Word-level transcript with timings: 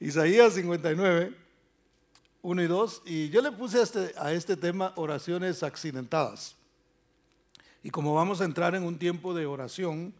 Isaías 0.00 0.54
59, 0.54 1.34
1 2.40 2.62
y 2.62 2.66
2, 2.66 3.02
y 3.04 3.28
yo 3.28 3.42
le 3.42 3.52
puse 3.52 3.80
a 3.80 3.82
este, 3.82 4.14
a 4.16 4.32
este 4.32 4.56
tema 4.56 4.94
oraciones 4.96 5.62
accidentadas. 5.62 6.56
Y 7.82 7.90
como 7.90 8.14
vamos 8.14 8.40
a 8.40 8.46
entrar 8.46 8.74
en 8.74 8.82
un 8.82 8.98
tiempo 8.98 9.34
de 9.34 9.44
oración, 9.44 10.14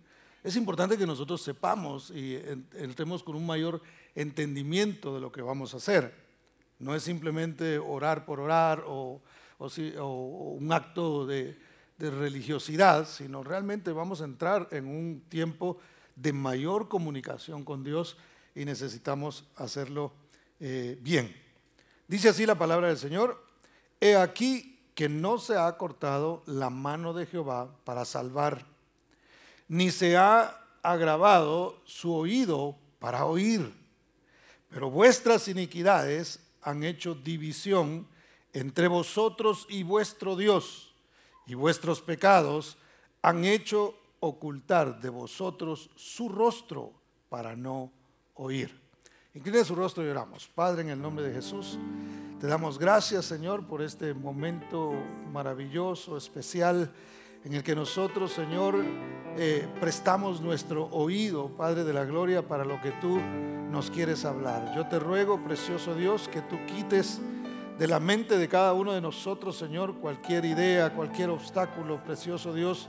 es 0.45 0.54
importante 0.56 0.98
que 0.98 1.06
nosotros 1.06 1.40
sepamos 1.40 2.11
y 2.11 2.37
entremos 2.74 3.22
con 3.22 3.37
un 3.37 3.46
mayor 3.46 3.80
entendimiento 4.14 5.14
de 5.14 5.21
lo 5.21 5.33
que 5.33 5.40
vamos 5.40 5.72
a 5.72 5.79
hacer. 5.79 6.15
No 6.78 6.94
es 6.94 7.03
simplemente 7.03 7.78
orar 7.78 8.26
por 8.26 8.38
orar 8.40 8.85
o, 8.87 9.22
un 9.58 10.72
acto 10.72 11.26
de, 11.26 11.56
religiosidad, 11.99 13.06
sino 13.06 13.42
realmente 13.42 13.92
vamos 13.92 14.21
a 14.21 14.24
entrar 14.24 14.69
en 14.71 14.87
un 14.87 15.22
tiempo 15.28 15.78
de 16.16 16.33
mayor 16.33 16.88
comunicación 16.88 17.62
con 17.65 17.83
Dios 17.83 18.16
y 18.55 18.64
necesitamos 18.64 19.45
hacerlo 19.56 20.12
eh, 20.59 20.98
bien. 21.01 21.34
Dice 22.09 22.29
así 22.29 22.47
la 22.47 22.56
palabra 22.56 22.88
del 22.88 22.98
Señor, 22.98 23.42
he 24.01 24.16
aquí 24.16 24.79
que 24.95 25.09
no 25.09 25.38
se 25.38 25.56
ha 25.56 25.77
cortado 25.77 26.42
la 26.47 26.69
mano 26.69 27.12
de 27.12 27.27
Jehová 27.27 27.75
para 27.84 28.05
salvar, 28.05 28.66
ni 29.69 29.91
se 29.91 30.16
ha 30.16 30.61
agravado 30.83 31.80
su 31.84 32.12
oído 32.12 32.77
para 32.98 33.25
oír, 33.25 33.73
pero 34.69 34.91
vuestras 34.91 35.48
iniquidades 35.48 36.41
han 36.62 36.84
hecho 36.84 37.14
división 37.14 38.06
entre 38.53 38.89
vosotros 38.89 39.67
y 39.69 39.83
vuestro 39.83 40.37
Dios, 40.37 40.95
y 41.47 41.55
vuestros 41.55 42.03
pecados 42.03 42.77
han 43.23 43.45
hecho 43.45 43.95
ocultar 44.20 45.01
de 45.01 45.09
vosotros 45.09 45.91
su 45.97 46.28
rostro 46.28 46.92
para 47.28 47.56
no 47.56 47.92
oír. 48.41 48.80
Incline 49.35 49.65
su 49.65 49.75
rostro 49.75 50.05
y 50.05 50.09
oramos. 50.09 50.48
Padre, 50.48 50.83
en 50.83 50.89
el 50.89 51.01
nombre 51.01 51.25
de 51.25 51.33
Jesús, 51.33 51.79
te 52.41 52.47
damos 52.47 52.79
gracias, 52.79 53.27
Señor, 53.27 53.67
por 53.67 53.83
este 53.83 54.14
momento 54.14 54.92
maravilloso, 55.31 56.17
especial, 56.17 56.91
en 57.45 57.55
el 57.55 57.62
que 57.62 57.75
nosotros, 57.77 58.33
Señor, 58.33 58.77
eh, 59.37 59.69
prestamos 59.79 60.41
nuestro 60.41 60.87
oído, 60.87 61.48
Padre 61.56 61.84
de 61.84 61.92
la 61.92 62.05
Gloria, 62.05 62.48
para 62.48 62.64
lo 62.64 62.81
que 62.81 62.91
tú 62.92 63.19
nos 63.70 63.91
quieres 63.91 64.25
hablar. 64.25 64.75
Yo 64.75 64.89
te 64.89 64.98
ruego, 64.98 65.45
precioso 65.45 65.95
Dios, 65.95 66.29
que 66.29 66.41
tú 66.42 66.57
quites 66.67 67.20
de 67.79 67.86
la 67.86 68.01
mente 68.01 68.36
de 68.36 68.48
cada 68.48 68.73
uno 68.73 68.92
de 68.92 69.01
nosotros, 69.01 69.57
Señor, 69.57 69.97
cualquier 69.97 70.45
idea, 70.45 70.95
cualquier 70.95 71.31
obstáculo, 71.31 72.03
precioso 72.03 72.53
Dios, 72.53 72.89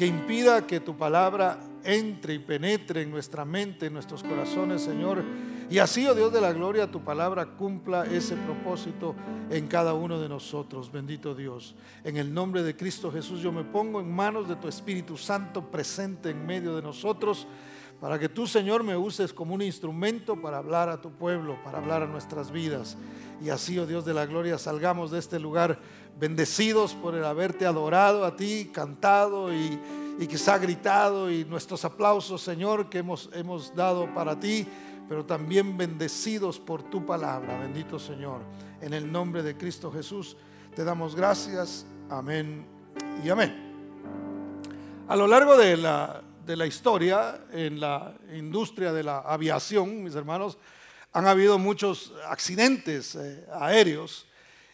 que 0.00 0.06
impida 0.06 0.66
que 0.66 0.80
tu 0.80 0.96
palabra 0.96 1.60
entre 1.84 2.32
y 2.32 2.38
penetre 2.38 3.02
en 3.02 3.10
nuestra 3.10 3.44
mente, 3.44 3.84
en 3.84 3.92
nuestros 3.92 4.22
corazones, 4.22 4.80
Señor. 4.80 5.22
Y 5.68 5.76
así, 5.76 6.06
oh 6.06 6.14
Dios 6.14 6.32
de 6.32 6.40
la 6.40 6.54
gloria, 6.54 6.90
tu 6.90 7.04
palabra 7.04 7.44
cumpla 7.44 8.06
ese 8.06 8.34
propósito 8.34 9.14
en 9.50 9.66
cada 9.66 9.92
uno 9.92 10.18
de 10.18 10.26
nosotros. 10.26 10.90
Bendito 10.90 11.34
Dios. 11.34 11.74
En 12.02 12.16
el 12.16 12.32
nombre 12.32 12.62
de 12.62 12.74
Cristo 12.74 13.12
Jesús 13.12 13.42
yo 13.42 13.52
me 13.52 13.62
pongo 13.62 14.00
en 14.00 14.10
manos 14.10 14.48
de 14.48 14.56
tu 14.56 14.68
Espíritu 14.68 15.18
Santo 15.18 15.70
presente 15.70 16.30
en 16.30 16.46
medio 16.46 16.74
de 16.74 16.80
nosotros 16.80 17.46
para 18.00 18.18
que 18.18 18.30
tú, 18.30 18.46
Señor, 18.46 18.82
me 18.82 18.96
uses 18.96 19.34
como 19.34 19.54
un 19.54 19.60
instrumento 19.60 20.40
para 20.40 20.56
hablar 20.56 20.88
a 20.88 21.02
tu 21.02 21.10
pueblo, 21.10 21.62
para 21.62 21.76
hablar 21.76 22.02
a 22.02 22.06
nuestras 22.06 22.50
vidas. 22.50 22.96
Y 23.42 23.50
así, 23.50 23.78
oh 23.78 23.86
Dios 23.86 24.06
de 24.06 24.14
la 24.14 24.24
gloria, 24.24 24.56
salgamos 24.56 25.10
de 25.10 25.18
este 25.18 25.38
lugar 25.38 25.78
bendecidos 26.20 26.94
por 26.94 27.14
el 27.14 27.24
haberte 27.24 27.66
adorado 27.66 28.24
a 28.24 28.36
ti, 28.36 28.70
cantado 28.72 29.52
y, 29.52 29.80
y 30.18 30.26
quizá 30.26 30.58
gritado 30.58 31.30
y 31.30 31.44
nuestros 31.46 31.84
aplausos, 31.84 32.42
Señor, 32.42 32.90
que 32.90 32.98
hemos, 32.98 33.30
hemos 33.32 33.74
dado 33.74 34.12
para 34.14 34.38
ti, 34.38 34.66
pero 35.08 35.24
también 35.24 35.76
bendecidos 35.76 36.60
por 36.60 36.82
tu 36.82 37.04
palabra. 37.04 37.58
Bendito 37.58 37.98
Señor. 37.98 38.42
En 38.80 38.92
el 38.92 39.10
nombre 39.10 39.42
de 39.42 39.56
Cristo 39.56 39.90
Jesús 39.90 40.36
te 40.76 40.84
damos 40.84 41.16
gracias. 41.16 41.86
Amén 42.08 42.66
y 43.24 43.30
amén. 43.30 43.68
A 45.08 45.16
lo 45.16 45.26
largo 45.26 45.56
de 45.56 45.76
la 45.76 46.22
de 46.50 46.56
la 46.56 46.66
historia 46.66 47.44
en 47.52 47.78
la 47.78 48.12
industria 48.34 48.92
de 48.92 49.04
la 49.04 49.20
aviación, 49.20 50.02
mis 50.02 50.16
hermanos, 50.16 50.58
han 51.12 51.26
habido 51.26 51.58
muchos 51.58 52.12
accidentes 52.28 53.14
eh, 53.14 53.46
aéreos 53.52 54.26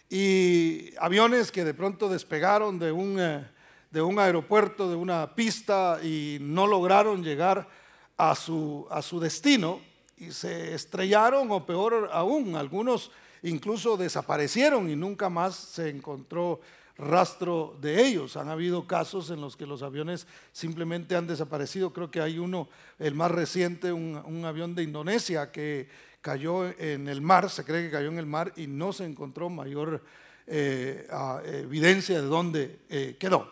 y 0.09 0.95
aviones 0.99 1.51
que 1.51 1.65
de 1.65 1.75
pronto 1.75 2.09
despegaron 2.09 2.79
de 2.79 2.93
un, 2.93 3.19
eh, 3.19 3.47
de 3.91 4.03
un 4.03 4.19
aeropuerto, 4.19 4.89
de 4.89 4.97
una 4.97 5.35
pista 5.35 5.99
y 6.03 6.39
no 6.41 6.67
lograron 6.67 7.25
llegar 7.25 7.69
a 8.17 8.35
su, 8.35 8.87
a 8.91 9.03
su 9.03 9.21
destino 9.21 9.81
y 10.17 10.31
se 10.31 10.75
estrellaron 10.75 11.51
o 11.51 11.67
peor 11.67 12.11
aún, 12.13 12.57
algunos 12.57 13.11
incluso 13.43 13.97
desaparecieron 13.97 14.91
y 14.91 14.97
nunca 14.97 15.29
más 15.29 15.55
se 15.55 15.91
encontró 15.91 16.61
rastro 16.99 17.77
de 17.81 18.07
ellos. 18.07 18.37
Han 18.37 18.49
habido 18.49 18.87
casos 18.87 19.31
en 19.31 19.41
los 19.41 19.57
que 19.57 19.67
los 19.67 19.83
aviones 19.83 20.27
simplemente 20.53 21.17
han 21.17 21.27
desaparecido. 21.27 21.93
Creo 21.93 22.11
que 22.11 22.21
hay 22.21 22.39
uno, 22.39 22.69
el 22.99 23.15
más 23.15 23.31
reciente, 23.31 23.93
un, 23.93 24.45
avión 24.45 24.75
de 24.75 24.83
Indonesia 24.83 25.53
que 25.53 25.89
cayó 26.27 26.67
en 26.67 27.07
el 27.07 27.21
mar, 27.21 27.49
se 27.49 27.63
cree 27.63 27.85
que 27.85 27.93
cayó 27.93 28.09
en 28.09 28.19
el 28.19 28.27
mar 28.27 28.53
y 28.57 28.67
no 28.67 28.93
se 28.93 29.05
encontró 29.05 29.49
mayor 29.49 30.03
eh, 30.45 31.07
evidencia 31.45 32.21
de 32.21 32.27
dónde 32.27 32.81
eh, 32.89 33.17
quedó. 33.17 33.49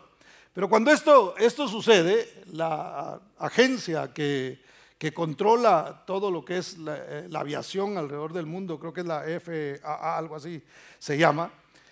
Pero 0.51 0.67
cuando 0.67 0.91
esto, 0.91 1.37
esto 1.37 1.69
sucede, 1.69 2.43
la 2.51 3.21
agencia 3.39 4.13
que, 4.13 4.61
que 4.97 5.13
controla 5.13 6.03
todo 6.05 6.29
lo 6.29 6.43
que 6.43 6.57
es 6.57 6.77
la, 6.77 6.97
eh, 6.97 7.27
la, 7.29 7.39
aviación 7.39 7.97
alrededor 7.97 8.33
del 8.33 8.45
mundo, 8.45 8.77
creo 8.77 8.91
que 8.91 9.01
es 9.01 9.07
la 9.07 9.23
FAA, 9.23 10.17
algo 10.17 10.35
así 10.35 10.61
se 10.99 11.17
llama, 11.17 11.49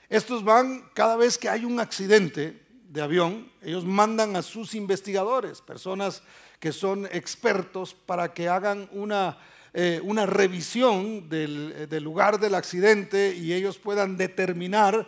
estos 0.09 0.43
van, 0.43 0.89
cada 0.93 1.15
vez 1.15 1.37
que 1.37 1.47
hay 1.47 1.63
un 1.63 1.79
accidente 1.79 2.61
de 2.89 3.01
avión, 3.01 3.49
ellos 3.61 3.85
mandan 3.85 4.35
a 4.35 4.41
sus 4.41 4.75
investigadores, 4.75 5.61
personas 5.61 6.23
que 6.59 6.73
son 6.73 7.05
expertos, 7.05 7.93
para 7.93 8.33
que 8.33 8.49
hagan 8.49 8.89
una, 8.91 9.37
eh, 9.73 9.99
una 10.03 10.25
revisión 10.25 11.29
del, 11.29 11.87
del 11.89 12.03
lugar 12.03 12.39
del 12.39 12.55
accidente 12.55 13.35
y 13.35 13.53
ellos 13.53 13.79
puedan 13.79 14.17
determinar 14.17 15.07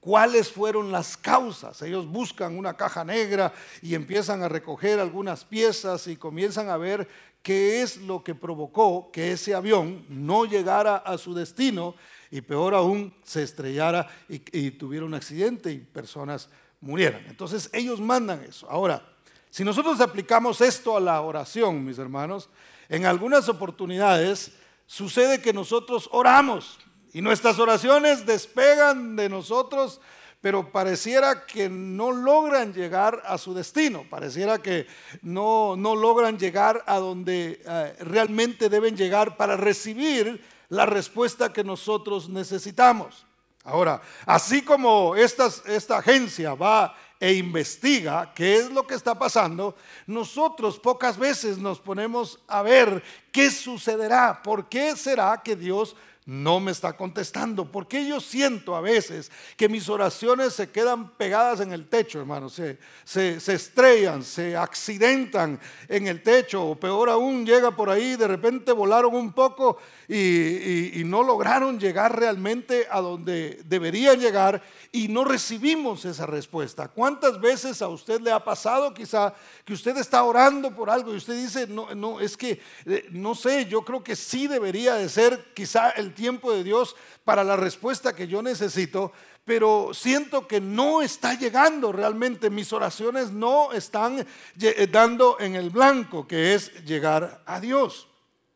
cuáles 0.00 0.50
fueron 0.50 0.90
las 0.90 1.16
causas. 1.16 1.80
Ellos 1.82 2.06
buscan 2.06 2.58
una 2.58 2.76
caja 2.76 3.04
negra 3.04 3.52
y 3.82 3.94
empiezan 3.94 4.42
a 4.42 4.48
recoger 4.48 4.98
algunas 4.98 5.44
piezas 5.44 6.06
y 6.06 6.16
comienzan 6.16 6.68
a 6.70 6.76
ver 6.76 7.06
qué 7.42 7.82
es 7.82 7.98
lo 7.98 8.24
que 8.24 8.34
provocó 8.34 9.10
que 9.12 9.32
ese 9.32 9.54
avión 9.54 10.04
no 10.08 10.44
llegara 10.44 10.96
a 10.96 11.18
su 11.18 11.34
destino 11.34 11.94
y 12.30 12.40
peor 12.40 12.74
aún 12.74 13.12
se 13.22 13.42
estrellara 13.42 14.08
y, 14.28 14.70
tuviera 14.72 15.04
un 15.04 15.14
accidente 15.14 15.72
y 15.72 15.78
personas 15.78 16.48
murieran. 16.80 17.24
Entonces 17.28 17.68
ellos 17.72 18.00
mandan 18.00 18.42
eso. 18.44 18.70
Ahora, 18.70 19.02
si 19.50 19.64
nosotros 19.64 20.00
aplicamos 20.00 20.60
esto 20.60 20.96
a 20.96 21.00
la 21.00 21.20
oración, 21.20 21.84
mis 21.84 21.98
hermanos, 21.98 22.48
en 22.90 23.06
algunas 23.06 23.48
oportunidades 23.48 24.52
sucede 24.84 25.40
que 25.40 25.52
nosotros 25.52 26.08
oramos 26.12 26.78
y 27.12 27.22
nuestras 27.22 27.58
oraciones 27.60 28.26
despegan 28.26 29.14
de 29.14 29.28
nosotros, 29.28 30.00
pero 30.40 30.72
pareciera 30.72 31.46
que 31.46 31.68
no 31.68 32.10
logran 32.10 32.74
llegar 32.74 33.22
a 33.24 33.38
su 33.38 33.54
destino, 33.54 34.04
pareciera 34.10 34.60
que 34.60 34.88
no, 35.22 35.76
no 35.76 35.94
logran 35.94 36.36
llegar 36.36 36.82
a 36.86 36.98
donde 36.98 37.62
eh, 37.64 37.96
realmente 38.00 38.68
deben 38.68 38.96
llegar 38.96 39.36
para 39.36 39.56
recibir 39.56 40.44
la 40.68 40.84
respuesta 40.84 41.52
que 41.52 41.62
nosotros 41.62 42.28
necesitamos. 42.28 43.24
Ahora, 43.62 44.02
así 44.26 44.62
como 44.62 45.14
esta, 45.14 45.48
esta 45.66 45.98
agencia 45.98 46.54
va 46.54 46.96
e 47.20 47.34
investiga 47.34 48.32
qué 48.34 48.56
es 48.56 48.70
lo 48.70 48.86
que 48.86 48.94
está 48.94 49.16
pasando, 49.18 49.76
nosotros 50.06 50.78
pocas 50.78 51.18
veces 51.18 51.58
nos 51.58 51.78
ponemos 51.78 52.40
a 52.48 52.62
ver 52.62 53.02
qué 53.30 53.50
sucederá, 53.50 54.42
por 54.42 54.68
qué 54.70 54.96
será 54.96 55.40
que 55.42 55.54
Dios 55.54 55.94
no 56.30 56.60
me 56.60 56.70
está 56.70 56.92
contestando. 56.92 57.64
Porque 57.64 58.06
yo 58.06 58.20
siento 58.20 58.76
a 58.76 58.80
veces 58.80 59.32
que 59.56 59.68
mis 59.68 59.88
oraciones 59.88 60.52
se 60.52 60.70
quedan 60.70 61.10
pegadas 61.16 61.58
en 61.58 61.72
el 61.72 61.88
techo, 61.88 62.20
hermano. 62.20 62.48
Se, 62.48 62.78
se, 63.04 63.36
estrellan, 63.52 64.22
se 64.22 64.56
accidentan 64.56 65.58
en 65.88 66.06
el 66.06 66.22
techo. 66.22 66.64
O 66.64 66.76
peor 66.76 67.10
aún, 67.10 67.44
llega 67.44 67.74
por 67.74 67.90
ahí, 67.90 68.14
de 68.14 68.28
repente 68.28 68.70
volaron 68.70 69.12
un 69.12 69.32
poco 69.32 69.78
y, 70.06 71.00
y 71.00 71.04
no 71.04 71.24
lograron 71.24 71.80
llegar 71.80 72.16
realmente 72.16 72.86
a 72.88 73.00
donde 73.00 73.60
deberían 73.64 74.20
llegar 74.20 74.62
y 74.92 75.08
no 75.08 75.24
recibimos 75.24 76.04
esa 76.04 76.26
respuesta. 76.26 76.86
¿Cuántas 76.86 77.40
veces 77.40 77.82
a 77.82 77.88
usted 77.88 78.20
le 78.20 78.30
ha 78.30 78.42
pasado 78.42 78.94
quizá 78.94 79.34
que 79.64 79.72
usted 79.72 79.96
está 79.96 80.22
orando 80.22 80.74
por 80.74 80.90
algo 80.90 81.12
y 81.12 81.16
usted 81.16 81.36
dice, 81.36 81.66
no, 81.66 81.92
no, 81.94 82.20
es 82.20 82.36
que, 82.36 82.60
eh, 82.86 83.08
no 83.10 83.34
sé, 83.34 83.66
yo 83.66 83.82
creo 83.82 84.02
que 84.04 84.14
sí 84.14 84.46
debería 84.46 84.94
de 84.94 85.08
ser 85.08 85.52
quizá 85.54 85.90
el 85.90 86.14
tiempo 86.20 86.52
de 86.52 86.62
Dios 86.62 86.94
para 87.24 87.42
la 87.42 87.56
respuesta 87.56 88.14
que 88.14 88.28
yo 88.28 88.42
necesito, 88.42 89.10
pero 89.46 89.92
siento 89.94 90.46
que 90.46 90.60
no 90.60 91.00
está 91.00 91.32
llegando 91.32 91.92
realmente, 91.92 92.50
mis 92.50 92.74
oraciones 92.74 93.30
no 93.30 93.72
están 93.72 94.26
eh, 94.60 94.88
dando 94.92 95.40
en 95.40 95.56
el 95.56 95.70
blanco, 95.70 96.28
que 96.28 96.54
es 96.54 96.84
llegar 96.84 97.42
a 97.46 97.58
Dios. 97.58 98.06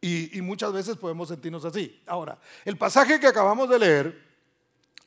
Y, 0.02 0.36
y 0.36 0.42
muchas 0.42 0.74
veces 0.74 0.98
podemos 0.98 1.28
sentirnos 1.28 1.64
así. 1.64 2.02
Ahora, 2.06 2.38
el 2.66 2.76
pasaje 2.76 3.18
que 3.18 3.28
acabamos 3.28 3.70
de 3.70 3.78
leer 3.78 4.24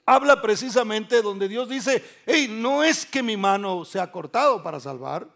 habla 0.03 0.41
precisamente 0.41 1.21
donde 1.21 1.47
Dios 1.47 1.69
dice, 1.69 2.03
hey, 2.25 2.47
no 2.49 2.83
es 2.83 3.05
que 3.05 3.21
mi 3.21 3.37
mano 3.37 3.85
se 3.85 3.99
ha 3.99 4.11
cortado 4.11 4.63
para 4.63 4.79
salvar, 4.79 5.27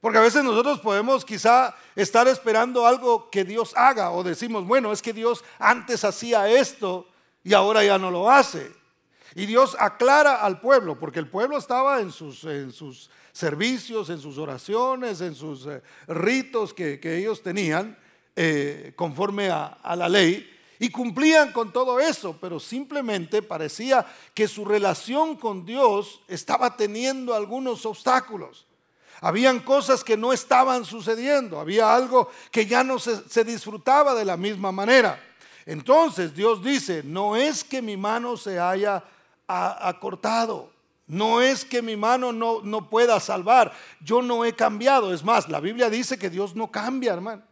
porque 0.00 0.18
a 0.18 0.22
veces 0.22 0.44
nosotros 0.44 0.80
podemos 0.80 1.24
quizá 1.24 1.74
estar 1.94 2.28
esperando 2.28 2.86
algo 2.86 3.30
que 3.30 3.44
Dios 3.44 3.72
haga 3.76 4.10
o 4.10 4.22
decimos, 4.22 4.66
bueno, 4.66 4.92
es 4.92 5.02
que 5.02 5.12
Dios 5.12 5.44
antes 5.58 6.04
hacía 6.04 6.48
esto 6.48 7.08
y 7.42 7.54
ahora 7.54 7.84
ya 7.84 7.98
no 7.98 8.10
lo 8.10 8.30
hace. 8.30 8.70
Y 9.34 9.46
Dios 9.46 9.76
aclara 9.78 10.36
al 10.36 10.60
pueblo, 10.60 10.98
porque 10.98 11.18
el 11.18 11.28
pueblo 11.28 11.58
estaba 11.58 12.00
en 12.00 12.10
sus, 12.10 12.44
en 12.44 12.72
sus 12.72 13.10
servicios, 13.32 14.08
en 14.08 14.18
sus 14.18 14.38
oraciones, 14.38 15.20
en 15.20 15.34
sus 15.34 15.66
eh, 15.66 15.82
ritos 16.06 16.72
que, 16.72 16.98
ellos 17.02 17.42
tenían 17.42 17.98
eh, 18.34 18.92
conforme 18.96 19.50
a 19.50 19.94
la 19.96 20.08
ley. 20.08 20.50
Y 20.78 20.90
cumplían 20.90 21.52
con 21.52 21.72
todo 21.72 22.00
eso, 22.00 22.36
pero 22.40 22.60
simplemente 22.60 23.42
parecía 23.42 24.06
que 24.34 24.46
su 24.46 24.64
relación 24.64 25.36
con 25.36 25.64
Dios 25.64 26.20
estaba 26.28 26.76
teniendo 26.76 27.34
algunos 27.34 27.86
obstáculos. 27.86 28.65
Habían 29.20 29.60
cosas 29.60 30.04
que 30.04 30.16
no 30.16 30.32
estaban 30.32 30.84
sucediendo, 30.84 31.58
había 31.58 31.94
algo 31.94 32.30
que 32.50 32.66
ya 32.66 32.84
no 32.84 32.98
se, 32.98 33.44
disfrutaba 33.44 34.14
de 34.14 34.24
la 34.24 34.36
misma 34.36 34.72
manera. 34.72 35.20
Entonces 35.64 36.34
Dios 36.34 36.62
dice, 36.62 37.02
no 37.04 37.34
es 37.36 37.64
que 37.64 37.82
mi 37.82 37.96
mano 37.96 38.36
se 38.36 38.58
haya 38.58 39.02
acortado, 39.48 40.70
no 41.06 41.40
es 41.40 41.64
que 41.64 41.82
mi 41.82 41.96
mano 41.96 42.32
no, 42.32 42.60
no 42.62 42.90
pueda 42.90 43.18
salvar, 43.20 43.72
yo 44.00 44.22
no 44.22 44.44
he 44.44 44.52
cambiado. 44.52 45.14
Es 45.14 45.24
más, 45.24 45.48
la 45.48 45.60
Biblia 45.60 45.88
dice 45.88 46.18
que 46.18 46.30
Dios 46.30 46.54
no 46.54 46.70
cambia, 46.70 47.12
hermano. 47.14 47.42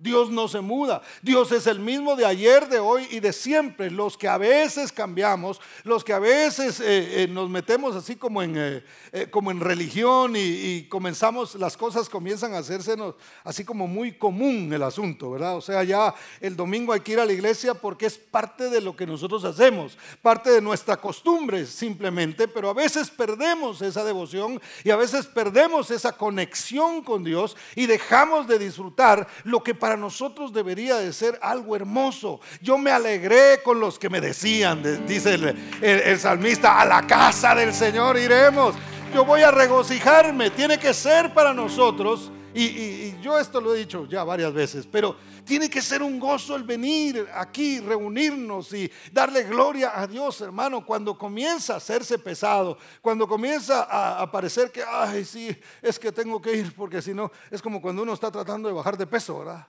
Dios 0.00 0.30
no 0.30 0.46
se 0.46 0.60
muda. 0.60 1.02
Dios 1.22 1.50
es 1.50 1.66
el 1.66 1.80
mismo 1.80 2.14
de 2.14 2.24
ayer, 2.24 2.68
de 2.68 2.78
hoy 2.78 3.08
y 3.10 3.18
de 3.18 3.32
siempre. 3.32 3.90
Los 3.90 4.16
que 4.16 4.28
a 4.28 4.38
veces 4.38 4.92
cambiamos, 4.92 5.60
los 5.82 6.04
que 6.04 6.12
a 6.12 6.20
veces 6.20 6.78
eh, 6.78 7.24
eh, 7.24 7.28
nos 7.28 7.50
metemos 7.50 7.96
así 7.96 8.14
como 8.14 8.40
en, 8.40 8.54
eh, 8.56 9.26
como 9.32 9.50
en 9.50 9.58
religión 9.58 10.34
y, 10.36 10.84
comenzamos, 10.84 11.56
las 11.56 11.76
cosas 11.76 12.08
comienzan 12.08 12.54
a 12.54 12.58
hacerse 12.58 12.94
así 13.42 13.64
como 13.64 13.88
muy 13.88 14.12
común 14.12 14.72
el 14.72 14.84
asunto, 14.84 15.32
¿verdad? 15.32 15.56
O 15.56 15.60
sea, 15.60 15.82
ya 15.82 16.14
el 16.40 16.54
domingo 16.54 16.92
hay 16.92 17.00
que 17.00 17.12
ir 17.12 17.20
a 17.20 17.26
la 17.26 17.32
iglesia 17.32 17.74
porque 17.74 18.06
es 18.06 18.16
parte 18.16 18.70
de 18.70 18.80
lo 18.80 18.94
que 18.94 19.04
nosotros 19.04 19.44
hacemos, 19.44 19.98
parte 20.22 20.50
de 20.50 20.60
nuestra 20.60 20.96
costumbre 20.96 21.66
simplemente, 21.66 22.46
pero 22.46 22.70
a 22.70 22.74
veces 22.74 23.10
perdemos 23.10 23.82
esa 23.82 24.04
devoción 24.04 24.60
y 24.84 24.90
a 24.90 24.96
veces 24.96 25.26
perdemos 25.26 25.90
esa 25.90 26.12
conexión 26.16 27.02
con 27.02 27.24
Dios 27.24 27.56
y 27.74 27.86
dejamos 27.86 28.46
de 28.46 28.60
disfrutar 28.60 29.26
lo 29.42 29.62
que 29.62 29.74
para 29.74 29.87
para 29.88 29.96
nosotros 29.98 30.52
debería 30.52 30.96
de 30.96 31.14
ser 31.14 31.38
algo 31.40 31.74
hermoso. 31.74 32.40
Yo 32.60 32.76
me 32.76 32.90
alegré 32.90 33.62
con 33.64 33.80
los 33.80 33.98
que 33.98 34.10
me 34.10 34.20
decían, 34.20 34.82
dice 35.06 35.56
el, 35.80 36.20
salmista, 36.20 36.78
a 36.78 36.84
la 36.84 37.06
casa 37.06 37.54
del 37.54 37.72
Señor 37.72 38.18
iremos. 38.18 38.74
Yo 39.14 39.24
voy 39.24 39.40
a 39.40 39.50
regocijarme, 39.50 40.50
tiene 40.50 40.78
que 40.78 40.92
ser 40.92 41.32
para 41.32 41.54
nosotros. 41.54 42.30
Y, 42.54 43.18
yo 43.22 43.38
esto 43.38 43.62
lo 43.62 43.74
he 43.74 43.78
dicho 43.78 44.06
ya 44.06 44.24
varias 44.24 44.52
veces, 44.52 44.86
pero 44.86 45.16
tiene 45.44 45.70
que 45.70 45.80
ser 45.80 46.02
un 46.02 46.20
gozo 46.20 46.54
el 46.54 46.64
venir 46.64 47.26
aquí, 47.34 47.80
reunirnos 47.80 48.74
y 48.74 48.92
darle 49.10 49.44
gloria 49.44 49.98
a 49.98 50.06
Dios, 50.06 50.38
hermano, 50.42 50.84
cuando 50.84 51.16
comienza 51.16 51.74
a 51.74 51.76
hacerse 51.78 52.18
pesado, 52.18 52.76
cuando 53.00 53.26
comienza 53.26 53.84
a, 53.84 54.20
a 54.20 54.30
parecer 54.30 54.70
que, 54.70 54.82
ay, 54.86 55.24
sí, 55.24 55.56
es 55.80 55.98
que 55.98 56.12
tengo 56.12 56.42
que 56.42 56.52
ir, 56.52 56.74
porque 56.74 57.00
si 57.00 57.14
no, 57.14 57.32
es 57.50 57.62
como 57.62 57.80
cuando 57.80 58.02
uno 58.02 58.12
está 58.12 58.30
tratando 58.30 58.68
de 58.68 58.74
bajar 58.74 58.98
de 58.98 59.06
peso, 59.06 59.38
¿verdad? 59.38 59.66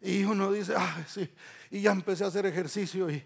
Y 0.00 0.24
uno 0.24 0.52
dice, 0.52 0.74
ah, 0.76 1.04
sí, 1.08 1.28
y 1.70 1.82
ya 1.82 1.90
empecé 1.90 2.24
a 2.24 2.28
hacer 2.28 2.46
ejercicio 2.46 3.08
y, 3.10 3.24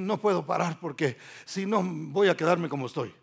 no 0.00 0.18
puedo 0.18 0.46
parar 0.46 0.78
porque 0.80 1.16
si 1.44 1.66
no 1.66 1.82
voy 1.82 2.28
a 2.28 2.36
quedarme 2.36 2.68
como 2.68 2.86
estoy. 2.86 3.14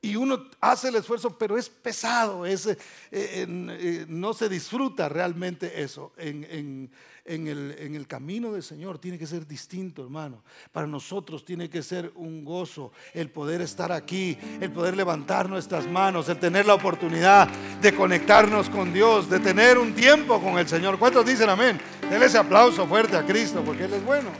Y 0.00 0.16
uno 0.16 0.48
hace 0.60 0.88
el 0.88 0.96
esfuerzo, 0.96 1.38
pero 1.38 1.56
es 1.56 1.68
pesado, 1.68 2.44
es, 2.44 2.66
eh, 2.66 2.76
eh, 3.12 4.04
no 4.08 4.34
se 4.34 4.48
disfruta 4.48 5.08
realmente 5.08 5.80
eso 5.80 6.12
en 6.16 6.90
el, 7.24 8.06
camino 8.08 8.52
del 8.52 8.62
Señor 8.62 8.98
tiene 8.98 9.18
que 9.18 9.26
ser 9.26 9.46
distinto, 9.46 10.02
hermano. 10.02 10.42
Para 10.72 10.86
nosotros 10.86 11.44
tiene 11.44 11.70
que 11.70 11.82
ser 11.82 12.12
un 12.16 12.44
gozo 12.44 12.92
el 13.14 13.30
poder 13.30 13.60
estar 13.60 13.92
aquí, 13.92 14.36
el 14.60 14.72
poder 14.72 14.96
levantar 14.96 15.48
nuestras 15.48 15.86
manos, 15.86 16.28
el 16.28 16.38
tener 16.38 16.66
la 16.66 16.74
oportunidad 16.74 17.48
de 17.80 17.94
conectarnos 17.94 18.68
con 18.68 18.92
Dios, 18.92 19.30
de 19.30 19.40
tener 19.40 19.78
un 19.78 19.94
tiempo 19.94 20.40
con 20.40 20.58
el 20.58 20.68
Señor. 20.68 20.98
¿Cuántos 20.98 21.24
dicen 21.24 21.48
amén? 21.48 21.80
Denle 22.10 22.26
ese 22.26 22.38
aplauso 22.38 22.86
fuerte 22.86 23.16
a 23.16 23.24
Cristo 23.24 23.62
porque 23.64 23.84
Él 23.84 23.94
es 23.94 24.04
bueno. 24.04 24.30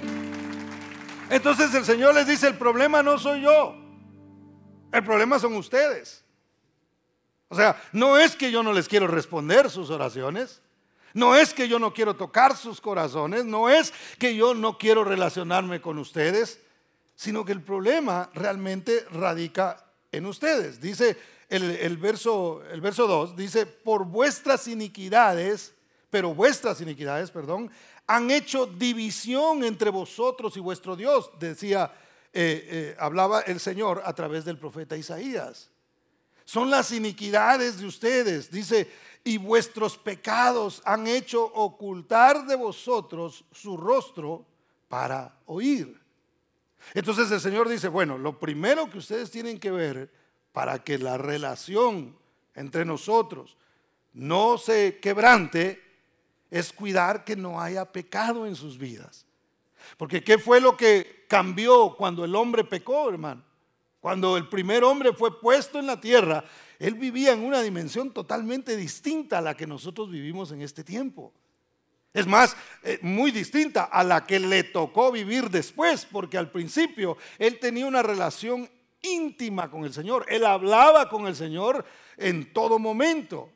Entonces 1.30 1.72
el 1.74 1.84
Señor 1.84 2.14
les 2.14 2.26
dice, 2.26 2.48
el 2.48 2.58
problema 2.58 3.02
no 3.02 3.18
soy 3.18 3.42
yo, 3.42 3.74
el 4.92 5.02
problema 5.02 5.38
son 5.38 5.54
ustedes. 5.54 6.24
O 7.48 7.54
sea, 7.54 7.80
no 7.92 8.18
es 8.18 8.34
que 8.34 8.50
yo 8.50 8.62
no 8.62 8.72
les 8.72 8.88
quiero 8.88 9.06
responder 9.06 9.68
sus 9.68 9.90
oraciones. 9.90 10.61
No 11.14 11.36
es 11.36 11.52
que 11.52 11.68
yo 11.68 11.78
no 11.78 11.92
quiero 11.92 12.16
tocar 12.16 12.56
sus 12.56 12.80
corazones, 12.80 13.44
no 13.44 13.68
es 13.68 13.92
que 14.18 14.34
yo 14.34 14.54
no 14.54 14.78
quiero 14.78 15.04
relacionarme 15.04 15.80
con 15.80 15.98
ustedes, 15.98 16.60
sino 17.14 17.44
que 17.44 17.52
el 17.52 17.62
problema 17.62 18.30
realmente 18.34 19.06
radica 19.10 19.84
en 20.10 20.26
ustedes. 20.26 20.80
Dice 20.80 21.16
el, 21.48 21.96
verso, 21.98 22.62
el 22.70 22.80
verso 22.80 23.06
2, 23.06 23.36
dice, 23.36 23.66
por 23.66 24.06
vuestras 24.06 24.66
iniquidades, 24.68 25.74
pero 26.08 26.34
vuestras 26.34 26.80
iniquidades, 26.80 27.30
perdón, 27.30 27.70
han 28.06 28.30
hecho 28.30 28.66
división 28.66 29.62
entre 29.64 29.90
vosotros 29.90 30.56
y 30.56 30.60
vuestro 30.60 30.96
Dios, 30.96 31.30
decía, 31.38 31.92
eh, 32.32 32.68
eh, 32.70 32.96
hablaba 32.98 33.42
el 33.42 33.60
Señor 33.60 34.02
a 34.04 34.14
través 34.14 34.44
del 34.44 34.58
profeta 34.58 34.96
Isaías. 34.96 35.70
Son 36.44 36.70
las 36.70 36.90
iniquidades 36.90 37.78
de 37.78 37.86
ustedes, 37.86 38.50
dice 38.50 38.90
y 39.24 39.38
vuestros 39.38 39.96
pecados 39.96 40.82
han 40.84 41.06
hecho 41.06 41.44
ocultar 41.44 42.46
de 42.46 42.56
vosotros 42.56 43.44
su 43.52 43.76
rostro 43.76 44.44
para 44.88 45.34
oír. 45.46 46.00
Entonces 46.94 47.30
el 47.30 47.40
Señor 47.40 47.68
dice, 47.68 47.88
bueno, 47.88 48.18
lo 48.18 48.38
primero 48.38 48.90
que 48.90 48.98
ustedes 48.98 49.30
tienen 49.30 49.58
que 49.58 49.70
ver 49.70 50.10
para 50.52 50.82
que 50.82 50.98
la 50.98 51.16
relación 51.16 52.16
entre 52.54 52.84
nosotros 52.84 53.56
no 54.12 54.58
se 54.58 54.98
quebrante 55.00 55.82
es 56.50 56.72
cuidar 56.72 57.24
que 57.24 57.36
no 57.36 57.60
haya 57.60 57.90
pecado 57.90 58.46
en 58.46 58.56
sus 58.56 58.76
vidas. 58.76 59.24
Porque 59.96 60.22
¿qué 60.22 60.38
fue 60.38 60.60
lo 60.60 60.76
que 60.76 61.24
cambió 61.28 61.94
cuando 61.96 62.24
el 62.24 62.34
hombre 62.34 62.64
pecó, 62.64 63.08
hermano? 63.08 63.42
Cuando 64.02 64.36
el 64.36 64.48
primer 64.48 64.82
hombre 64.82 65.12
fue 65.12 65.40
puesto 65.40 65.78
en 65.78 65.86
la 65.86 66.00
tierra, 66.00 66.42
él 66.80 66.94
vivía 66.94 67.34
en 67.34 67.44
una 67.44 67.62
dimensión 67.62 68.10
totalmente 68.12 68.76
distinta 68.76 69.38
a 69.38 69.40
la 69.40 69.56
que 69.56 69.64
nosotros 69.64 70.10
vivimos 70.10 70.50
en 70.50 70.60
este 70.60 70.82
tiempo. 70.82 71.32
Es 72.12 72.26
más, 72.26 72.56
eh, 72.82 72.98
muy 73.00 73.30
distinta 73.30 73.84
a 73.84 74.02
la 74.02 74.26
que 74.26 74.40
le 74.40 74.64
tocó 74.64 75.12
vivir 75.12 75.50
después, 75.50 76.04
porque 76.04 76.36
al 76.36 76.50
principio 76.50 77.16
él 77.38 77.60
tenía 77.60 77.86
una 77.86 78.02
relación 78.02 78.68
íntima 79.02 79.70
con 79.70 79.84
el 79.84 79.92
Señor. 79.92 80.26
Él 80.28 80.46
hablaba 80.46 81.08
con 81.08 81.28
el 81.28 81.36
Señor 81.36 81.84
en 82.16 82.52
todo 82.52 82.80
momento. 82.80 83.50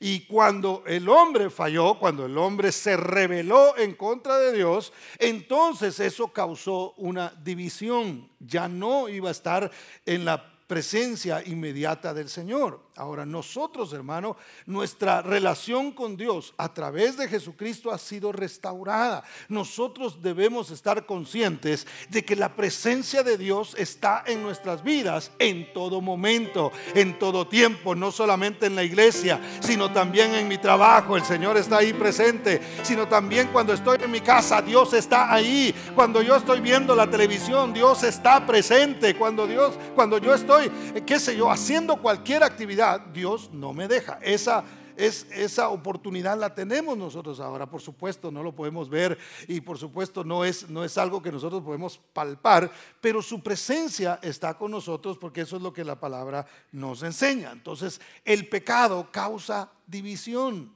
Y 0.00 0.26
cuando 0.26 0.82
el 0.86 1.08
hombre 1.08 1.50
falló, 1.50 1.98
cuando 1.98 2.26
el 2.26 2.36
hombre 2.36 2.72
se 2.72 2.96
rebeló 2.96 3.76
en 3.76 3.94
contra 3.94 4.38
de 4.38 4.52
Dios, 4.52 4.92
entonces 5.18 6.00
eso 6.00 6.28
causó 6.28 6.94
una 6.96 7.32
división. 7.42 8.28
Ya 8.40 8.68
no 8.68 9.08
iba 9.08 9.28
a 9.28 9.32
estar 9.32 9.70
en 10.04 10.24
la 10.24 10.52
presencia 10.66 11.42
inmediata 11.46 12.12
del 12.12 12.28
Señor. 12.28 12.83
Ahora, 12.96 13.26
nosotros, 13.26 13.92
hermano, 13.92 14.36
nuestra 14.66 15.20
relación 15.20 15.90
con 15.90 16.16
Dios 16.16 16.54
a 16.56 16.72
través 16.72 17.16
de 17.16 17.26
Jesucristo 17.26 17.90
ha 17.90 17.98
sido 17.98 18.30
restaurada. 18.30 19.24
Nosotros 19.48 20.22
debemos 20.22 20.70
estar 20.70 21.04
conscientes 21.04 21.88
de 22.08 22.24
que 22.24 22.36
la 22.36 22.54
presencia 22.54 23.24
de 23.24 23.36
Dios 23.36 23.74
está 23.76 24.22
en 24.28 24.44
nuestras 24.44 24.84
vidas 24.84 25.32
en 25.40 25.72
todo 25.72 26.00
momento, 26.00 26.70
en 26.94 27.18
todo 27.18 27.48
tiempo, 27.48 27.96
no 27.96 28.12
solamente 28.12 28.66
en 28.66 28.76
la 28.76 28.84
iglesia, 28.84 29.40
sino 29.58 29.92
también 29.92 30.32
en 30.32 30.46
mi 30.46 30.58
trabajo. 30.58 31.16
El 31.16 31.24
Señor 31.24 31.56
está 31.56 31.78
ahí 31.78 31.92
presente, 31.94 32.60
sino 32.84 33.08
también 33.08 33.48
cuando 33.48 33.72
estoy 33.72 33.98
en 34.04 34.10
mi 34.12 34.20
casa, 34.20 34.62
Dios 34.62 34.92
está 34.92 35.34
ahí. 35.34 35.74
Cuando 35.96 36.22
yo 36.22 36.36
estoy 36.36 36.60
viendo 36.60 36.94
la 36.94 37.10
televisión, 37.10 37.72
Dios 37.72 38.04
está 38.04 38.46
presente. 38.46 39.16
Cuando 39.16 39.48
Dios, 39.48 39.74
cuando 39.96 40.18
yo 40.18 40.32
estoy, 40.32 40.70
qué 41.04 41.18
sé 41.18 41.36
yo, 41.36 41.50
haciendo 41.50 41.96
cualquier 41.96 42.44
actividad, 42.44 42.83
Dios 43.12 43.50
no 43.52 43.72
me 43.72 43.88
deja. 43.88 44.18
Esa, 44.22 44.64
es, 44.96 45.26
esa 45.30 45.68
oportunidad 45.68 46.38
la 46.38 46.54
tenemos 46.54 46.96
nosotros 46.96 47.40
ahora. 47.40 47.68
Por 47.68 47.80
supuesto, 47.80 48.30
no 48.30 48.42
lo 48.42 48.54
podemos 48.54 48.88
ver 48.88 49.18
y 49.48 49.60
por 49.60 49.78
supuesto 49.78 50.24
no 50.24 50.44
es, 50.44 50.68
no 50.68 50.84
es 50.84 50.96
algo 50.98 51.22
que 51.22 51.32
nosotros 51.32 51.62
podemos 51.62 51.98
palpar, 52.12 52.70
pero 53.00 53.22
su 53.22 53.42
presencia 53.42 54.18
está 54.22 54.54
con 54.54 54.70
nosotros 54.70 55.18
porque 55.18 55.42
eso 55.42 55.56
es 55.56 55.62
lo 55.62 55.72
que 55.72 55.84
la 55.84 55.98
palabra 55.98 56.46
nos 56.72 57.02
enseña. 57.02 57.52
Entonces, 57.52 58.00
el 58.24 58.48
pecado 58.48 59.08
causa 59.10 59.70
división. 59.86 60.72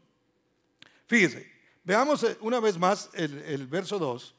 Fíjese, 1.06 1.58
Veamos 1.88 2.22
eh, 2.22 2.36
una 2.42 2.60
vez 2.60 2.76
más 2.76 3.08
el, 3.14 3.66
verso 3.66 3.98
2. 3.98 4.34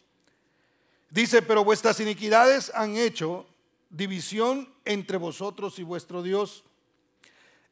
Dice, 1.10 1.42
pero 1.42 1.64
vuestras 1.64 2.00
iniquidades 2.00 2.72
han 2.76 2.96
hecho 2.96 3.48
división 3.90 4.72
entre 4.86 5.18
vosotros 5.18 5.80
y 5.80 5.84
vuestro 5.84 6.22
Dios, 6.22 6.64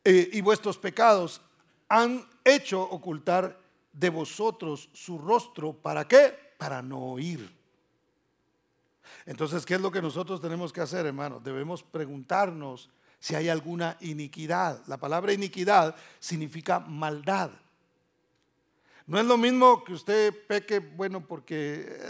eh, 0.09 0.29
y 0.31 0.39
vuestros 0.39 0.77
pecados 0.77 1.41
han 1.89 2.25
hecho 2.45 2.81
ocultar 2.81 3.59
de 3.91 4.09
vosotros 4.09 4.89
su 4.93 5.17
rostro. 5.17 5.73
¿Para 5.73 6.07
qué? 6.07 6.33
Para 6.57 6.81
no 6.81 6.99
oír. 7.11 7.53
Entonces, 9.25 9.65
¿qué 9.65 9.73
es 9.73 9.81
lo 9.81 9.91
que 9.91 10.01
nosotros 10.01 10.39
tenemos 10.39 10.71
que 10.71 10.79
hacer, 10.79 11.05
hermano? 11.05 11.41
Debemos 11.41 11.83
preguntarnos 11.83 12.89
si 13.19 13.35
hay 13.35 13.49
alguna 13.49 13.97
iniquidad. 13.99 14.81
La 14.87 14.95
palabra 14.95 15.33
iniquidad 15.33 15.93
significa 16.21 16.79
maldad. 16.79 17.51
No 19.07 19.19
es 19.19 19.25
lo 19.25 19.37
mismo 19.37 19.83
que 19.83 19.91
usted 19.91 20.33
peque, 20.47 20.79
bueno, 20.79 21.27
porque 21.27 21.57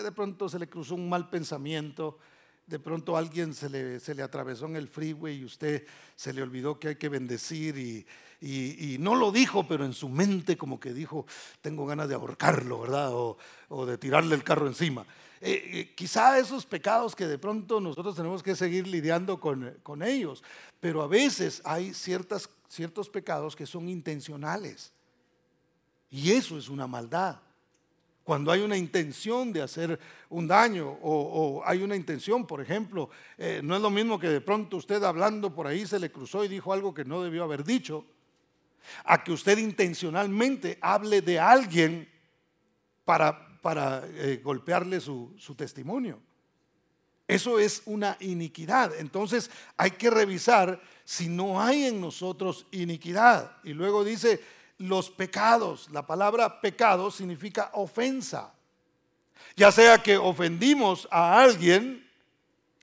de 0.03 0.11
pronto 0.11 0.47
se 0.47 0.59
le 0.59 0.69
cruzó 0.69 0.93
un 0.93 1.09
mal 1.09 1.31
pensamiento, 1.31 2.19
de 2.67 2.79
pronto 2.79 3.15
alguien 3.15 3.53
se 3.53 3.69
le, 3.69 3.99
se 3.99 4.13
le 4.13 4.21
atravesó 4.21 4.65
en 4.65 4.75
el 4.75 4.89
freeway 4.89 5.39
y 5.39 5.45
usted 5.45 5.87
se 6.15 6.33
le 6.33 6.43
olvidó 6.43 6.77
que 6.79 6.89
hay 6.89 6.95
que 6.97 7.09
bendecir 7.09 7.77
y, 7.77 8.05
y, 8.41 8.97
no 8.99 9.15
lo 9.15 9.31
dijo, 9.31 9.67
pero 9.67 9.85
en 9.85 9.93
su 9.93 10.09
mente 10.09 10.57
como 10.57 10.79
que 10.79 10.93
dijo, 10.93 11.25
tengo 11.61 11.85
ganas 11.85 12.09
de 12.09 12.15
ahorcarlo, 12.15 12.81
¿verdad? 12.81 13.13
O, 13.13 13.37
o 13.69 13.85
de 13.85 13.97
tirarle 13.97 14.35
el 14.35 14.43
carro 14.43 14.67
encima. 14.67 15.05
Eh, 15.39 15.69
eh, 15.71 15.93
quizá 15.95 16.37
esos 16.39 16.65
pecados 16.65 17.15
que 17.15 17.25
de 17.25 17.37
pronto 17.37 17.79
nosotros 17.79 18.15
tenemos 18.15 18.43
que 18.43 18.55
seguir 18.55 18.87
lidiando 18.87 19.39
con, 19.39 19.77
con 19.81 20.03
ellos, 20.03 20.43
pero 20.79 21.01
a 21.01 21.07
veces 21.07 21.61
hay 21.63 21.93
ciertas, 21.93 22.49
ciertos 22.67 23.09
pecados 23.09 23.55
que 23.55 23.65
son 23.65 23.87
intencionales. 23.87 24.91
Y 26.09 26.31
eso 26.31 26.57
es 26.57 26.69
una 26.69 26.87
maldad. 26.87 27.39
Cuando 28.27 28.51
hay 28.51 28.59
una 28.59 28.75
intención 28.75 29.53
de 29.53 29.61
hacer 29.61 29.97
un 30.27 30.49
daño 30.49 30.99
o, 31.01 31.63
hay 31.65 31.81
una 31.81 31.95
intención, 31.95 32.45
por 32.45 32.59
ejemplo, 32.59 33.09
eh, 33.37 33.61
no 33.63 33.73
es 33.73 33.81
lo 33.81 33.89
mismo 33.89 34.19
que 34.19 34.27
de 34.27 34.41
pronto 34.41 34.75
usted 34.75 35.01
hablando 35.01 35.55
por 35.55 35.65
ahí 35.65 35.87
se 35.87 35.97
le 35.97 36.11
cruzó 36.11 36.43
y 36.43 36.49
dijo 36.49 36.73
algo 36.73 36.93
que 36.93 37.05
no 37.05 37.23
debió 37.23 37.45
haber 37.45 37.63
dicho, 37.63 38.03
a 39.05 39.23
que 39.23 39.31
usted 39.31 39.57
intencionalmente 39.59 40.77
hable 40.81 41.21
de 41.21 41.39
alguien 41.39 42.09
para, 43.05 43.61
para 43.61 44.03
eh, 44.05 44.41
golpearle 44.43 44.99
su, 44.99 45.33
su 45.37 45.55
testimonio. 45.55 46.19
Eso 47.29 47.59
es 47.59 47.81
una 47.85 48.17
iniquidad. 48.19 48.91
Entonces 48.99 49.49
hay 49.77 49.91
que 49.91 50.09
revisar 50.09 50.81
si 51.05 51.29
no 51.29 51.61
hay 51.61 51.85
en 51.85 52.01
nosotros 52.01 52.67
iniquidad. 52.71 53.55
Y 53.63 53.71
luego 53.71 54.03
dice, 54.03 54.41
los 54.77 55.09
pecados. 55.09 55.89
La 55.91 56.05
palabra 56.05 56.61
pecado 56.61 57.11
significa 57.11 57.71
ofensa. 57.73 58.53
Ya 59.55 59.71
sea 59.71 60.01
que 60.01 60.17
ofendimos 60.17 61.07
a 61.11 61.41
alguien, 61.41 62.07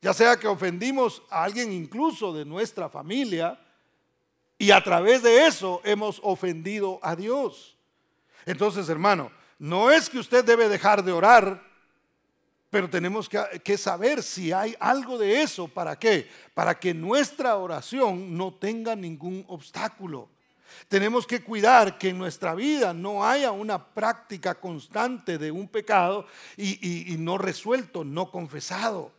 ya 0.02 0.12
sea 0.12 0.36
que 0.36 0.48
ofendimos 0.48 1.22
a 1.30 1.44
alguien 1.44 1.72
incluso 1.72 2.32
de 2.32 2.44
nuestra 2.44 2.88
familia, 2.88 3.58
y 4.58 4.70
a 4.70 4.82
través 4.82 5.22
de 5.22 5.46
eso 5.46 5.80
hemos 5.84 6.20
ofendido 6.22 6.98
a 7.02 7.16
Dios. 7.16 7.76
Entonces, 8.46 8.88
hermano, 8.88 9.30
no 9.58 9.90
es 9.90 10.08
que 10.08 10.18
usted 10.18 10.44
debe 10.44 10.68
dejar 10.68 11.02
de 11.02 11.12
orar, 11.12 11.62
pero 12.70 12.90
tenemos 12.90 13.28
que, 13.28 13.78
saber 13.78 14.22
si 14.22 14.52
hay 14.52 14.74
algo 14.80 15.16
de 15.16 15.42
eso. 15.42 15.68
¿Para 15.68 15.96
qué? 15.96 16.28
Para 16.54 16.78
que 16.78 16.92
nuestra 16.92 17.56
oración 17.56 18.36
no 18.36 18.52
tenga 18.52 18.96
ningún 18.96 19.44
obstáculo. 19.46 20.28
Tenemos 20.88 21.26
que 21.26 21.42
cuidar 21.42 21.98
que 21.98 22.10
en 22.10 22.18
nuestra 22.18 22.54
vida 22.54 22.92
no 22.92 23.24
haya 23.26 23.52
una 23.52 23.92
práctica 23.92 24.54
constante 24.54 25.38
de 25.38 25.50
un 25.50 25.68
pecado 25.68 26.26
y, 26.56 27.16
no 27.18 27.38
resuelto, 27.38 28.04
no 28.04 28.30
confesado 28.30 29.12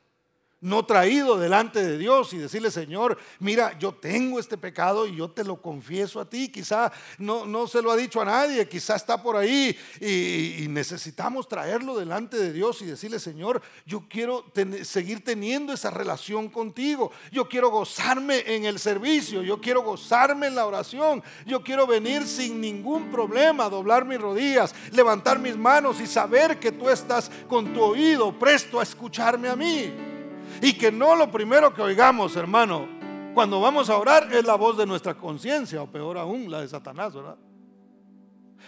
no 0.66 0.84
traído 0.84 1.38
delante 1.38 1.86
de 1.86 1.96
Dios 1.96 2.34
y 2.34 2.40
decirle, 2.40 2.72
Señor, 2.72 3.20
mira, 3.38 3.78
yo 3.78 3.94
tengo 3.94 4.40
este 4.40 4.58
pecado 4.58 5.06
y 5.06 5.16
yo 5.16 5.30
te 5.30 5.44
lo 5.44 5.62
confieso 5.62 6.20
a 6.20 6.28
ti. 6.28 6.50
Quizá 6.50 6.92
no, 7.20 7.46
no 7.46 7.68
se 7.68 7.84
lo 7.84 7.92
ha 7.92 7.96
dicho 7.96 8.20
a 8.20 8.26
nadie, 8.26 8.68
quizá 8.68 8.96
está 8.96 9.22
por 9.22 9.36
ahí 9.36 9.78
y, 10.02 10.66
necesitamos 10.68 11.48
traerlo 11.48 11.96
delante 11.96 12.38
de 12.38 12.52
Dios 12.52 12.82
y 12.82 12.88
decirle, 12.88 13.20
Señor, 13.20 13.62
yo 13.86 14.06
quiero 14.10 14.52
seguir 14.82 15.24
teniendo 15.24 15.72
esa 15.72 15.92
relación 15.92 16.50
contigo. 16.50 17.12
Yo 17.32 17.48
quiero 17.48 17.70
gozarme 17.70 18.44
en 18.48 18.66
el 18.66 18.80
servicio, 18.80 19.44
yo 19.44 19.62
quiero 19.62 19.84
gozarme 19.84 20.48
en 20.48 20.56
la 20.56 20.66
oración, 20.66 21.24
yo 21.46 21.64
quiero 21.64 21.86
venir 21.86 22.26
sin 22.26 22.60
ningún 22.60 23.12
problema, 23.12 23.70
doblar 23.70 24.04
mis 24.04 24.20
rodillas, 24.20 24.74
levantar 24.92 25.38
mis 25.38 25.56
manos 25.56 26.02
y 26.02 26.08
saber 26.08 26.60
que 26.60 26.72
tú 26.72 26.90
estás 26.90 27.30
con 27.48 27.72
tu 27.72 27.82
oído 27.82 28.38
presto 28.38 28.80
a 28.80 28.84
escucharme 28.84 29.48
a 29.48 29.56
mí. 29.56 30.15
Y 30.62 30.74
que 30.74 30.92
no 30.92 31.16
lo 31.16 31.32
primero 31.32 31.74
que 31.74 31.82
oigamos, 31.82 32.36
hermano, 32.36 32.88
cuando 33.34 33.60
vamos 33.60 33.90
a 33.90 33.98
orar 33.98 34.34
es 34.34 34.46
la 34.46 34.56
voz 34.56 34.78
de 34.78 34.86
nuestra 34.86 35.16
conciencia, 35.16 35.82
o 35.82 35.92
peor 35.92 36.18
aún, 36.18 36.50
la 36.50 36.62
de 36.62 36.68
Satanás, 36.68 37.14
¿verdad? 37.14 37.38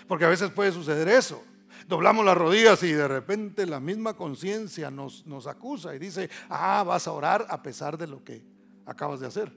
Porque 0.08 0.25
a 0.25 0.29
veces 0.29 0.51
puede 0.51 0.72
suceder 0.72 1.08
eso. 1.08 1.44
Doblamos 1.88 2.25
las 2.25 2.38
rodillas 2.38 2.84
y 2.84 2.91
de 2.91 3.08
repente 3.08 3.65
la 3.65 3.79
misma 3.79 4.15
conciencia 4.15 4.91
nos, 4.91 5.25
nos 5.25 5.48
acusa 5.48 5.96
y 5.96 6.00
dice, 6.00 6.29
ah, 6.50 6.84
vas 6.86 7.08
a 7.08 7.13
orar 7.13 7.46
a 7.50 7.62
pesar 7.63 7.98
de 7.98 8.08
lo 8.08 8.24
que 8.24 8.44
acabas 8.86 9.20
de 9.20 9.27
hacer. 9.27 9.51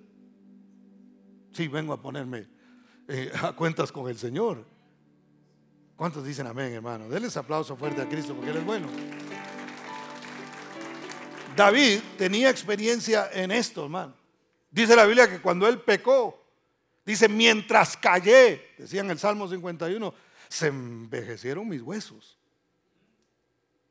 Sí, 1.52 1.66
vengo 1.66 1.92
a 1.92 2.00
ponerme 2.00 2.46
eh, 3.08 3.32
a 3.42 3.52
cuentas 3.52 3.90
con 3.90 4.08
el 4.08 4.16
Señor. 4.16 4.64
¿Cuántos 5.96 6.24
dicen 6.24 6.46
amén, 6.46 6.72
hermano? 6.72 7.08
Denles 7.08 7.36
aplauso 7.36 7.76
fuerte 7.76 8.00
a 8.00 8.08
Cristo 8.08 8.34
porque 8.34 8.50
Él 8.50 8.58
es 8.58 8.64
bueno. 8.64 8.86
David 11.56 12.00
tenía 12.16 12.50
experiencia 12.50 13.30
en 13.32 13.50
esto, 13.50 13.84
hermano. 13.84 14.14
Dice 14.70 14.94
la 14.94 15.04
Biblia 15.04 15.28
que 15.28 15.40
cuando 15.40 15.66
él 15.66 15.80
pecó, 15.80 16.42
dice, 17.04 17.28
mientras 17.28 17.96
callé, 17.96 18.72
decía 18.78 19.00
en 19.00 19.10
el 19.10 19.18
Salmo 19.18 19.48
51, 19.48 20.14
se 20.48 20.68
envejecieron 20.68 21.68
mis 21.68 21.82
huesos. 21.82 22.38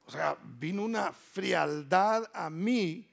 O 0.05 0.11
sea, 0.11 0.37
vino 0.41 0.83
una 0.83 1.11
frialdad 1.11 2.29
a 2.33 2.49
mí 2.49 3.07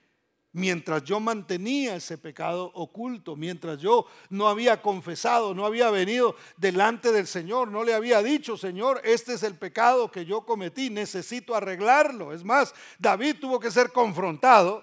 mientras 0.57 1.05
yo 1.05 1.21
mantenía 1.21 1.97
ese 1.97 2.17
pecado 2.17 2.71
oculto, 2.73 3.37
mientras 3.37 3.79
yo 3.79 4.07
no 4.31 4.49
había 4.49 4.81
confesado, 4.81 5.55
no 5.55 5.67
había 5.67 5.91
venido 5.91 6.35
delante 6.57 7.13
del 7.13 7.27
Señor, 7.27 7.71
no 7.71 7.85
le 7.85 7.93
había 7.93 8.23
dicho, 8.23 8.57
Señor, 8.57 9.03
este 9.05 9.35
es 9.35 9.43
el 9.43 9.57
pecado 9.57 10.11
que 10.11 10.25
yo 10.25 10.47
cometí, 10.47 10.89
necesito 10.89 11.55
arreglarlo. 11.55 12.33
Es 12.33 12.43
más, 12.43 12.75
David 12.99 13.37
tuvo 13.39 13.61
que 13.61 13.71
ser 13.71 13.93
confrontado 13.93 14.83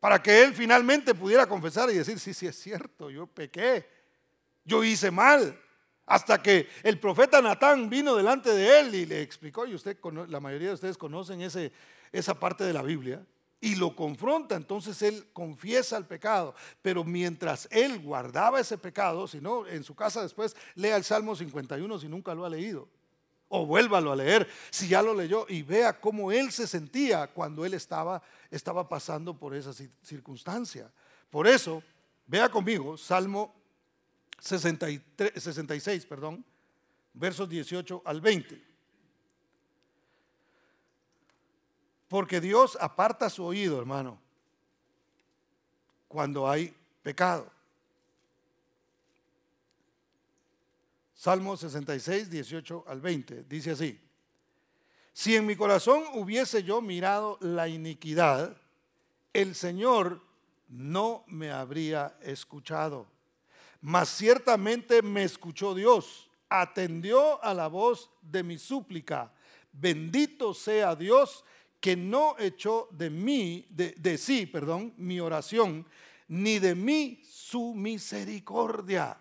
para 0.00 0.20
que 0.20 0.42
él 0.42 0.52
finalmente 0.52 1.14
pudiera 1.14 1.46
confesar 1.46 1.88
y 1.90 1.94
decir, 1.94 2.18
sí, 2.18 2.34
sí 2.34 2.48
es 2.48 2.58
cierto, 2.58 3.08
yo 3.08 3.28
pequé, 3.28 3.88
yo 4.64 4.82
hice 4.82 5.12
mal. 5.12 5.62
Hasta 6.06 6.42
que 6.42 6.68
el 6.82 6.98
profeta 6.98 7.40
Natán 7.40 7.88
vino 7.88 8.16
delante 8.16 8.50
de 8.50 8.80
él 8.80 8.94
y 8.96 9.06
le 9.06 9.22
explicó, 9.22 9.64
y 9.64 9.74
usted, 9.74 9.96
la 10.28 10.40
mayoría 10.40 10.68
de 10.68 10.74
ustedes 10.74 10.98
conocen 10.98 11.40
ese, 11.40 11.70
esa 12.10 12.34
parte 12.34 12.64
de 12.64 12.72
la 12.72 12.82
Biblia, 12.82 13.24
y 13.66 13.74
lo 13.74 13.96
confronta, 13.96 14.54
entonces 14.54 15.02
él 15.02 15.26
confiesa 15.32 15.96
el 15.96 16.04
pecado. 16.04 16.54
Pero 16.82 17.02
mientras 17.02 17.66
él 17.72 17.98
guardaba 17.98 18.60
ese 18.60 18.78
pecado, 18.78 19.26
si 19.26 19.40
no, 19.40 19.66
en 19.66 19.82
su 19.82 19.92
casa 19.96 20.22
después 20.22 20.54
lea 20.76 20.96
el 20.96 21.02
Salmo 21.02 21.34
51 21.34 21.98
si 21.98 22.06
nunca 22.06 22.32
lo 22.32 22.44
ha 22.44 22.48
leído. 22.48 22.88
O 23.48 23.66
vuélvalo 23.66 24.12
a 24.12 24.16
leer 24.16 24.48
si 24.70 24.86
ya 24.86 25.02
lo 25.02 25.14
leyó 25.14 25.46
y 25.48 25.62
vea 25.62 26.00
cómo 26.00 26.30
él 26.30 26.52
se 26.52 26.68
sentía 26.68 27.26
cuando 27.26 27.64
él 27.64 27.74
estaba, 27.74 28.22
estaba 28.52 28.88
pasando 28.88 29.36
por 29.36 29.52
esa 29.52 29.72
circunstancia. 30.00 30.88
Por 31.28 31.48
eso, 31.48 31.82
vea 32.24 32.48
conmigo, 32.48 32.96
Salmo 32.96 33.52
63, 34.38 35.42
66, 35.42 36.06
perdón, 36.06 36.44
versos 37.12 37.48
18 37.48 38.02
al 38.04 38.20
20. 38.20 38.65
Porque 42.08 42.40
Dios 42.40 42.76
aparta 42.80 43.28
su 43.28 43.44
oído, 43.44 43.78
hermano, 43.78 44.18
cuando 46.08 46.48
hay 46.48 46.74
pecado. 47.02 47.50
Salmo 51.14 51.56
66, 51.56 52.30
18 52.30 52.84
al 52.86 53.00
20, 53.00 53.44
dice 53.44 53.72
así. 53.72 54.00
Si 55.12 55.34
en 55.34 55.46
mi 55.46 55.56
corazón 55.56 56.04
hubiese 56.12 56.62
yo 56.62 56.80
mirado 56.80 57.38
la 57.40 57.68
iniquidad, 57.68 58.56
el 59.32 59.54
Señor 59.54 60.20
no 60.68 61.24
me 61.26 61.50
habría 61.50 62.16
escuchado. 62.20 63.06
Mas 63.80 64.08
ciertamente 64.10 65.02
me 65.02 65.24
escuchó 65.24 65.74
Dios, 65.74 66.30
atendió 66.48 67.42
a 67.42 67.54
la 67.54 67.68
voz 67.68 68.10
de 68.20 68.42
mi 68.42 68.58
súplica. 68.58 69.32
Bendito 69.72 70.54
sea 70.54 70.94
Dios 70.94 71.44
que 71.80 71.96
no 71.96 72.36
echó 72.38 72.88
de 72.90 73.10
mí, 73.10 73.66
de, 73.70 74.18
sí, 74.18 74.46
perdón, 74.46 74.94
mi 74.96 75.20
oración, 75.20 75.86
ni 76.28 76.58
de 76.58 76.74
mí 76.74 77.22
su 77.24 77.74
misericordia. 77.74 79.16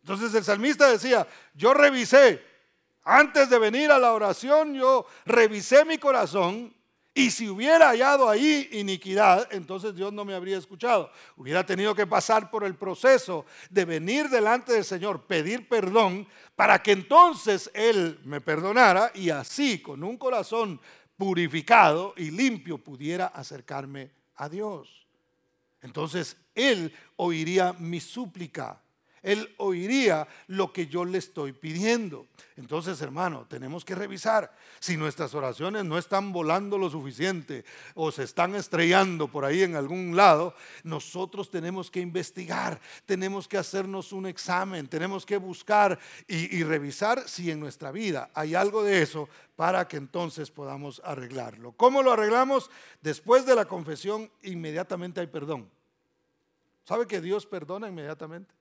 Entonces 0.00 0.34
el 0.34 0.44
salmista 0.44 0.88
decía, 0.88 1.26
yo 1.54 1.74
revisé 1.74 2.42
Antes 3.02 3.48
de 3.48 3.58
venir 3.58 3.90
a 3.92 3.98
la 3.98 4.12
oración, 4.12 4.74
yo 4.74 5.06
revisé 5.24 5.84
mi 5.84 5.96
corazón 5.96 6.74
y 7.18 7.30
si 7.30 7.48
hubiera 7.48 7.88
hallado 7.88 8.28
ahí 8.28 8.68
iniquidad, 8.72 9.48
entonces 9.50 9.94
Dios 9.94 10.12
no 10.12 10.26
me 10.26 10.34
habría 10.34 10.58
escuchado. 10.58 11.10
Hubiera 11.34 11.64
tenido 11.64 11.94
que 11.94 12.06
pasar 12.06 12.50
por 12.50 12.62
el 12.62 12.74
proceso 12.74 13.46
de 13.70 13.86
venir 13.86 14.28
delante 14.28 14.74
del 14.74 14.84
Señor, 14.84 15.22
pedir 15.22 15.66
perdón, 15.66 16.28
para 16.54 16.82
que 16.82 16.92
entonces 16.92 17.70
Él 17.72 18.20
me 18.24 18.42
perdonara 18.42 19.12
y 19.14 19.30
así, 19.30 19.80
con 19.80 20.04
un 20.04 20.18
corazón 20.18 20.78
purificado 21.16 22.14
y 22.16 22.30
limpio, 22.30 22.78
pudiera 22.78 23.26
acercarme 23.26 24.10
a 24.36 24.48
Dios. 24.48 25.06
Entonces 25.82 26.36
Él 26.54 26.92
oiría 27.16 27.72
mi 27.74 28.00
súplica 28.00 28.82
él 29.26 29.52
oiría 29.58 30.28
lo 30.46 30.72
que 30.72 30.86
yo 30.86 31.04
le 31.04 31.18
estoy 31.18 31.52
pidiendo. 31.52 32.28
Entonces, 32.56 33.00
hermano, 33.02 33.44
tenemos 33.50 33.84
que 33.84 33.96
revisar 33.96 34.54
si 34.78 34.96
nuestras 34.96 35.34
oraciones 35.34 35.84
no 35.84 35.98
están 35.98 36.32
volando 36.32 36.78
lo 36.78 36.88
suficiente 36.88 37.64
o 37.96 38.12
se 38.12 38.22
están 38.22 38.54
estrellando 38.54 39.26
por 39.26 39.44
ahí 39.44 39.64
en 39.64 39.74
algún 39.74 40.14
lado. 40.14 40.54
Nosotros 40.84 41.50
tenemos 41.50 41.90
que 41.90 41.98
investigar, 41.98 42.80
tenemos 43.04 43.48
que 43.48 43.58
hacernos 43.58 44.12
un 44.12 44.26
examen, 44.26 44.86
tenemos 44.86 45.26
que 45.26 45.38
buscar 45.38 45.98
y, 46.28 46.56
y 46.56 46.62
revisar 46.62 47.28
si 47.28 47.50
en 47.50 47.58
nuestra 47.58 47.90
vida 47.90 48.30
hay 48.32 48.54
algo 48.54 48.84
de 48.84 49.02
eso 49.02 49.28
para 49.56 49.88
que 49.88 49.96
entonces 49.96 50.52
podamos 50.52 51.02
arreglarlo. 51.04 51.72
¿Cómo 51.72 52.00
lo 52.00 52.12
arreglamos? 52.12 52.70
Después 53.02 53.44
de 53.44 53.56
la 53.56 53.64
confesión, 53.64 54.30
inmediatamente 54.44 55.20
hay 55.20 55.26
perdón. 55.26 55.68
¿Sabe 56.84 57.08
que 57.08 57.20
Dios 57.20 57.44
perdona 57.44 57.88
inmediatamente? 57.88 58.54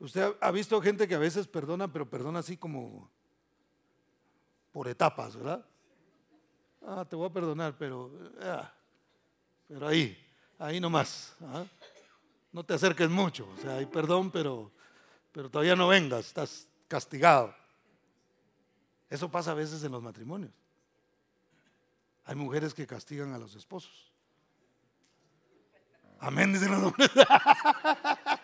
Usted 0.00 0.34
ha 0.40 0.50
visto 0.50 0.80
gente 0.80 1.06
que 1.06 1.14
a 1.14 1.18
veces 1.18 1.46
perdona, 1.46 1.92
pero 1.92 2.08
perdona 2.08 2.38
así 2.38 2.56
como 2.56 3.10
por 4.72 4.88
etapas, 4.88 5.36
¿verdad? 5.36 5.64
Ah, 6.86 7.04
te 7.08 7.14
voy 7.14 7.28
a 7.28 7.32
perdonar, 7.32 7.76
pero, 7.78 8.10
ah, 8.40 8.72
pero 9.68 9.86
ahí, 9.86 10.16
ahí 10.58 10.80
nomás. 10.80 11.36
¿ah? 11.42 11.64
No 12.50 12.64
te 12.64 12.72
acerques 12.72 13.10
mucho. 13.10 13.46
O 13.54 13.60
sea, 13.60 13.76
hay 13.76 13.84
perdón, 13.84 14.30
pero, 14.30 14.72
pero 15.32 15.50
todavía 15.50 15.76
no 15.76 15.88
vengas, 15.88 16.28
estás 16.28 16.66
castigado. 16.88 17.54
Eso 19.10 19.30
pasa 19.30 19.50
a 19.50 19.54
veces 19.54 19.84
en 19.84 19.92
los 19.92 20.02
matrimonios. 20.02 20.52
Hay 22.24 22.36
mujeres 22.36 22.72
que 22.72 22.86
castigan 22.86 23.34
a 23.34 23.38
los 23.38 23.54
esposos. 23.54 24.10
Amén, 26.20 26.54
dicen 26.54 26.70
los 26.70 26.84
hombres. 26.84 27.10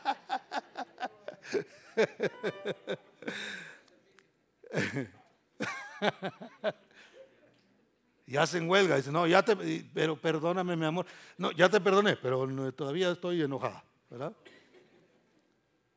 y 8.26 8.36
hacen 8.36 8.68
huelga, 8.68 8.96
dicen, 8.96 9.12
no, 9.12 9.26
ya 9.26 9.42
te, 9.42 9.56
pero 9.94 10.20
perdóname 10.20 10.76
mi 10.76 10.84
amor, 10.84 11.06
no, 11.38 11.52
ya 11.52 11.68
te 11.68 11.80
perdoné, 11.80 12.16
pero 12.16 12.46
todavía 12.72 13.10
estoy 13.10 13.42
enojada, 13.42 13.84
¿verdad? 14.10 14.32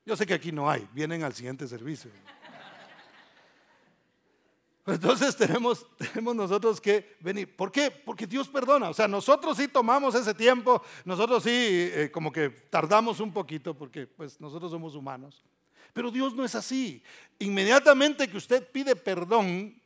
Yo 0.05 0.15
sé 0.15 0.25
que 0.25 0.33
aquí 0.33 0.51
no 0.51 0.69
hay, 0.69 0.87
vienen 0.93 1.23
al 1.23 1.33
siguiente 1.33 1.67
servicio. 1.67 2.11
Entonces 4.85 5.35
tenemos, 5.35 5.85
tenemos 5.97 6.35
nosotros 6.35 6.81
que 6.81 7.15
venir. 7.19 7.55
¿Por 7.55 7.71
qué? 7.71 7.91
Porque 7.91 8.25
Dios 8.25 8.47
perdona. 8.47 8.89
O 8.89 8.93
sea, 8.93 9.07
nosotros 9.07 9.57
sí 9.57 9.67
tomamos 9.67 10.15
ese 10.15 10.33
tiempo, 10.33 10.81
nosotros 11.05 11.43
sí 11.43 11.51
eh, 11.51 12.09
como 12.11 12.31
que 12.31 12.49
tardamos 12.49 13.19
un 13.19 13.31
poquito 13.31 13.75
porque 13.75 14.07
pues 14.07 14.41
nosotros 14.41 14.71
somos 14.71 14.95
humanos. 14.95 15.43
Pero 15.99 16.11
Dios 16.11 16.33
no 16.33 16.45
es 16.45 16.55
así. 16.55 17.03
Inmediatamente 17.39 18.29
que 18.29 18.37
usted 18.37 18.65
pide 18.71 18.95
perdón, 18.95 19.77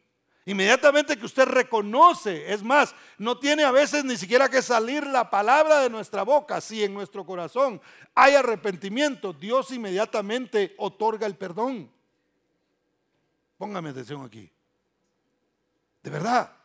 inmediatamente 0.46 1.18
que 1.18 1.26
usted 1.26 1.46
reconoce, 1.46 2.54
es 2.54 2.62
más, 2.62 2.94
no 3.18 3.40
tiene 3.40 3.64
a 3.64 3.72
veces 3.72 4.06
ni 4.06 4.16
siquiera 4.16 4.48
que 4.48 4.62
salir 4.62 5.08
la 5.08 5.32
palabra 5.32 5.80
de 5.80 5.90
nuestra 5.90 6.22
boca. 6.22 6.62
Si 6.62 6.84
en 6.84 6.94
nuestro 6.94 7.26
corazón 7.26 7.82
hay 8.14 8.36
arrepentimiento, 8.36 9.34
Dios 9.34 9.72
inmediatamente 9.72 10.76
otorga 10.78 11.26
el 11.26 11.36
perdón. 11.36 11.92
Póngame 13.58 13.90
atención 13.90 14.24
aquí. 14.24 14.52
De 16.04 16.12
verdad. 16.12 16.56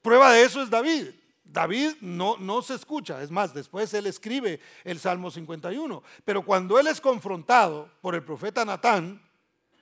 Prueba 0.00 0.30
de 0.30 0.44
eso 0.44 0.62
es 0.62 0.70
David. 0.70 1.08
David 1.52 1.94
no, 2.00 2.36
no 2.36 2.60
se 2.62 2.74
escucha, 2.74 3.22
es 3.22 3.30
más, 3.30 3.54
después 3.54 3.92
él 3.94 4.06
escribe 4.06 4.60
el 4.84 4.98
Salmo 4.98 5.30
51, 5.30 6.02
pero 6.24 6.44
cuando 6.44 6.78
él 6.78 6.86
es 6.86 7.00
confrontado 7.00 7.90
por 8.00 8.14
el 8.14 8.22
profeta 8.22 8.64
Natán, 8.64 9.22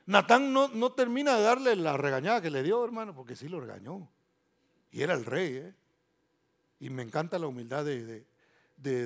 Natán 0.07 0.53
no, 0.53 0.69
no 0.69 0.93
termina 0.93 1.37
de 1.37 1.43
darle 1.43 1.77
la 1.77 1.97
regañada 1.97 2.41
que 2.41 2.51
le 2.51 2.63
dio, 2.63 2.85
hermano, 2.85 3.15
porque 3.15 3.35
sí 3.37 3.49
lo 3.49 3.61
regañó. 3.61 4.09
Y 4.93 5.03
era 5.03 5.15
el 5.15 5.25
rey, 5.25 5.57
¿eh? 5.57 5.75
Y 6.81 6.91
me 6.91 7.03
encanta 7.03 7.39
la 7.39 7.47
humildad 7.47 7.85
de, 7.85 8.27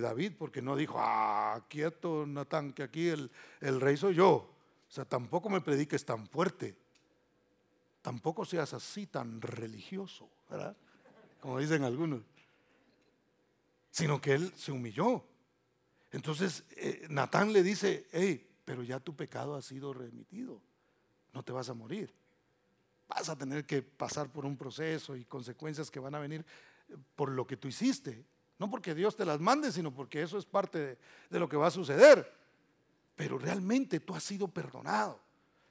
David, 0.00 0.32
porque 0.36 0.60
no 0.60 0.74
dijo, 0.74 0.96
ah, 0.98 1.64
quieto, 1.68 2.26
Natán, 2.26 2.72
que 2.72 2.82
aquí 2.82 3.08
el, 3.08 3.30
el 3.60 3.80
rey 3.80 3.96
soy 3.96 4.14
yo. 4.14 4.32
O 4.32 4.90
sea, 4.90 5.04
tampoco 5.04 5.48
me 5.48 5.60
prediques 5.60 6.04
tan 6.04 6.26
fuerte. 6.26 6.76
Tampoco 8.02 8.44
seas 8.44 8.74
así 8.74 9.06
tan 9.06 9.40
religioso, 9.40 10.28
¿verdad? 10.50 10.76
Como 11.40 11.60
dicen 11.60 11.84
algunos 11.84 12.22
sino 13.98 14.20
que 14.20 14.32
él 14.32 14.52
se 14.54 14.70
humilló. 14.70 15.24
Entonces 16.12 16.62
eh, 16.76 17.04
Natán 17.10 17.52
le 17.52 17.64
dice, 17.64 18.06
hey, 18.12 18.48
pero 18.64 18.84
ya 18.84 19.00
tu 19.00 19.16
pecado 19.16 19.56
ha 19.56 19.62
sido 19.62 19.92
remitido, 19.92 20.62
no 21.32 21.42
te 21.42 21.50
vas 21.50 21.68
a 21.68 21.74
morir. 21.74 22.14
Vas 23.08 23.28
a 23.28 23.36
tener 23.36 23.66
que 23.66 23.82
pasar 23.82 24.30
por 24.30 24.46
un 24.46 24.56
proceso 24.56 25.16
y 25.16 25.24
consecuencias 25.24 25.90
que 25.90 25.98
van 25.98 26.14
a 26.14 26.20
venir 26.20 26.46
por 27.16 27.30
lo 27.30 27.44
que 27.44 27.56
tú 27.56 27.66
hiciste. 27.66 28.24
No 28.58 28.70
porque 28.70 28.94
Dios 28.94 29.16
te 29.16 29.24
las 29.24 29.40
mande, 29.40 29.72
sino 29.72 29.92
porque 29.92 30.22
eso 30.22 30.38
es 30.38 30.46
parte 30.46 30.98
de 31.28 31.38
lo 31.40 31.48
que 31.48 31.56
va 31.56 31.66
a 31.66 31.72
suceder. 31.72 32.32
Pero 33.16 33.36
realmente 33.36 33.98
tú 33.98 34.14
has 34.14 34.22
sido 34.22 34.46
perdonado. 34.46 35.20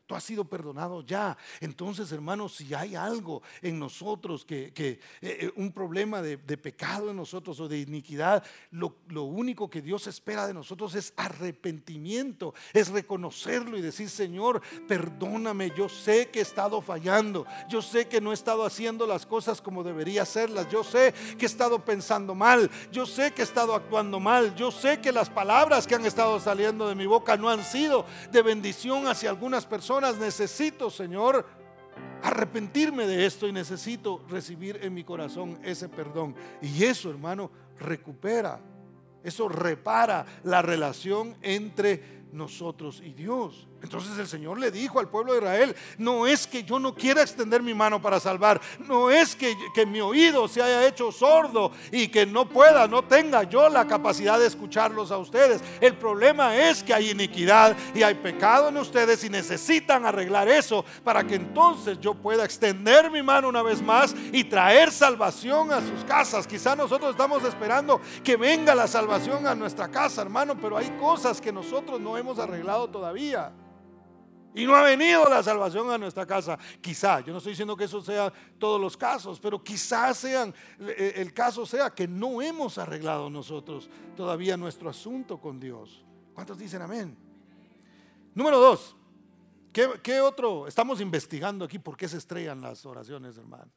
Tú 0.08 0.15
has 0.15 0.24
sido 0.24 0.46
perdonado 0.46 1.02
ya. 1.02 1.38
Entonces, 1.60 2.10
hermanos, 2.13 2.56
si 2.56 2.74
hay 2.74 2.96
algo 2.96 3.41
en 3.62 3.78
nosotros 3.78 4.46
que, 4.46 4.72
eh, 4.78 5.00
eh, 5.22 5.52
un 5.58 5.74
problema 5.74 6.22
de, 6.22 6.38
pecado 6.38 7.12
en 7.12 7.17
nosotros 7.17 7.60
o 7.60 7.67
de 7.67 7.80
iniquidad, 7.80 8.41
lo, 8.72 8.93
único 9.24 9.70
que 9.70 9.82
Dios 9.82 10.08
espera 10.08 10.48
de 10.48 10.54
nosotros 10.54 10.96
es 10.96 11.13
arrepentimiento, 11.17 12.54
es 12.74 12.88
reconocerlo 12.88 13.78
y 13.78 13.82
decir, 13.82 14.10
Señor, 14.10 14.62
perdóname, 14.88 15.74
yo 15.76 15.89
sé 15.89 16.30
que 16.30 16.39
he 16.39 16.41
estado 16.41 16.82
fallando, 16.82 17.46
yo 17.67 17.82
sé 17.82 18.08
que 18.08 18.22
no 18.22 18.32
he 18.32 18.34
estado 18.34 18.65
haciendo 18.65 19.06
las 19.06 19.26
cosas 19.26 19.62
como 19.62 19.84
debería 19.84 20.22
hacerlas, 20.22 20.70
yo 20.72 20.86
sé 20.86 21.13
que 21.38 21.46
he 21.46 21.50
estado 21.50 21.84
pensando 21.84 22.34
mal, 22.34 22.72
yo 22.93 23.06
sé 23.06 23.34
que 23.34 23.41
he 23.41 23.46
estado 23.46 23.76
actuando 23.76 24.22
mal, 24.22 24.56
yo 24.56 24.72
sé 24.72 25.02
que 25.02 25.12
las 25.12 25.30
palabras 25.30 25.86
que 25.86 25.96
han 25.96 26.06
estado 26.06 26.39
saliendo 26.39 26.88
de 26.88 26.96
mi 26.96 27.06
boca 27.06 27.36
no 27.36 27.50
han 27.50 27.65
sido 27.65 28.06
de 28.32 28.41
bendición 28.41 29.06
hacia 29.08 29.30
algunas 29.30 29.65
personas 29.65 29.96
necesito, 30.01 30.89
Señor, 30.89 31.45
arrepentirme 32.21 33.05
de 33.05 33.25
esto 33.25 33.47
y 33.47 33.51
necesito 33.51 34.23
recibir 34.29 34.79
en 34.81 34.93
mi 34.93 35.03
corazón 35.03 35.60
ese 35.63 35.89
perdón. 35.89 36.36
Y 36.62 36.83
eso, 36.83 37.10
hermano, 37.10 37.51
recupera, 37.79 38.60
eso 39.23 39.49
repara 39.49 40.25
la 40.43 40.62
relación 40.62 41.36
entre 41.41 42.23
nosotros 42.31 43.01
y 43.03 43.13
Dios. 43.13 43.67
Entonces 43.82 44.18
el 44.18 44.28
Señor 44.28 44.60
le 44.60 44.72
dijo 44.72 45.00
al 45.00 45.08
pueblo 45.08 45.34
de 45.34 45.40
Israel, 45.40 45.76
no 46.00 46.26
es 46.26 46.48
que 46.48 46.63
yo 46.63 46.80
no 46.80 46.96
quiera 46.96 47.22
extender 47.22 47.62
mi 47.62 47.76
mano 47.76 48.02
para 48.02 48.20
salvar, 48.20 48.60
no 48.80 49.12
es 49.12 49.36
que, 49.36 49.56
que, 49.74 49.86
mi 49.86 50.02
oído 50.02 50.48
se 50.48 50.63
haya 50.63 50.88
hecho 50.88 51.12
sordo 51.12 51.72
y 51.92 52.08
que 52.08 52.26
no 52.26 52.50
pueda, 52.50 52.88
no 52.88 53.04
tenga 53.04 53.44
yo 53.44 53.70
la 53.70 53.86
capacidad 53.86 54.40
de 54.40 54.48
escucharlos 54.48 55.12
a 55.12 55.18
ustedes. 55.18 55.62
El 55.80 55.96
problema 55.96 56.58
es 56.58 56.82
que 56.82 56.94
hay 56.94 57.12
iniquidad 57.12 57.78
y 57.94 58.02
hay 58.02 58.16
pecado 58.16 58.70
en 58.70 58.78
ustedes 58.78 59.24
y 59.24 59.30
necesitan 59.30 60.06
arreglar 60.06 60.48
eso 60.48 60.84
para 61.04 61.24
que 61.24 61.36
entonces 61.36 62.00
yo 62.00 62.16
pueda 62.16 62.46
extender 62.46 63.12
mi 63.12 63.22
mano 63.22 63.48
una 63.48 63.62
vez 63.62 63.82
más 63.82 64.16
y 64.32 64.44
traer 64.44 64.92
salvación 64.92 65.72
a 65.72 65.82
sus 65.82 66.04
casas. 66.04 66.48
Quizá 66.48 66.76
nosotros 66.76 67.12
estamos 67.12 67.44
esperando 67.44 68.02
que 68.24 68.38
venga 68.38 68.74
la 68.74 68.88
salvación 68.88 69.46
a 69.46 69.54
nuestra 69.54 69.88
casa, 69.90 70.24
hermano, 70.24 70.58
pero 70.60 70.78
hay 70.78 70.90
cosas 71.00 71.40
que 71.40 71.54
nosotros 71.54 72.02
no 72.02 72.18
hemos 72.18 72.40
arreglado 72.40 72.90
todavía. 72.90 73.54
Y 74.58 74.65
no 74.65 74.76
ha 74.76 74.82
venido 74.82 75.24
la 75.30 75.43
salvación 75.43 75.91
a 75.91 76.00
nuestra 76.00 76.26
casa. 76.26 76.58
Quizá, 76.82 77.20
yo 77.20 77.32
no 77.32 77.38
estoy 77.38 77.52
diciendo 77.52 77.78
que 77.78 77.84
eso 77.84 78.02
sea 78.02 78.34
todos 78.58 78.82
los 78.82 78.98
casos, 78.98 79.39
pero 79.39 79.63
quizás 79.63 80.17
sean, 80.17 80.52
eh, 80.80 81.13
el 81.17 81.32
caso 81.32 81.63
sea 81.63 81.91
que 81.91 82.08
no 82.08 82.41
hemos 82.41 82.80
arreglado 82.80 83.30
nosotros 83.30 83.88
todavía 84.15 84.58
nuestro 84.58 84.89
asunto 84.89 85.39
con 85.39 85.60
Dios. 85.60 86.04
¿Cuántos 86.34 86.58
dicen 86.58 86.82
amén? 86.82 87.15
Número 88.34 88.58
dos, 88.58 88.96
¿qué, 89.72 89.91
¿qué, 90.02 90.22
otro? 90.22 90.65
Estamos 90.65 91.02
investigando 91.02 91.63
aquí 91.63 91.78
por 91.78 91.96
qué 91.96 92.08
se 92.08 92.17
estrellan 92.17 92.60
las 92.60 92.84
oraciones, 92.84 93.38
hermano. 93.38 93.72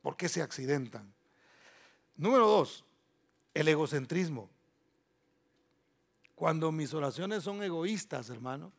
¿Por 0.00 0.16
qué 0.16 0.28
se 0.28 0.42
accidentan? 0.42 1.14
Número 2.16 2.48
dos, 2.48 2.84
el 3.54 3.68
egocentrismo. 3.68 4.50
Cuando 6.34 6.72
mis 6.72 6.92
oraciones 6.92 7.44
son 7.44 7.62
egoístas, 7.62 8.30
hermano, 8.30 8.72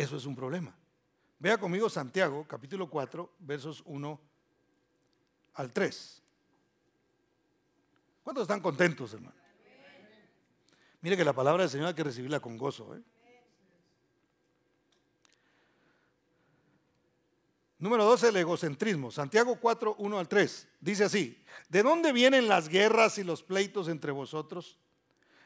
eso 0.00 0.16
es 0.16 0.24
un 0.24 0.34
problema. 0.34 0.74
Vea 1.38 1.58
conmigo 1.58 1.90
Santiago, 1.90 2.46
capítulo 2.48 2.88
4, 2.88 3.34
versos 3.40 3.82
1 3.84 4.20
al 5.54 5.72
3. 5.72 6.22
¿Cuántos 8.22 8.42
están 8.42 8.60
contentos, 8.60 9.12
hermano? 9.12 9.36
Mire 11.02 11.16
que 11.16 11.24
la 11.24 11.34
palabra 11.34 11.62
del 11.62 11.70
Señor 11.70 11.88
hay 11.88 11.94
que 11.94 12.04
recibirla 12.04 12.40
con 12.40 12.56
gozo. 12.56 12.94
¿eh? 12.94 13.02
Número 17.78 18.04
12, 18.04 18.28
el 18.28 18.36
egocentrismo. 18.36 19.10
Santiago 19.10 19.56
4, 19.60 19.96
1 19.98 20.18
al 20.18 20.28
3. 20.28 20.68
Dice 20.80 21.04
así, 21.04 21.42
¿de 21.68 21.82
dónde 21.82 22.12
vienen 22.12 22.48
las 22.48 22.68
guerras 22.68 23.18
y 23.18 23.24
los 23.24 23.42
pleitos 23.42 23.88
entre 23.88 24.12
vosotros? 24.12 24.78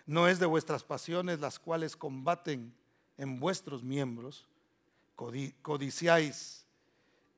¿No 0.06 0.28
es 0.28 0.38
de 0.38 0.46
vuestras 0.46 0.84
pasiones 0.84 1.40
las 1.40 1.58
cuales 1.58 1.96
combaten 1.96 2.74
en 3.16 3.38
vuestros 3.38 3.82
miembros? 3.82 4.46
Codiciáis 5.62 6.64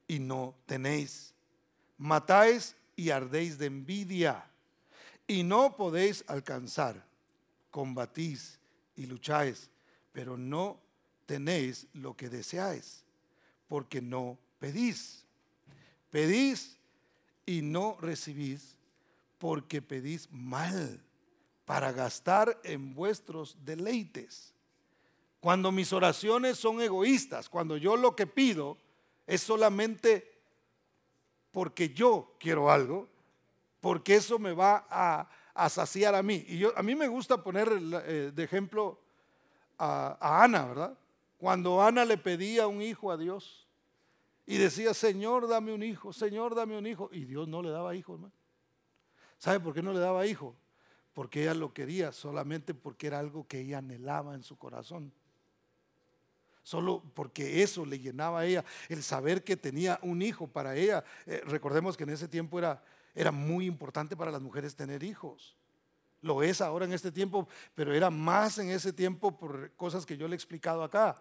y 0.08 0.18
no 0.18 0.54
tenéis. 0.66 1.34
Matáis 1.98 2.76
y 2.94 3.10
ardéis 3.10 3.58
de 3.58 3.66
envidia 3.66 4.44
y 5.26 5.42
no 5.42 5.76
podéis 5.76 6.24
alcanzar. 6.26 7.04
Combatís 7.70 8.58
y 8.96 9.06
lucháis, 9.06 9.70
pero 10.12 10.36
no 10.36 10.80
tenéis 11.26 11.86
lo 11.92 12.16
que 12.16 12.28
deseáis, 12.28 13.04
porque 13.68 14.00
no 14.00 14.38
pedís. 14.58 15.24
Pedís 16.10 16.78
y 17.44 17.60
no 17.60 17.98
recibís 18.00 18.76
porque 19.38 19.82
pedís 19.82 20.30
mal 20.30 21.02
para 21.66 21.92
gastar 21.92 22.58
en 22.64 22.94
vuestros 22.94 23.56
deleites. 23.64 24.54
Cuando 25.46 25.70
mis 25.70 25.92
oraciones 25.92 26.58
son 26.58 26.82
egoístas, 26.82 27.48
cuando 27.48 27.76
yo 27.76 27.96
lo 27.96 28.16
que 28.16 28.26
pido 28.26 28.78
es 29.28 29.42
solamente 29.42 30.28
porque 31.52 31.90
yo 31.90 32.34
quiero 32.40 32.68
algo, 32.68 33.08
porque 33.80 34.16
eso 34.16 34.40
me 34.40 34.52
va 34.52 34.88
a, 34.90 35.68
saciar 35.68 36.16
a 36.16 36.22
mí. 36.24 36.44
Y 36.48 36.58
yo, 36.58 36.76
a 36.76 36.82
mí 36.82 36.96
me 36.96 37.06
gusta 37.06 37.44
poner 37.44 37.70
eh, 38.06 38.32
de 38.34 38.42
ejemplo 38.42 38.98
a, 39.78 40.18
a 40.18 40.42
Ana, 40.42 40.66
¿verdad? 40.66 40.98
Cuando 41.38 41.80
Ana 41.80 42.04
le 42.04 42.18
pedía 42.18 42.66
un 42.66 42.82
hijo 42.82 43.12
a 43.12 43.16
Dios, 43.16 43.68
y 44.46 44.56
decía, 44.56 44.94
Señor, 44.94 45.46
dame 45.46 45.72
un 45.72 45.84
hijo, 45.84 46.12
Señor, 46.12 46.56
dame 46.56 46.76
un 46.76 46.88
hijo. 46.88 47.08
Y 47.12 47.24
Dios 47.24 47.46
no 47.46 47.62
le 47.62 47.70
daba 47.70 47.94
hijo, 47.94 48.14
hermano. 48.14 48.34
¿Sabe 49.38 49.60
por 49.60 49.74
qué 49.74 49.80
no 49.80 49.92
le 49.92 50.00
daba 50.00 50.26
hijo? 50.26 50.56
Porque 51.14 51.42
ella 51.42 51.54
lo 51.54 51.72
quería 51.72 52.10
solamente 52.10 52.74
porque 52.74 53.06
era 53.06 53.20
algo 53.20 53.46
que 53.46 53.60
ella 53.60 53.78
anhelaba 53.78 54.34
en 54.34 54.42
su 54.42 54.58
corazón. 54.58 55.12
Solo 56.66 57.00
porque 57.14 57.62
eso 57.62 57.86
le 57.86 58.00
llenaba 58.00 58.40
a 58.40 58.44
ella, 58.44 58.64
el 58.88 59.04
saber 59.04 59.44
que 59.44 59.56
tenía 59.56 60.00
un 60.02 60.20
hijo 60.20 60.48
para 60.48 60.74
ella. 60.74 61.04
Eh, 61.24 61.40
recordemos 61.46 61.96
que 61.96 62.02
en 62.02 62.10
ese 62.10 62.26
tiempo 62.26 62.58
era, 62.58 62.82
era 63.14 63.30
muy 63.30 63.66
importante 63.66 64.16
para 64.16 64.32
las 64.32 64.42
mujeres 64.42 64.74
tener 64.74 65.04
hijos. 65.04 65.54
Lo 66.22 66.42
es 66.42 66.60
ahora 66.60 66.84
en 66.84 66.92
este 66.92 67.12
tiempo, 67.12 67.46
pero 67.76 67.94
era 67.94 68.10
más 68.10 68.58
en 68.58 68.70
ese 68.70 68.92
tiempo 68.92 69.38
por 69.38 69.70
cosas 69.76 70.04
que 70.04 70.16
yo 70.16 70.26
le 70.26 70.34
he 70.34 70.34
explicado 70.34 70.82
acá 70.82 71.14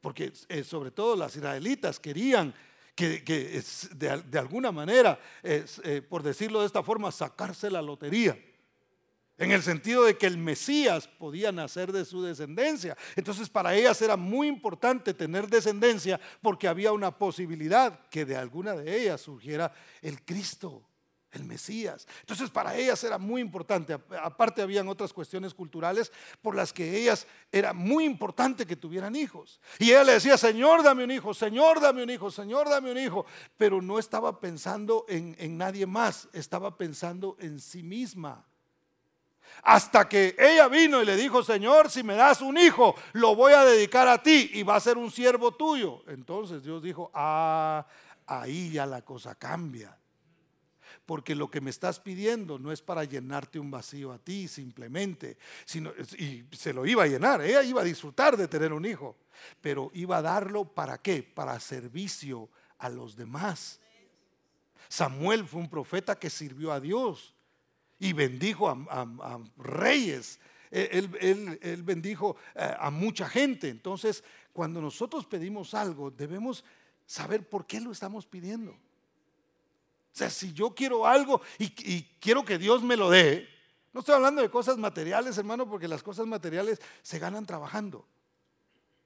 porque 0.00 0.32
eh, 0.48 0.64
sobre 0.64 0.90
todo 0.90 1.16
las 1.16 1.36
israelitas 1.36 2.00
querían 2.00 2.54
que, 2.94 3.62
de, 3.94 4.38
alguna 4.38 4.72
manera, 4.72 5.20
eh, 5.42 6.02
por 6.08 6.22
decirlo 6.22 6.60
de 6.60 6.66
esta 6.66 6.82
forma, 6.82 7.12
sacarse 7.12 7.70
la 7.70 7.82
lotería. 7.82 8.38
En 9.38 9.52
el 9.52 9.62
sentido 9.62 10.04
de 10.04 10.18
que 10.18 10.26
el 10.26 10.36
Mesías 10.36 11.06
podía 11.06 11.52
nacer 11.52 11.92
de 11.92 12.04
su 12.04 12.22
descendencia. 12.22 12.96
Entonces 13.14 13.48
para 13.48 13.74
ellas 13.74 14.02
era 14.02 14.16
muy 14.16 14.48
importante 14.48 15.14
tener 15.14 15.46
descendencia 15.46 16.20
porque 16.42 16.66
había 16.66 16.92
una 16.92 17.16
posibilidad 17.16 18.00
que 18.10 18.24
de 18.24 18.36
alguna 18.36 18.74
de 18.74 19.00
ellas 19.00 19.20
surgiera 19.20 19.72
el 20.02 20.24
Cristo 20.24 20.84
el 21.32 21.44
Mesías. 21.44 22.06
Entonces 22.20 22.50
para 22.50 22.74
ellas 22.76 23.02
era 23.04 23.18
muy 23.18 23.40
importante, 23.40 23.92
aparte 23.92 24.62
habían 24.62 24.88
otras 24.88 25.12
cuestiones 25.12 25.54
culturales 25.54 26.12
por 26.42 26.54
las 26.54 26.72
que 26.72 26.98
ellas 26.98 27.26
era 27.52 27.72
muy 27.72 28.04
importante 28.04 28.66
que 28.66 28.76
tuvieran 28.76 29.14
hijos. 29.14 29.60
Y 29.78 29.90
ella 29.90 30.04
le 30.04 30.12
decía, 30.12 30.38
Señor, 30.38 30.82
dame 30.82 31.04
un 31.04 31.10
hijo, 31.10 31.34
Señor, 31.34 31.80
dame 31.80 32.02
un 32.02 32.10
hijo, 32.10 32.30
Señor, 32.30 32.68
dame 32.68 32.90
un 32.90 32.98
hijo, 32.98 33.26
pero 33.56 33.82
no 33.82 33.98
estaba 33.98 34.40
pensando 34.40 35.04
en, 35.08 35.36
en 35.38 35.58
nadie 35.58 35.86
más, 35.86 36.28
estaba 36.32 36.76
pensando 36.76 37.36
en 37.40 37.60
sí 37.60 37.82
misma. 37.82 38.46
Hasta 39.62 40.08
que 40.08 40.36
ella 40.38 40.68
vino 40.68 41.02
y 41.02 41.06
le 41.06 41.16
dijo, 41.16 41.42
Señor, 41.42 41.90
si 41.90 42.02
me 42.02 42.14
das 42.14 42.40
un 42.40 42.56
hijo, 42.58 42.94
lo 43.12 43.34
voy 43.34 43.52
a 43.52 43.64
dedicar 43.64 44.08
a 44.08 44.22
ti 44.22 44.50
y 44.54 44.62
va 44.62 44.76
a 44.76 44.80
ser 44.80 44.98
un 44.98 45.10
siervo 45.10 45.52
tuyo. 45.52 46.02
Entonces 46.06 46.62
Dios 46.62 46.82
dijo, 46.82 47.10
ah, 47.14 47.86
ahí 48.26 48.70
ya 48.70 48.86
la 48.86 49.02
cosa 49.02 49.34
cambia 49.34 49.98
porque 51.08 51.34
lo 51.34 51.50
que 51.50 51.62
me 51.62 51.70
estás 51.70 52.00
pidiendo 52.00 52.58
no 52.58 52.70
es 52.70 52.82
para 52.82 53.02
llenarte 53.02 53.58
un 53.58 53.70
vacío 53.70 54.12
a 54.12 54.18
ti 54.18 54.46
simplemente, 54.46 55.38
sino, 55.64 55.90
y 56.18 56.44
se 56.52 56.74
lo 56.74 56.84
iba 56.84 57.04
a 57.04 57.06
llenar, 57.06 57.40
ella 57.40 57.62
iba 57.62 57.80
a 57.80 57.84
disfrutar 57.84 58.36
de 58.36 58.46
tener 58.46 58.74
un 58.74 58.84
hijo, 58.84 59.16
pero 59.62 59.90
iba 59.94 60.18
a 60.18 60.22
darlo 60.22 60.66
para 60.66 60.98
qué? 60.98 61.22
Para 61.22 61.58
servicio 61.60 62.50
a 62.76 62.90
los 62.90 63.16
demás. 63.16 63.80
Samuel 64.90 65.46
fue 65.46 65.62
un 65.62 65.70
profeta 65.70 66.18
que 66.18 66.28
sirvió 66.28 66.72
a 66.72 66.78
Dios 66.78 67.34
y 67.98 68.12
bendijo 68.12 68.68
a, 68.68 69.40
reyes. 69.56 70.38
Él, 70.70 71.10
él, 71.62 71.82
bendijo 71.82 72.36
eh, 72.54 72.74
a 72.78 72.90
mucha 72.90 73.28
gente. 73.28 73.68
Entonces, 73.68 74.22
cuando 74.52 74.80
nosotros 74.80 75.24
pedimos 75.24 75.74
algo, 75.74 76.10
debemos 76.10 76.64
saber 77.06 77.48
por 77.48 77.66
qué 77.66 77.80
lo 77.80 77.90
estamos 77.90 78.26
pidiendo. 78.26 78.72
O 78.72 80.16
sea, 80.18 80.30
si 80.30 80.52
yo 80.52 80.74
quiero 80.74 81.06
algo 81.06 81.40
y, 81.58 82.02
quiero 82.20 82.44
que 82.44 82.58
Dios 82.58 82.82
me 82.82 82.96
lo 82.96 83.08
dé, 83.08 83.48
no 83.92 84.00
estoy 84.00 84.14
hablando 84.14 84.42
de 84.42 84.50
cosas 84.50 84.76
materiales, 84.76 85.38
hermano, 85.38 85.68
porque 85.68 85.88
las 85.88 86.02
cosas 86.02 86.26
materiales 86.26 86.80
se 87.02 87.18
ganan 87.18 87.46
trabajando. 87.46 88.04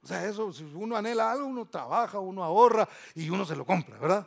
O 0.02 0.06
sea, 0.06 0.26
eso, 0.26 0.52
si 0.52 0.64
uno 0.64 0.96
anhela 0.96 1.30
algo, 1.30 1.46
uno 1.46 1.66
trabaja, 1.66 2.18
uno 2.18 2.42
ahorra 2.42 2.88
y 3.14 3.30
uno 3.30 3.44
se 3.44 3.54
lo 3.54 3.64
compra, 3.64 3.98
¿verdad? 3.98 4.26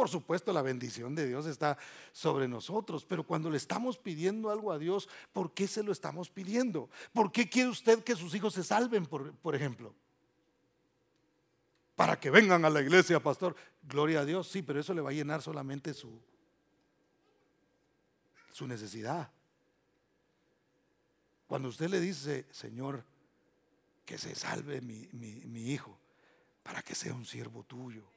Por 0.00 0.08
supuesto, 0.08 0.50
la 0.50 0.62
bendición 0.62 1.14
de 1.14 1.26
Dios 1.26 1.44
está 1.44 1.76
sobre 2.12 2.48
nosotros, 2.48 3.04
pero 3.04 3.22
cuando 3.22 3.50
le 3.50 3.58
estamos 3.58 3.98
pidiendo 3.98 4.48
algo 4.48 4.72
a 4.72 4.78
Dios, 4.78 5.10
¿por 5.30 5.52
qué 5.52 5.68
se 5.68 5.82
lo 5.82 5.92
estamos 5.92 6.30
pidiendo? 6.30 6.88
¿Por 7.12 7.30
qué 7.30 7.50
quiere 7.50 7.68
usted 7.68 8.02
que 8.02 8.16
sus 8.16 8.34
hijos 8.34 8.54
se 8.54 8.64
salven, 8.64 9.04
por, 9.04 9.54
ejemplo? 9.54 9.94
para 11.96 12.18
que 12.18 12.30
vengan 12.30 12.64
a 12.64 12.70
la 12.70 12.80
iglesia, 12.80 13.22
pastor. 13.22 13.54
Gloria 13.82 14.20
a 14.20 14.24
Dios, 14.24 14.48
sí, 14.48 14.62
pero 14.62 14.80
eso 14.80 14.94
le 14.94 15.02
va 15.02 15.10
a 15.10 15.12
llenar 15.12 15.42
solamente 15.42 15.92
su, 15.92 16.18
su 18.52 18.66
necesidad. 18.66 19.30
Cuando 21.46 21.68
usted 21.68 21.90
le 21.90 22.00
dice, 22.00 22.46
Señor, 22.50 23.04
que 24.06 24.16
se 24.16 24.34
salve 24.34 24.80
mi, 24.80 25.10
mi 25.12 25.72
hijo, 25.72 25.94
para 26.62 26.80
que 26.80 26.94
sea 26.94 27.12
un 27.12 27.26
siervo 27.26 27.64
tuyo, 27.64 28.10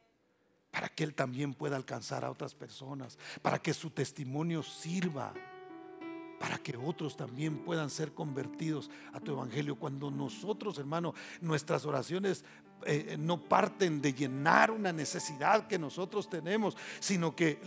para 0.74 0.90
que 0.90 1.04
él 1.04 1.14
también 1.14 1.54
pueda 1.54 1.76
alcanzar 1.76 2.26
a 2.26 2.32
otras 2.32 2.56
personas, 2.56 3.20
para 3.44 3.62
que 3.62 3.76
su 3.76 3.92
testimonio 3.92 4.64
sirva 4.64 5.32
para 6.40 6.58
que 6.58 6.76
otros 6.76 7.16
también 7.16 7.60
puedan 7.60 7.90
ser 7.90 8.14
convertidos 8.14 8.90
a 9.14 9.22
tu 9.22 9.32
evangelio. 9.32 9.78
Cuando 9.78 10.12
nosotros, 10.12 10.78
hermano, 10.78 11.14
nuestras 11.40 11.86
oraciones 11.86 12.44
eh, 12.86 13.16
no 13.18 13.42
parten 13.42 14.02
de 14.02 14.14
llenar 14.14 14.70
una 14.70 14.92
necesidad 14.92 15.68
que 15.68 15.80
nosotros 15.80 16.30
tenemos, 16.30 16.76
sino 17.00 17.34
que 17.34 17.62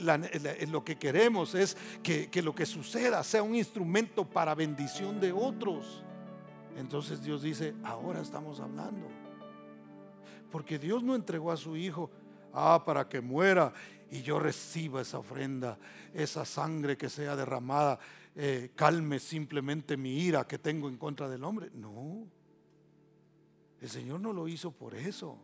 lo 0.68 0.84
que 0.84 0.98
queremos 0.98 1.54
es 1.54 1.74
que 2.02 2.42
lo 2.42 2.54
que 2.54 2.66
suceda 2.66 3.24
sea 3.24 3.42
un 3.42 3.54
instrumento 3.54 4.28
para 4.28 4.54
bendición 4.54 5.20
de 5.20 5.32
otros. 5.32 6.04
Entonces 6.76 7.22
Dios 7.22 7.40
dice, 7.40 7.74
ahora 7.82 8.20
estamos 8.20 8.60
hablando. 8.60 9.06
Porque 10.50 10.78
Dios 10.78 11.02
no 11.02 11.14
entregó 11.14 11.50
a 11.50 11.56
su 11.56 11.78
Hijo, 11.78 12.10
ah, 12.56 12.82
para 12.84 13.08
que 13.08 13.20
muera 13.20 13.72
y 14.10 14.22
yo 14.22 14.38
reciba 14.38 15.02
esa 15.02 15.18
ofrenda, 15.18 15.78
esa 16.14 16.44
sangre 16.44 16.96
que 16.96 17.08
sea 17.08 17.36
derramada 17.36 17.98
eh, 18.34 18.72
calme 18.74 19.18
simplemente 19.18 19.96
mi 19.96 20.20
ira 20.20 20.46
que 20.46 20.58
tengo 20.58 20.88
en 20.88 20.96
contra 20.96 21.28
del 21.28 21.44
hombre. 21.44 21.70
No, 21.74 22.26
el 23.80 23.88
Señor 23.88 24.20
no 24.20 24.32
lo 24.32 24.48
hizo 24.48 24.70
por 24.70 24.94
eso. 24.94 25.38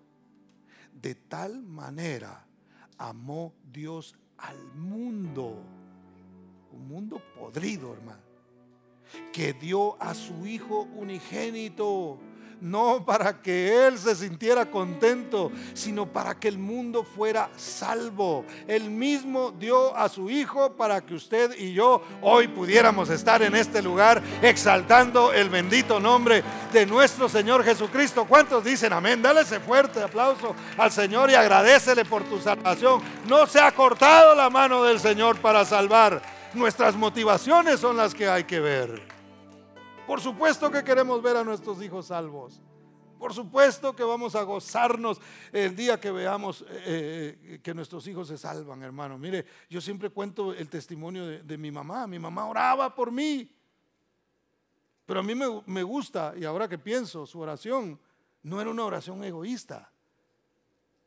De 0.93 1.15
tal 1.15 1.63
manera 1.63 2.47
amó 2.99 3.55
Dios 3.73 4.15
al 4.39 4.59
mundo, 4.75 5.63
un 6.73 6.89
mundo 6.89 7.23
podrido, 7.39 7.95
hermano, 7.95 8.23
que 9.33 9.53
dio 9.55 10.01
a 10.01 10.15
su 10.15 10.47
Hijo 10.47 10.83
unigénito 10.83 12.19
no 12.63 13.05
para 13.05 13.43
que 13.43 13.87
Él 13.87 13.99
se 13.99 14.15
sintiera 14.15 14.67
contento, 14.67 15.51
sino 15.75 16.07
para 16.07 16.39
que 16.39 16.47
el 16.47 16.59
mundo 16.59 17.03
fuera 17.03 17.51
salvo. 17.57 18.45
Él 18.69 18.89
mismo 18.89 19.51
dio 19.51 19.95
a 19.97 20.09
su 20.09 20.31
Hijo 20.31 20.73
para 20.75 21.01
que 21.01 21.15
usted 21.15 21.59
y 21.59 21.75
yo 21.75 22.03
hoy 22.23 22.47
pudiéramos 22.47 23.11
estar 23.11 23.43
en 23.43 23.57
este 23.57 23.83
lugar 23.83 24.23
exaltando 24.41 25.33
el 25.33 25.51
bendito 25.51 25.99
nombre 25.99 26.45
de 26.73 26.87
nuestro 26.87 27.29
Señor 27.29 27.65
Jesucristo. 27.65 28.27
¿Cuántos 28.29 28.65
dicen 28.65 28.93
amén? 28.93 29.21
Dale 29.21 29.41
ese 29.41 29.59
fuerte 29.59 30.01
aplauso 30.01 30.55
al 30.79 30.93
Señor 30.93 31.31
y 31.31 31.35
agradecele 31.35 32.05
por 32.05 32.23
tu 32.23 32.41
salvación. 32.41 33.03
No 33.27 33.47
se 33.47 33.61
ha 33.61 33.73
cortado 33.73 34.37
la 34.37 34.49
mano 34.49 34.85
del 34.85 35.01
Señor 35.01 35.39
para 35.39 35.65
salvar. 35.65 36.23
Nuestras 36.55 36.95
motivaciones 36.95 37.81
son 37.81 37.97
las 37.97 38.15
que 38.15 38.29
hay 38.29 38.45
que 38.45 38.61
ver. 38.61 39.12
Por 40.07 40.21
supuesto 40.21 40.71
que 40.71 40.83
queremos 40.83 41.23
ver 41.23 41.37
a 41.37 41.45
nuestros 41.45 41.81
hijos 41.83 42.07
salvos. 42.07 42.61
Por 43.23 43.33
supuesto 43.33 43.95
que 43.95 44.03
vamos 44.03 44.35
a 44.35 44.43
gozarnos 44.43 45.21
el 45.53 45.77
día 45.77 46.01
que 46.01 46.11
veamos 46.11 46.63
eh, 46.69 47.39
eh, 47.41 47.61
que 47.63 47.73
nuestros 47.73 48.05
hijos 48.09 48.27
se 48.27 48.37
salvan, 48.37 48.83
hermano. 48.83 49.17
Mire, 49.17 49.47
yo 49.71 49.81
siempre 49.81 50.11
cuento 50.11 50.53
el 50.53 50.69
testimonio 50.69 51.27
de, 51.41 51.57
mi 51.57 51.71
mamá. 51.71 52.09
Mi 52.09 52.19
mamá 52.19 52.47
oraba 52.47 52.93
por 52.93 53.13
mí. 53.13 53.49
Pero 55.07 55.21
a 55.21 55.23
mí 55.23 55.37
me, 55.37 55.63
me 55.67 55.85
gusta, 55.85 56.35
y 56.37 56.45
ahora 56.45 56.67
que 56.67 56.79
pienso, 56.79 57.25
su 57.25 57.39
oración 57.39 58.01
no 58.43 58.61
era 58.61 58.71
una 58.71 58.85
oración 58.85 59.23
egoísta. 59.23 59.92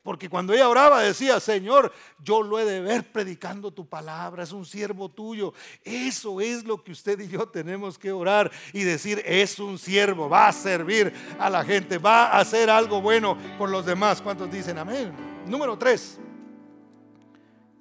Porque 0.06 0.30
cuando 0.30 0.54
ella 0.54 0.70
oraba 0.70 1.02
decía, 1.02 1.40
Señor, 1.40 1.92
yo 2.20 2.44
lo 2.44 2.60
he 2.60 2.64
de 2.64 2.80
ver 2.80 3.12
predicando 3.12 3.72
tu 3.72 3.90
palabra, 3.90 4.44
es 4.44 4.52
un 4.52 4.64
siervo 4.64 5.10
tuyo. 5.10 5.52
Eso 5.84 6.40
es 6.40 6.64
lo 6.64 6.84
que 6.84 6.92
usted 6.92 7.20
y 7.22 7.28
yo 7.28 7.48
tenemos 7.48 7.98
que 7.98 8.12
orar 8.12 8.52
y 8.72 8.84
decir, 8.84 9.24
es 9.26 9.58
un 9.58 9.80
siervo, 9.80 10.30
va 10.30 10.50
a 10.50 10.54
servir 10.54 11.12
a 11.40 11.50
la 11.50 11.66
gente, 11.66 11.98
va 11.98 12.28
a 12.28 12.42
hacer 12.42 12.70
algo 12.70 13.02
bueno 13.02 13.36
por 13.58 13.68
los 13.68 13.84
demás. 13.84 14.22
¿Cuántos 14.22 14.52
dicen 14.52 14.78
amén? 14.78 15.12
Número 15.48 15.76
tres. 15.76 16.20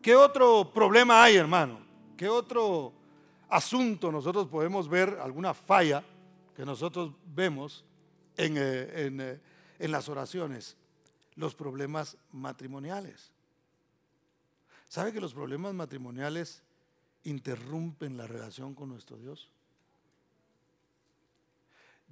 ¿Qué 0.01 0.17
otro 0.17 0.73
problema 0.73 1.23
hay, 1.23 1.37
hermano? 1.37 1.79
¿Qué 2.17 2.27
otro 2.27 2.95
asunto 3.51 4.11
nosotros 4.11 4.49
podemos 4.49 4.89
ver, 4.89 5.19
alguna 5.23 5.53
falla 5.53 6.03
que 6.57 6.65
nosotros 6.65 7.13
vemos 7.27 7.85
en, 8.35 8.57
eh, 8.57 8.61
eh, 8.63 9.41
en 9.79 9.93
las 9.93 10.09
oraciones? 10.09 10.79
Los 11.37 11.55
problemas 11.55 12.17
matrimoniales. 12.33 13.33
¿Sabe 14.89 15.13
que 15.13 15.21
los 15.21 15.35
problemas 15.35 15.75
matrimoniales 15.75 16.63
interrumpen 17.25 18.17
la 18.17 18.27
relación 18.27 18.75
con 18.75 18.89
nuestro 18.89 19.17
Dios? 19.19 19.51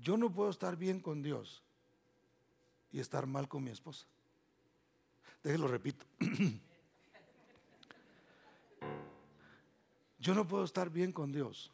Yo 0.00 0.16
no 0.16 0.32
puedo 0.32 0.50
estar 0.50 0.76
bien 0.76 1.00
con 1.00 1.22
Dios 1.22 1.62
y 2.90 2.98
estar 3.00 3.26
mal 3.26 3.48
con 3.48 3.62
mi 3.62 3.70
esposa. 3.70 4.06
Déjelo 5.42 5.68
repito. 5.68 6.04
Yo 10.18 10.34
no 10.34 10.46
puedo 10.46 10.64
estar 10.64 10.90
bien 10.90 11.12
con 11.12 11.32
Dios 11.32 11.72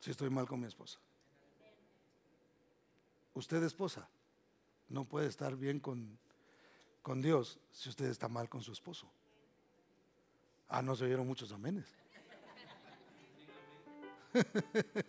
si 0.00 0.10
estoy 0.10 0.30
mal 0.30 0.46
con 0.46 0.60
mi 0.60 0.66
esposa. 0.66 0.98
Usted 3.34 3.62
esposa, 3.62 4.08
no 4.88 5.04
puede 5.04 5.26
estar 5.26 5.56
bien 5.56 5.80
con, 5.80 6.18
con 7.02 7.20
Dios 7.20 7.58
si 7.70 7.88
usted 7.88 8.06
está 8.06 8.28
mal 8.28 8.48
con 8.48 8.62
su 8.62 8.72
esposo. 8.72 9.10
Ah, 10.68 10.82
no 10.82 10.94
se 10.94 11.04
oyeron 11.04 11.26
muchos 11.26 11.52
amenes. 11.52 11.86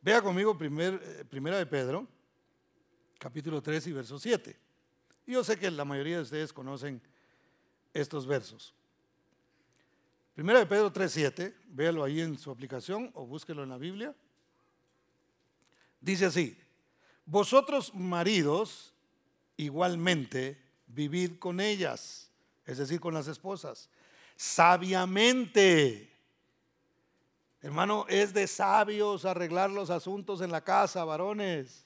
Vea 0.00 0.22
conmigo 0.22 0.56
primer, 0.56 1.00
eh, 1.02 1.24
primera 1.24 1.58
de 1.58 1.66
Pedro, 1.66 2.06
capítulo 3.18 3.60
3 3.62 3.86
y 3.88 3.92
verso 3.92 4.18
7. 4.18 4.56
Yo 5.26 5.42
sé 5.42 5.58
que 5.58 5.70
la 5.70 5.84
mayoría 5.84 6.16
de 6.16 6.22
ustedes 6.22 6.52
conocen 6.52 7.02
estos 7.92 8.26
versos. 8.26 8.74
Primera 10.34 10.58
de 10.58 10.66
Pedro 10.66 10.92
3, 10.92 11.10
7, 11.10 11.56
véalo 11.68 12.04
ahí 12.04 12.20
en 12.20 12.38
su 12.38 12.50
aplicación 12.50 13.10
o 13.14 13.26
búsquelo 13.26 13.62
en 13.62 13.70
la 13.70 13.78
Biblia. 13.78 14.14
Dice 16.00 16.26
así, 16.26 16.56
vosotros 17.26 17.92
maridos, 17.94 18.94
igualmente, 19.56 20.58
vivid 20.86 21.38
con 21.38 21.60
ellas, 21.60 22.30
es 22.64 22.78
decir, 22.78 23.00
con 23.00 23.12
las 23.12 23.26
esposas, 23.26 23.90
sabiamente. 24.36 26.12
Hermano, 27.60 28.06
es 28.08 28.32
de 28.32 28.46
sabios 28.46 29.24
arreglar 29.24 29.70
los 29.70 29.90
asuntos 29.90 30.40
en 30.40 30.52
la 30.52 30.62
casa, 30.62 31.04
varones. 31.04 31.84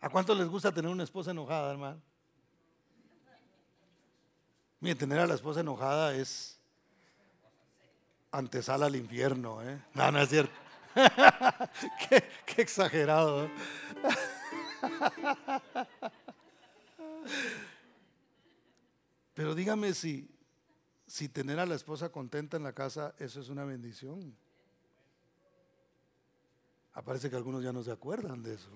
¿A 0.00 0.08
cuántos 0.08 0.38
les 0.38 0.46
gusta 0.46 0.72
tener 0.72 0.90
una 0.90 1.02
esposa 1.02 1.32
enojada, 1.32 1.72
hermano? 1.72 2.00
Mire, 4.78 4.94
tener 4.94 5.18
a 5.18 5.26
la 5.26 5.34
esposa 5.34 5.60
enojada 5.60 6.14
es 6.14 6.60
antesala 8.30 8.86
al 8.86 8.94
infierno, 8.94 9.62
¿eh? 9.62 9.82
No, 9.94 10.12
no 10.12 10.20
es 10.20 10.28
cierto. 10.28 10.65
qué, 12.08 12.24
exagerado. 12.56 13.50
Pero 19.34 19.54
dígame 19.54 19.92
si, 19.92 20.28
si 21.06 21.28
tener 21.28 21.60
a 21.60 21.66
la 21.66 21.74
esposa 21.74 22.08
contenta 22.08 22.56
en 22.56 22.62
la 22.62 22.72
casa, 22.72 23.14
eso 23.18 23.40
es 23.40 23.50
una 23.50 23.64
bendición. 23.64 24.34
Aparece 26.94 27.28
que 27.28 27.36
algunos 27.36 27.62
ya 27.62 27.74
no 27.74 27.82
se 27.82 27.92
acuerdan 27.92 28.42
de 28.42 28.54
eso. 28.54 28.70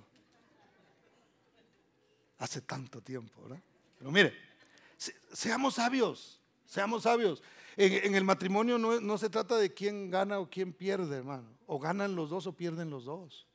Hace 2.38 2.60
tanto 2.60 3.00
tiempo, 3.00 3.42
¿verdad? 3.42 3.62
Pero 3.98 4.10
mire, 4.10 4.34
seamos 5.32 5.74
sabios, 5.74 6.39
seamos 6.70 7.02
sabios. 7.02 7.42
En, 7.76 8.14
el 8.14 8.24
matrimonio 8.24 8.78
no, 8.78 9.18
se 9.18 9.28
trata 9.28 9.56
de 9.56 9.74
quién 9.74 10.10
gana 10.10 10.38
o 10.38 10.48
quién 10.48 10.72
pierde, 10.72 11.16
hermano. 11.16 11.48
O 11.66 11.78
ganan 11.78 12.14
los 12.14 12.30
dos 12.30 12.46
o 12.46 12.52
pierden 12.52 12.90
los 12.90 13.04
dos. 13.04 13.46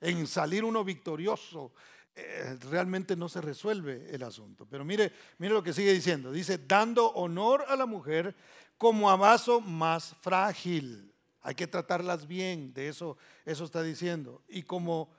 En 0.00 0.26
salir 0.26 0.64
uno 0.64 0.84
victorioso, 0.84 1.72
eh, 2.14 2.58
realmente 2.70 3.16
no 3.16 3.28
se 3.28 3.40
resuelve 3.40 4.08
el 4.10 4.22
asunto. 4.22 4.66
Pero 4.68 4.84
mire, 4.84 5.12
mire 5.38 5.54
lo 5.54 5.62
que 5.62 5.72
sigue 5.72 5.92
diciendo. 5.92 6.30
Dice, 6.30 6.58
dando 6.58 7.06
honor 7.12 7.64
a 7.68 7.76
la 7.76 7.86
mujer 7.86 8.34
como 8.76 9.10
a 9.10 9.16
vaso 9.16 9.60
más 9.60 10.14
frágil. 10.20 11.10
Hay 11.40 11.54
que 11.54 11.66
tratarlas 11.66 12.26
bien, 12.26 12.74
de 12.74 12.88
eso, 12.88 13.16
eso 13.46 13.64
está 13.64 13.82
diciendo. 13.82 14.42
Y 14.48 14.64
como 14.64 15.10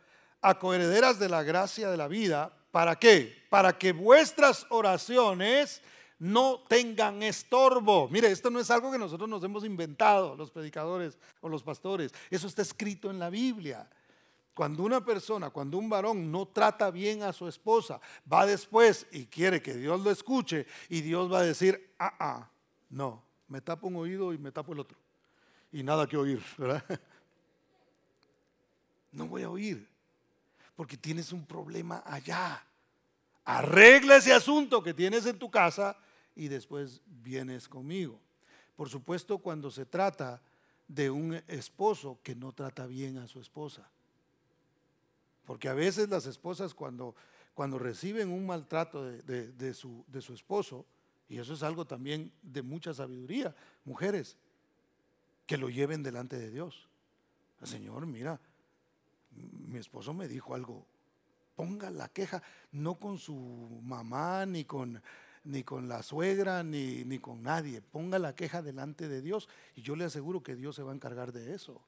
acoherederas 0.42 1.18
de 1.18 1.30
la 1.30 1.44
gracia 1.44 1.90
de 1.90 1.98
la 1.98 2.08
vida, 2.08 2.56
¿para 2.72 2.98
qué? 2.98 3.44
Para 3.50 3.78
que 3.78 3.92
vuestras 3.92 4.66
oraciones 4.70 5.82
no 6.20 6.64
tengan 6.68 7.22
estorbo. 7.24 8.08
Mire, 8.10 8.32
esto 8.32 8.50
no 8.50 8.60
es 8.60 8.70
algo 8.72 8.92
que 8.92 8.98
nosotros 8.98 9.30
nos 9.30 9.44
hemos 9.44 9.66
inventado, 9.66 10.36
los 10.36 10.52
predicadores 10.52 11.18
o 11.42 11.50
los 11.50 11.64
pastores. 11.64 12.14
Eso 12.30 12.48
está 12.48 12.62
escrito 12.62 13.10
en 13.10 13.20
la 13.20 13.30
Biblia. 13.30 13.90
Cuando 14.54 14.84
una 14.84 15.04
persona, 15.04 15.50
cuando 15.50 15.78
un 15.78 15.90
varón 15.90 16.32
no 16.32 16.48
trata 16.48 16.92
bien 16.92 17.24
a 17.24 17.34
su 17.34 17.48
esposa, 17.48 18.00
va 18.32 18.46
después 18.46 19.08
y 19.12 19.26
quiere 19.26 19.62
que 19.62 19.74
Dios 19.74 20.00
lo 20.02 20.12
escuche 20.12 20.68
y 20.90 21.02
Dios 21.02 21.32
va 21.32 21.40
a 21.40 21.44
decir, 21.44 21.96
ah, 21.98 22.14
ah, 22.20 22.50
no, 22.90 23.24
me 23.48 23.62
tapo 23.62 23.88
un 23.88 23.96
oído 23.96 24.32
y 24.32 24.38
me 24.38 24.52
tapo 24.52 24.74
el 24.74 24.80
otro. 24.80 24.98
Y 25.72 25.82
nada 25.82 26.08
que 26.08 26.18
oír, 26.18 26.44
¿verdad? 26.58 26.84
No 29.12 29.28
voy 29.28 29.44
a 29.44 29.50
oír, 29.52 29.88
porque 30.76 30.98
tienes 30.98 31.32
un 31.32 31.46
problema 31.46 32.02
allá. 32.04 32.66
Arregla 33.46 34.18
ese 34.18 34.34
asunto 34.34 34.82
que 34.82 34.94
tienes 34.94 35.26
en 35.26 35.38
tu 35.38 35.52
casa 35.52 35.98
y 36.36 36.48
después 36.48 37.02
vienes 37.06 37.68
conmigo. 37.68 38.20
Por 38.76 38.90
supuesto, 38.90 39.40
cuando 39.40 39.70
se 39.70 39.86
trata 39.86 40.42
de 40.88 41.10
un 41.10 41.36
esposo 41.48 42.20
que 42.24 42.36
no 42.36 42.52
trata 42.54 42.86
bien 42.86 43.18
a 43.18 43.28
su 43.28 43.40
esposa. 43.40 43.90
Porque 45.46 45.68
a 45.68 45.74
veces 45.74 46.10
las 46.10 46.26
esposas 46.26 46.74
cuando, 46.74 47.16
cuando 47.54 47.78
reciben 47.78 48.30
un 48.30 48.46
maltrato 48.46 49.04
de, 49.04 49.74
su, 49.74 50.06
de 50.08 50.22
su 50.22 50.34
esposo, 50.34 50.86
y 51.28 51.38
eso 51.38 51.54
es 51.54 51.64
algo 51.64 51.86
también 51.86 52.32
de 52.42 52.62
mucha 52.62 52.94
sabiduría, 52.94 53.56
mujeres, 53.86 54.38
que 55.46 55.58
lo 55.58 55.70
lleven 55.70 56.04
delante 56.04 56.38
de 56.38 56.50
Dios. 56.50 56.88
Señor, 57.64 58.06
mira, 58.06 58.40
mi 59.32 59.80
esposo 59.80 60.14
me 60.14 60.28
dijo 60.28 60.54
algo, 60.56 60.86
ponga 61.56 61.90
la 61.90 62.10
queja, 62.10 62.42
no 62.72 62.96
con 62.96 63.18
su 63.18 63.82
mamá 63.84 64.46
ni 64.46 64.66
con 64.66 65.02
ni 65.46 65.64
con 65.64 65.90
la 65.90 66.02
suegra, 66.04 66.64
ni, 66.64 67.04
ni 67.04 67.20
con 67.20 67.44
nadie. 67.44 67.82
Ponga 67.82 68.18
la 68.18 68.34
queja 68.34 68.62
delante 68.62 69.08
de 69.08 69.22
Dios 69.22 69.50
y 69.76 69.82
yo 69.82 69.96
le 69.96 70.06
aseguro 70.06 70.42
que 70.42 70.56
Dios 70.56 70.76
se 70.76 70.84
va 70.84 70.92
a 70.92 70.96
encargar 70.96 71.34
de 71.34 71.54
eso. 71.54 71.82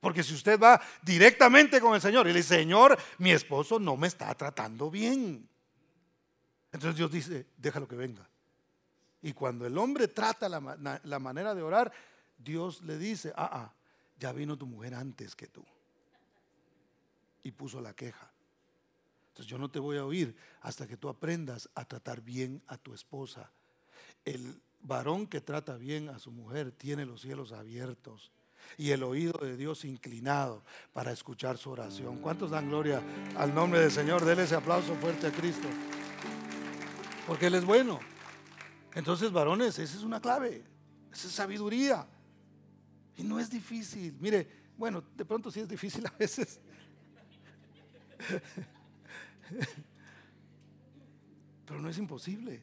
Porque 0.00 0.22
si 0.22 0.34
usted 0.34 0.60
va 0.60 0.80
directamente 1.02 1.80
con 1.80 1.94
el 1.94 2.00
Señor 2.00 2.26
y 2.26 2.32
le 2.32 2.40
dice, 2.40 2.56
Señor, 2.56 2.98
mi 3.18 3.30
esposo 3.30 3.78
no 3.78 3.96
me 3.96 4.08
está 4.08 4.34
tratando 4.34 4.90
bien. 4.90 5.48
Entonces 6.72 6.96
Dios 6.96 7.10
dice, 7.10 7.46
déjalo 7.56 7.88
que 7.88 7.96
venga. 7.96 8.28
Y 9.22 9.32
cuando 9.32 9.64
el 9.64 9.78
hombre 9.78 10.08
trata 10.08 10.48
la, 10.48 11.00
la 11.02 11.18
manera 11.18 11.54
de 11.54 11.62
orar, 11.62 11.92
Dios 12.36 12.82
le 12.82 12.98
dice, 12.98 13.32
ah, 13.36 13.48
ah, 13.52 13.74
ya 14.18 14.32
vino 14.32 14.58
tu 14.58 14.66
mujer 14.66 14.94
antes 14.94 15.36
que 15.36 15.46
tú 15.46 15.64
y 17.42 17.52
puso 17.52 17.80
la 17.80 17.94
queja. 17.94 18.32
Entonces 19.28 19.50
yo 19.50 19.58
no 19.58 19.70
te 19.70 19.78
voy 19.78 19.96
a 19.96 20.04
oír 20.04 20.36
hasta 20.60 20.86
que 20.86 20.96
tú 20.96 21.08
aprendas 21.08 21.68
a 21.74 21.84
tratar 21.84 22.20
bien 22.20 22.62
a 22.66 22.76
tu 22.76 22.92
esposa. 22.92 23.50
El 24.24 24.60
varón 24.80 25.26
que 25.26 25.40
trata 25.40 25.76
bien 25.76 26.08
a 26.08 26.18
su 26.18 26.30
mujer 26.30 26.72
tiene 26.72 27.06
los 27.06 27.22
cielos 27.22 27.52
abiertos 27.52 28.30
y 28.76 28.90
el 28.90 29.02
oído 29.02 29.38
de 29.40 29.56
Dios 29.56 29.84
inclinado 29.84 30.64
para 30.92 31.12
escuchar 31.12 31.58
su 31.58 31.70
oración. 31.70 32.18
¿Cuántos 32.18 32.50
dan 32.50 32.68
gloria 32.68 33.02
al 33.36 33.54
nombre 33.54 33.80
del 33.80 33.90
Señor? 33.90 34.24
Denle 34.24 34.44
ese 34.44 34.54
aplauso 34.54 34.94
fuerte 34.96 35.26
a 35.26 35.32
Cristo. 35.32 35.68
Porque 37.26 37.46
Él 37.46 37.54
es 37.54 37.64
bueno. 37.64 38.00
Entonces, 38.94 39.32
varones, 39.32 39.78
esa 39.78 39.96
es 39.96 40.02
una 40.02 40.20
clave. 40.20 40.64
Esa 41.12 41.28
es 41.28 41.32
sabiduría. 41.34 42.06
Y 43.16 43.22
no 43.22 43.38
es 43.38 43.50
difícil. 43.50 44.16
Mire, 44.20 44.48
bueno, 44.76 45.02
de 45.16 45.24
pronto 45.24 45.50
sí 45.50 45.60
es 45.60 45.68
difícil 45.68 46.06
a 46.12 46.14
veces. 46.18 46.60
Pero 51.66 51.80
no 51.80 51.88
es 51.88 51.98
imposible. 51.98 52.62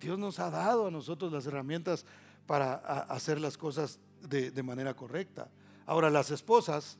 Dios 0.00 0.18
nos 0.18 0.38
ha 0.38 0.50
dado 0.50 0.86
a 0.86 0.90
nosotros 0.90 1.32
las 1.32 1.46
herramientas 1.46 2.04
para 2.46 2.74
hacer 2.74 3.40
las 3.40 3.58
cosas 3.58 3.98
de, 4.22 4.62
manera 4.62 4.94
correcta. 4.94 5.48
Ahora, 5.86 6.10
las 6.10 6.30
esposas 6.30 6.98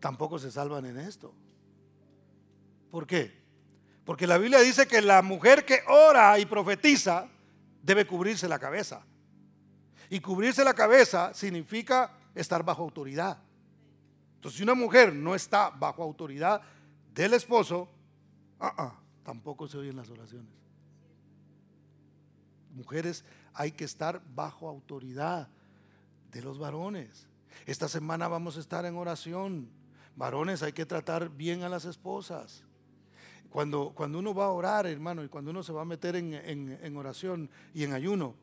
tampoco 0.00 0.38
se 0.38 0.50
salvan 0.50 0.86
en 0.86 0.98
esto. 0.98 1.34
¿Por 2.90 3.06
qué? 3.06 3.44
Porque 4.04 4.26
la 4.26 4.38
Biblia 4.38 4.60
dice 4.60 4.86
que 4.86 5.02
la 5.02 5.22
mujer 5.22 5.64
que 5.64 5.80
ora 5.88 6.38
y 6.38 6.46
profetiza 6.46 7.28
debe 7.82 8.06
cubrirse 8.06 8.48
la 8.48 8.58
cabeza. 8.58 9.04
Y 10.08 10.20
cubrirse 10.20 10.62
la 10.62 10.74
cabeza 10.74 11.34
significa 11.34 12.12
estar 12.34 12.62
bajo 12.62 12.82
autoridad. 12.82 13.38
Entonces, 14.36 14.58
si 14.58 14.62
una 14.62 14.74
mujer 14.74 15.14
no 15.14 15.34
está 15.34 15.70
bajo 15.70 16.02
autoridad 16.02 16.62
del 17.14 17.34
esposo, 17.34 17.88
ah, 18.60 18.94
tampoco 19.22 19.66
se 19.66 19.78
oyen 19.78 19.96
las 19.96 20.08
oraciones. 20.10 20.52
Mujeres, 22.72 23.24
hay 23.54 23.72
que 23.72 23.84
estar 23.84 24.22
bajo 24.34 24.68
autoridad 24.68 25.48
de 26.30 26.42
los 26.42 26.58
varones. 26.58 27.26
Esta 27.64 27.88
semana 27.88 28.28
vamos 28.28 28.56
a 28.56 28.60
estar 28.60 28.84
en 28.84 28.96
oración. 28.96 29.68
Varones, 30.14 30.62
hay 30.62 30.72
que 30.72 30.86
tratar 30.86 31.30
bien 31.30 31.62
a 31.62 31.68
las 31.68 31.86
esposas. 31.86 32.62
Cuando, 33.48 33.92
cuando 33.94 34.18
uno 34.18 34.34
va 34.34 34.44
a 34.44 34.50
orar, 34.50 34.86
hermano, 34.86 35.24
y 35.24 35.28
cuando 35.28 35.50
uno 35.50 35.62
se 35.62 35.72
va 35.72 35.82
a 35.82 35.86
meter 35.86 36.16
en, 36.16 36.34
en 36.34 36.96
oración 36.96 37.50
y 37.72 37.84
en 37.84 37.94
ayuno, 37.94 38.34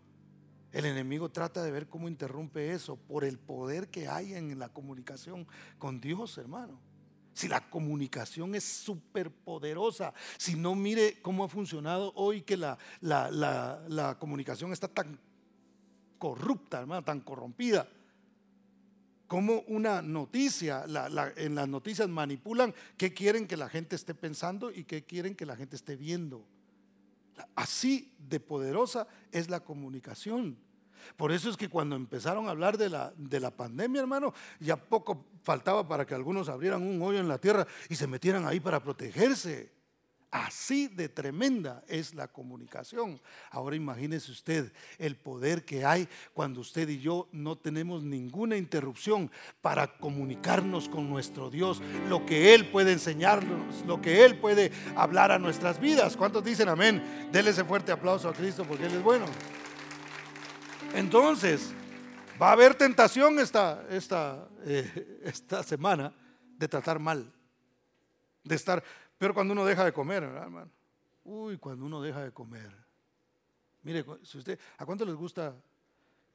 el 0.73 0.85
enemigo 0.85 1.29
trata 1.29 1.63
de 1.63 1.71
ver 1.71 1.87
cómo 1.87 2.07
interrumpe 2.07 2.73
eso 2.73 2.95
por 2.97 3.23
el 3.23 3.37
poder 3.37 3.89
que 3.89 4.07
hay 4.07 4.33
en 4.33 4.57
la 4.57 4.69
comunicación 4.69 5.47
con 5.77 6.01
Dios, 6.01 6.37
hermano. 6.39 6.79
Si 7.33 7.47
la 7.47 7.69
comunicación 7.69 8.55
es 8.55 8.63
súper 8.63 9.31
poderosa, 9.31 10.13
si 10.37 10.55
no 10.55 10.73
mire 10.75 11.21
cómo 11.21 11.43
ha 11.43 11.47
funcionado 11.47 12.11
hoy 12.15 12.41
que 12.41 12.57
la, 12.57 12.77
la, 13.01 14.17
comunicación 14.19 14.73
está 14.73 14.87
tan 14.87 15.19
corrupta, 16.17 16.79
hermano, 16.79 17.03
tan 17.03 17.21
corrompida. 17.21 17.87
Como 19.27 19.61
una 19.67 20.01
noticia, 20.01 20.85
en 21.37 21.55
las 21.55 21.67
noticias 21.67 22.09
manipulan 22.09 22.73
qué 22.97 23.13
quieren 23.13 23.47
que 23.47 23.57
la 23.57 23.69
gente 23.69 23.95
esté 23.95 24.15
pensando 24.15 24.71
y 24.71 24.85
qué 24.85 25.03
quieren 25.03 25.35
que 25.35 25.45
la 25.45 25.55
gente 25.55 25.75
esté 25.75 25.95
viendo. 25.95 26.43
Así 27.55 28.13
de 28.17 28.39
poderosa 28.39 29.07
es 29.31 29.49
la 29.49 29.61
comunicación. 29.61 30.57
Por 31.17 31.31
eso 31.31 31.49
es 31.49 31.57
que 31.57 31.69
cuando 31.69 31.95
empezaron 31.95 32.47
a 32.47 32.51
hablar 32.51 32.77
de 32.77 32.89
la, 32.89 33.13
de 33.17 33.39
la 33.39 33.51
pandemia, 33.51 34.01
hermano, 34.01 34.33
ya 34.59 34.77
poco 34.77 35.25
faltaba 35.43 35.87
para 35.87 36.05
que 36.05 36.15
algunos 36.15 36.47
abrieran 36.47 36.81
un 36.81 37.01
hoyo 37.01 37.19
en 37.19 37.27
la 37.27 37.37
tierra 37.37 37.67
y 37.89 37.95
se 37.95 38.07
metieran 38.07 38.45
ahí 38.45 38.59
para 38.59 38.81
protegerse. 38.81 39.72
Así 40.33 40.87
de 40.87 41.09
tremenda 41.09 41.83
es 41.87 42.15
la 42.15 42.27
comunicación. 42.27 43.21
Ahora 43.51 43.75
imagínese 43.75 44.31
usted 44.31 44.73
el 44.97 45.15
poder 45.15 45.63
que 45.63 45.85
hay 45.85 46.09
cuando 46.33 46.61
usted 46.61 46.89
y 46.89 46.97
yo 46.97 47.29
no 47.31 47.55
tenemos 47.55 48.01
ninguna 48.01 48.57
interrupción 48.57 49.29
para 49.61 49.95
comunicarnos 49.99 50.89
con 50.89 51.07
nuestro 51.07 51.51
Dios, 51.51 51.83
lo 52.09 52.25
que 52.25 52.55
Él 52.55 52.67
puede 52.71 52.93
enseñarnos, 52.93 53.85
lo 53.85 54.01
que 54.01 54.25
Él 54.25 54.39
puede 54.39 54.71
hablar 54.95 55.31
a 55.31 55.37
nuestras 55.37 55.79
vidas. 55.79 56.17
¿Cuántos 56.17 56.43
dicen 56.43 56.67
amén? 56.67 57.29
Dele 57.31 57.51
ese 57.51 57.63
fuerte 57.63 57.91
aplauso 57.91 58.27
a 58.27 58.33
Cristo 58.33 58.65
porque 58.67 58.87
Él 58.87 58.95
es 58.95 59.03
bueno. 59.03 59.25
Entonces, 60.95 61.69
va 62.41 62.49
a 62.49 62.53
haber 62.53 62.73
tentación 62.73 63.37
esta, 63.37 63.85
esta, 63.87 64.47
eh, 64.65 65.19
esta 65.25 65.61
semana 65.61 66.11
de 66.57 66.67
tratar 66.67 66.97
mal, 66.97 67.31
de 68.43 68.55
estar, 68.55 68.83
pero 69.23 69.33
cuando 69.33 69.53
uno 69.53 69.63
deja 69.63 69.85
de 69.85 69.93
comer, 69.93 70.23
hermano? 70.23 70.69
Uy, 71.23 71.57
cuando 71.57 71.85
uno 71.85 72.01
deja 72.01 72.25
de 72.25 72.33
comer. 72.33 72.69
Mire, 73.83 74.03
si 74.21 74.37
usted, 74.37 74.59
¿a 74.77 74.85
cuánto 74.85 75.05
les 75.05 75.15
gusta 75.15 75.55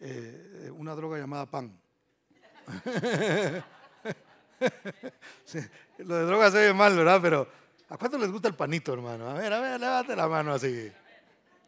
eh, 0.01 0.73
una 0.75 0.95
droga 0.95 1.19
llamada 1.19 1.45
pan? 1.45 1.79
lo 5.99 6.17
de 6.17 6.25
droga 6.25 6.51
se 6.51 6.61
ve 6.61 6.73
mal, 6.73 6.97
¿verdad? 6.97 7.21
Pero 7.21 7.47
¿a 7.91 7.99
cuánto 7.99 8.17
les 8.17 8.33
gusta 8.33 8.49
el 8.49 8.55
panito, 8.55 8.95
hermano? 8.95 9.29
A 9.29 9.35
ver, 9.35 9.53
a 9.53 9.61
ver, 9.61 9.79
levante 9.79 10.17
la 10.17 10.27
mano 10.27 10.55
así. 10.55 10.91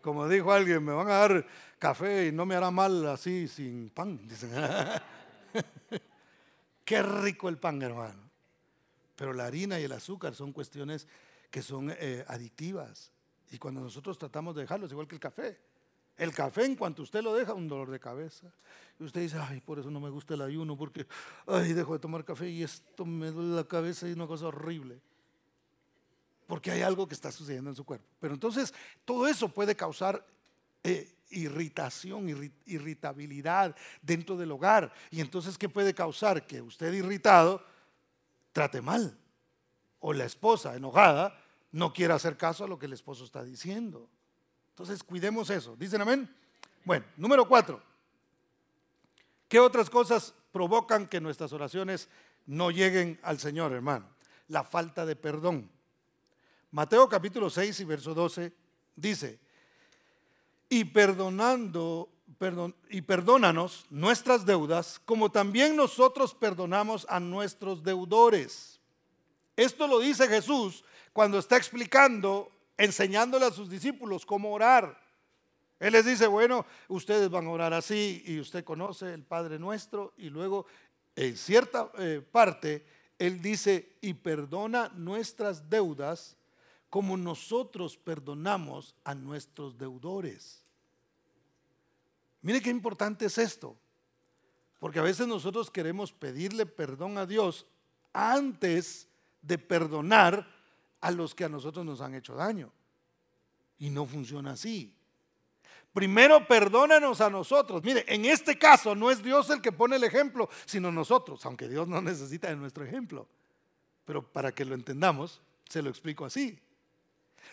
Como 0.00 0.26
dijo 0.26 0.50
alguien, 0.50 0.82
me 0.82 0.94
van 0.94 1.08
a 1.08 1.18
dar 1.18 1.46
café 1.78 2.28
y 2.28 2.32
no 2.32 2.46
me 2.46 2.54
hará 2.54 2.70
mal 2.70 3.06
así 3.08 3.46
sin 3.46 3.90
pan. 3.90 4.26
Qué 6.86 7.02
rico 7.02 7.50
el 7.50 7.58
pan, 7.58 7.82
hermano. 7.82 8.29
Pero 9.20 9.34
la 9.34 9.44
harina 9.44 9.78
y 9.78 9.84
el 9.84 9.92
azúcar 9.92 10.34
son 10.34 10.50
cuestiones 10.50 11.06
que 11.50 11.60
son 11.60 11.90
eh, 11.90 12.24
adictivas. 12.26 13.12
Y 13.50 13.58
cuando 13.58 13.82
nosotros 13.82 14.16
tratamos 14.16 14.54
de 14.54 14.62
dejarlos, 14.62 14.90
igual 14.92 15.06
que 15.06 15.16
el 15.16 15.20
café. 15.20 15.60
El 16.16 16.32
café, 16.32 16.64
en 16.64 16.74
cuanto 16.74 17.02
usted 17.02 17.22
lo 17.22 17.34
deja, 17.34 17.52
un 17.52 17.68
dolor 17.68 17.90
de 17.90 18.00
cabeza. 18.00 18.50
Y 18.98 19.04
usted 19.04 19.20
dice, 19.20 19.36
ay, 19.38 19.60
por 19.60 19.78
eso 19.78 19.90
no 19.90 20.00
me 20.00 20.08
gusta 20.08 20.32
el 20.32 20.40
ayuno, 20.40 20.74
porque, 20.74 21.06
ay, 21.46 21.74
dejo 21.74 21.92
de 21.92 21.98
tomar 21.98 22.24
café 22.24 22.48
y 22.48 22.62
esto 22.62 23.04
me 23.04 23.30
duele 23.30 23.56
la 23.56 23.64
cabeza 23.64 24.08
y 24.08 24.12
es 24.12 24.16
una 24.16 24.26
cosa 24.26 24.46
horrible 24.46 25.02
porque 26.46 26.70
hay 26.72 26.80
algo 26.80 27.06
que 27.06 27.14
está 27.14 27.30
sucediendo 27.30 27.68
en 27.68 27.76
su 27.76 27.84
cuerpo. 27.84 28.06
Pero 28.18 28.32
entonces 28.34 28.74
todo 29.04 29.28
eso 29.28 29.50
puede 29.50 29.76
causar 29.76 30.26
eh, 30.82 31.14
irritación, 31.30 32.28
irritabilidad 32.64 33.76
dentro 34.00 34.36
del 34.36 34.50
hogar. 34.50 34.92
Y 35.10 35.20
entonces, 35.20 35.56
¿qué 35.56 35.68
puede 35.68 35.94
causar? 35.94 36.48
Que 36.48 36.60
usted 36.60 36.92
irritado 36.92 37.62
trate 38.52 38.80
mal. 38.80 39.16
O 40.00 40.12
la 40.12 40.24
esposa 40.24 40.76
enojada 40.76 41.38
no 41.72 41.92
quiera 41.92 42.14
hacer 42.14 42.36
caso 42.36 42.64
a 42.64 42.68
lo 42.68 42.78
que 42.78 42.86
el 42.86 42.92
esposo 42.92 43.24
está 43.24 43.44
diciendo. 43.44 44.08
Entonces, 44.70 45.02
cuidemos 45.02 45.50
eso. 45.50 45.76
¿Dicen 45.76 46.00
amén? 46.00 46.34
Bueno, 46.84 47.04
número 47.16 47.46
cuatro. 47.46 47.82
¿Qué 49.48 49.58
otras 49.58 49.90
cosas 49.90 50.32
provocan 50.52 51.06
que 51.06 51.20
nuestras 51.20 51.52
oraciones 51.52 52.08
no 52.46 52.70
lleguen 52.70 53.18
al 53.22 53.38
Señor, 53.38 53.72
hermano? 53.72 54.08
La 54.48 54.64
falta 54.64 55.04
de 55.04 55.16
perdón. 55.16 55.70
Mateo 56.70 57.08
capítulo 57.08 57.50
6 57.50 57.80
y 57.80 57.84
verso 57.84 58.14
12 58.14 58.52
dice, 58.94 59.40
y 60.68 60.84
perdonando, 60.84 62.08
perdón, 62.40 62.74
y 62.88 63.02
perdónanos 63.02 63.84
nuestras 63.90 64.46
deudas, 64.46 64.98
como 65.04 65.30
también 65.30 65.76
nosotros 65.76 66.34
perdonamos 66.34 67.06
a 67.10 67.20
nuestros 67.20 67.82
deudores. 67.82 68.80
Esto 69.56 69.86
lo 69.86 69.98
dice 69.98 70.26
Jesús 70.26 70.82
cuando 71.12 71.38
está 71.38 71.58
explicando, 71.58 72.50
enseñándole 72.78 73.44
a 73.44 73.50
sus 73.50 73.68
discípulos 73.68 74.24
cómo 74.24 74.54
orar. 74.54 74.98
Él 75.78 75.92
les 75.92 76.06
dice, 76.06 76.26
bueno, 76.28 76.64
ustedes 76.88 77.28
van 77.28 77.46
a 77.46 77.50
orar 77.50 77.74
así 77.74 78.22
y 78.24 78.40
usted 78.40 78.64
conoce 78.64 79.12
el 79.12 79.22
Padre 79.22 79.58
nuestro 79.58 80.14
y 80.16 80.30
luego 80.30 80.64
en 81.16 81.36
cierta 81.36 81.92
eh, 81.98 82.22
parte 82.32 82.86
Él 83.18 83.42
dice, 83.42 83.98
y 84.00 84.14
perdona 84.14 84.90
nuestras 84.96 85.68
deudas 85.68 86.38
como 86.88 87.18
nosotros 87.18 87.98
perdonamos 87.98 88.94
a 89.04 89.14
nuestros 89.14 89.76
deudores. 89.76 90.64
Mire 92.42 92.60
qué 92.60 92.70
importante 92.70 93.26
es 93.26 93.38
esto, 93.38 93.76
porque 94.78 94.98
a 94.98 95.02
veces 95.02 95.26
nosotros 95.26 95.70
queremos 95.70 96.12
pedirle 96.12 96.66
perdón 96.66 97.18
a 97.18 97.26
Dios 97.26 97.66
antes 98.12 99.08
de 99.42 99.58
perdonar 99.58 100.46
a 101.00 101.10
los 101.10 101.34
que 101.34 101.44
a 101.44 101.48
nosotros 101.48 101.84
nos 101.84 102.00
han 102.00 102.14
hecho 102.14 102.34
daño. 102.34 102.72
Y 103.78 103.90
no 103.90 104.06
funciona 104.06 104.52
así. 104.52 104.94
Primero 105.92 106.46
perdónanos 106.46 107.20
a 107.20 107.30
nosotros. 107.30 107.82
Mire, 107.82 108.04
en 108.06 108.24
este 108.24 108.58
caso 108.58 108.94
no 108.94 109.10
es 109.10 109.22
Dios 109.22 109.50
el 109.50 109.60
que 109.60 109.72
pone 109.72 109.96
el 109.96 110.04
ejemplo, 110.04 110.48
sino 110.64 110.92
nosotros, 110.92 111.44
aunque 111.46 111.68
Dios 111.68 111.88
no 111.88 112.00
necesita 112.00 112.48
de 112.48 112.56
nuestro 112.56 112.84
ejemplo. 112.84 113.26
Pero 114.04 114.22
para 114.22 114.52
que 114.52 114.64
lo 114.64 114.74
entendamos, 114.74 115.42
se 115.68 115.82
lo 115.82 115.90
explico 115.90 116.24
así. 116.24 116.58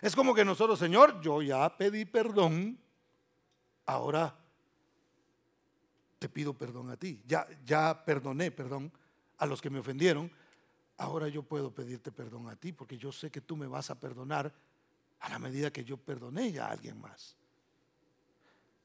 Es 0.01 0.16
como 0.16 0.36
que 0.36 0.45
nosotros, 0.45 0.78
Señor, 0.78 1.20
yo 1.22 1.41
ya 1.41 1.76
pedí 1.78 2.05
perdón, 2.05 2.78
ahora 3.86 4.38
te 6.20 6.30
pido 6.30 6.53
perdón 6.53 6.89
a 6.89 6.97
ti. 6.97 7.22
Ya, 7.26 7.47
ya 7.65 8.03
perdoné, 8.05 8.51
perdón, 8.51 8.91
a 9.38 9.45
los 9.45 9.61
que 9.61 9.70
me 9.70 9.80
ofendieron. 9.80 10.32
Ahora 10.97 11.28
yo 11.28 11.43
puedo 11.43 11.72
pedirte 11.72 12.11
perdón 12.11 12.49
a 12.49 12.55
ti 12.55 12.72
porque 12.72 12.97
yo 12.97 13.11
sé 13.11 13.30
que 13.30 13.41
tú 13.41 13.55
me 13.55 13.68
vas 13.68 13.89
a 13.89 13.99
perdonar 13.99 14.53
a 15.20 15.30
la 15.30 15.39
medida 15.39 15.72
que 15.72 15.84
yo 15.84 15.97
perdoné 15.97 16.51
ya 16.51 16.68
a 16.68 16.72
alguien 16.72 16.99
más. 16.99 17.36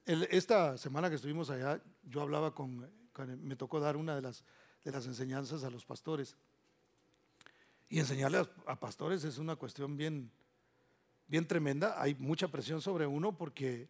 esta 0.07 0.76
semana 0.76 1.09
que 1.09 1.16
estuvimos 1.16 1.49
allá, 1.51 1.80
yo 2.03 2.20
hablaba 2.20 2.55
con, 2.55 2.91
me 3.43 3.57
tocó 3.57 3.80
dar 3.80 3.97
una 3.97 4.14
de 4.14 4.22
las, 4.22 4.45
de 4.85 4.91
las 4.91 5.07
enseñanzas 5.07 5.64
a 5.64 5.70
los 5.70 5.85
pastores. 5.85 6.37
Y 7.89 7.99
enseñarle 7.99 8.39
a, 8.39 8.49
a 8.66 8.80
pastores 8.80 9.24
es 9.24 9.39
una 9.39 9.57
cuestión 9.57 9.97
bien, 9.97 10.30
bien 11.28 11.47
tremenda. 11.47 12.01
Hay 12.01 12.14
mucha 12.14 12.49
presión 12.49 12.80
sobre 12.80 13.07
uno 13.07 13.37
porque, 13.37 13.89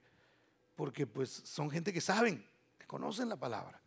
porque 0.76 1.06
pues 1.06 1.30
son 1.30 1.70
gente 1.70 1.92
que 1.92 2.00
saben, 2.00 2.44
conocen 2.86 3.28
la 3.28 3.36
palabra. 3.36 3.80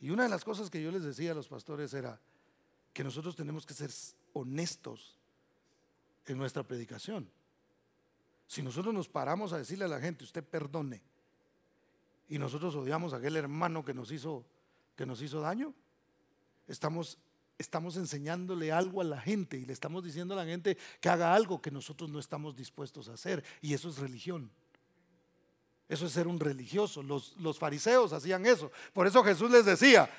Y 0.00 0.10
una 0.10 0.24
de 0.24 0.28
las 0.28 0.44
cosas 0.44 0.70
que 0.70 0.82
yo 0.82 0.90
les 0.90 1.02
decía 1.02 1.32
a 1.32 1.34
los 1.34 1.48
pastores 1.48 1.92
era 1.94 2.20
que 2.92 3.04
nosotros 3.04 3.36
tenemos 3.36 3.66
que 3.66 3.74
ser 3.74 3.90
honestos 4.32 5.18
en 6.26 6.38
nuestra 6.38 6.62
predicación. 6.62 7.28
Si 8.46 8.62
nosotros 8.62 8.94
nos 8.94 9.08
paramos 9.08 9.52
a 9.52 9.58
decirle 9.58 9.84
a 9.84 9.88
la 9.88 10.00
gente, 10.00 10.24
usted 10.24 10.44
perdone, 10.44 11.02
y 12.28 12.38
nosotros 12.38 12.74
odiamos 12.74 13.12
a 13.12 13.16
aquel 13.18 13.36
hermano 13.36 13.84
que 13.84 13.94
nos 13.94 14.10
hizo, 14.10 14.44
que 14.96 15.06
nos 15.06 15.22
hizo 15.22 15.40
daño, 15.40 15.72
estamos, 16.66 17.18
estamos 17.58 17.96
enseñándole 17.96 18.72
algo 18.72 19.00
a 19.00 19.04
la 19.04 19.20
gente 19.20 19.58
y 19.58 19.64
le 19.64 19.72
estamos 19.72 20.02
diciendo 20.02 20.34
a 20.34 20.38
la 20.38 20.44
gente 20.44 20.76
que 21.00 21.08
haga 21.08 21.34
algo 21.34 21.62
que 21.62 21.70
nosotros 21.70 22.10
no 22.10 22.18
estamos 22.18 22.56
dispuestos 22.56 23.08
a 23.08 23.14
hacer. 23.14 23.44
Y 23.60 23.74
eso 23.74 23.88
es 23.88 23.98
religión. 23.98 24.50
Eso 25.88 26.06
es 26.06 26.12
ser 26.12 26.26
un 26.26 26.40
religioso. 26.40 27.02
Los, 27.02 27.36
los 27.38 27.58
fariseos 27.58 28.12
hacían 28.12 28.44
eso. 28.46 28.70
Por 28.92 29.06
eso 29.06 29.22
Jesús 29.22 29.50
les 29.50 29.64
decía, 29.64 30.10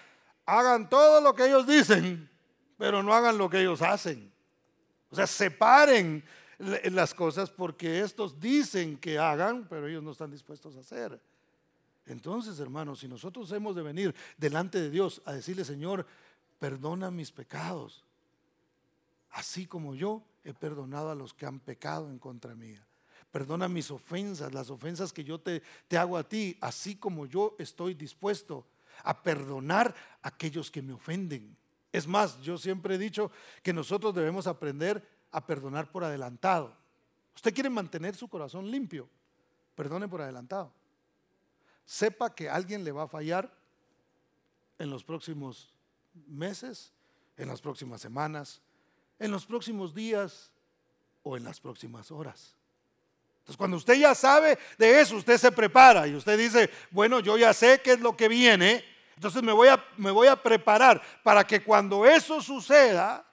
hagan 0.46 0.90
todo 0.90 1.22
lo 1.22 1.34
que 1.36 1.46
ellos 1.46 1.68
dicen, 1.68 2.30
pero 2.78 3.04
no 3.04 3.14
hagan 3.14 3.38
lo 3.38 3.50
que 3.50 3.62
ellos 3.62 3.82
hacen. 3.82 4.32
O 5.10 5.16
sea, 5.16 5.28
separen 5.28 6.24
las 6.58 7.14
cosas 7.14 7.50
porque 7.50 8.02
estos 8.02 8.40
dicen 8.40 8.98
que 8.98 9.20
hagan, 9.20 9.68
pero 9.70 9.88
ellos 9.88 10.04
no 10.04 10.12
están 10.12 10.32
dispuestos 10.32 10.76
a 10.76 10.80
hacer. 10.80 11.20
Entonces, 12.06 12.60
hermanos, 12.60 13.00
si 13.00 13.08
nosotros 13.08 13.52
hemos 13.52 13.76
de 13.76 13.82
venir 13.82 14.16
delante 14.38 14.80
de 14.80 14.90
Dios 14.90 15.22
a 15.26 15.34
decirle, 15.34 15.66
Señor, 15.66 16.06
perdona 16.58 17.12
mis 17.12 17.32
pecados, 17.32 18.06
así 19.32 19.66
como 19.68 19.94
yo 19.94 20.24
he 20.44 20.54
perdonado 20.54 21.12
a 21.12 21.16
los 21.16 21.34
que 21.34 21.46
han 21.46 21.60
pecado 21.60 22.10
en 22.10 22.18
contra 22.18 22.56
mía. 22.56 22.87
Perdona 23.38 23.68
mis 23.68 23.92
ofensas, 23.92 24.52
las 24.52 24.72
ofensas 24.72 25.14
que 25.14 25.24
yo 25.24 25.40
te, 25.40 25.62
te 25.88 25.96
hago 25.96 26.18
a 26.18 26.28
ti, 26.28 26.58
así 26.60 26.96
como 26.96 27.28
yo 27.28 27.56
estoy 27.60 27.94
dispuesto 27.94 28.66
a 29.04 29.22
perdonar 29.22 29.94
a 30.24 30.30
aquellos 30.30 30.72
que 30.72 30.82
me 30.82 30.94
ofenden. 30.94 31.56
Es 31.92 32.08
más, 32.08 32.42
yo 32.42 32.58
siempre 32.58 32.96
he 32.96 32.98
dicho 32.98 33.30
que 33.62 33.74
nosotros 33.74 34.16
debemos 34.16 34.48
aprender 34.48 35.08
a 35.32 35.46
perdonar 35.46 35.92
por 35.92 36.04
adelantado. 36.04 36.76
Usted 37.36 37.54
quiere 37.54 37.70
mantener 37.70 38.16
su 38.16 38.28
corazón 38.28 38.72
limpio, 38.72 39.08
perdone 39.76 40.08
por 40.08 40.24
adelantado. 40.24 40.74
Sepa 41.86 42.34
que 42.34 42.50
alguien 42.50 42.84
le 42.84 42.92
va 42.92 43.04
a 43.04 43.08
fallar 43.08 43.56
en 44.80 44.90
los 44.90 45.04
próximos 45.04 45.72
meses, 46.26 46.92
en 47.38 47.50
las 47.50 47.62
próximas 47.62 48.02
semanas, 48.02 48.62
en 49.20 49.30
los 49.30 49.46
próximos 49.46 49.94
días 49.94 50.52
o 51.22 51.38
en 51.38 51.44
las 51.44 51.60
próximas 51.60 52.10
horas. 52.10 52.57
Entonces, 53.48 53.60
cuando 53.60 53.78
usted 53.78 53.94
ya 53.94 54.14
sabe 54.14 54.60
de 54.78 55.00
eso, 55.00 55.16
usted 55.16 55.38
se 55.38 55.54
prepara 55.54 56.06
y 56.06 56.16
usted 56.16 56.38
dice, 56.38 56.70
bueno, 56.92 57.22
yo 57.22 57.38
ya 57.38 57.54
sé 57.54 57.80
qué 57.82 57.94
es 57.94 58.02
lo 58.02 58.18
que 58.18 58.28
viene, 58.28 58.84
entonces 59.16 59.42
me 59.42 59.54
voy 59.54 60.28
a, 60.28 60.36
preparar 60.36 61.02
para 61.24 61.48
que 61.48 61.64
cuando 61.64 62.06
eso 62.06 62.42
suceda, 62.42 63.26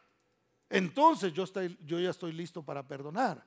entonces 0.70 1.32
yo 1.32 1.98
ya 1.98 2.10
estoy 2.10 2.32
listo 2.32 2.62
para 2.62 2.86
perdonar. 2.86 3.44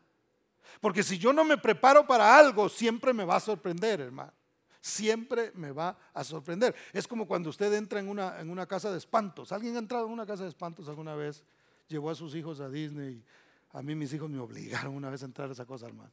Porque 0.81 1.03
si 1.03 1.17
yo 1.17 1.31
no 1.31 1.45
me 1.45 1.57
preparo 1.57 2.05
para 2.05 2.37
algo, 2.37 2.67
siempre 2.67 3.13
me 3.13 3.23
va 3.23 3.37
a 3.37 3.39
sorprender, 3.39 4.01
hermano. 4.01 4.33
Siempre 4.81 5.53
me 5.55 5.71
va 5.71 5.97
a 6.13 6.21
sorprender. 6.25 6.75
Es 6.91 7.07
como 7.07 7.25
cuando 7.25 7.49
usted 7.49 7.71
entra 7.75 8.01
en 8.01 8.09
una, 8.09 8.41
en 8.41 8.49
una 8.49 8.65
casa 8.65 8.91
de 8.91 8.97
espantos. 8.97 9.53
¿Alguien 9.53 9.77
ha 9.77 9.79
entrado 9.79 10.05
en 10.05 10.11
una 10.11 10.25
casa 10.25 10.43
de 10.43 10.49
espantos 10.49 10.89
alguna 10.89 11.15
vez? 11.15 11.45
Llevó 11.87 12.09
a 12.09 12.15
sus 12.15 12.35
hijos 12.35 12.59
a 12.59 12.67
Disney. 12.67 13.23
A 13.71 13.81
mí 13.81 13.95
mis 13.95 14.11
hijos 14.11 14.29
me 14.29 14.39
obligaron 14.39 14.93
una 14.93 15.09
vez 15.09 15.21
a 15.21 15.25
entrar 15.27 15.47
a 15.47 15.53
esa 15.53 15.65
cosa, 15.65 15.87
hermano. 15.87 16.11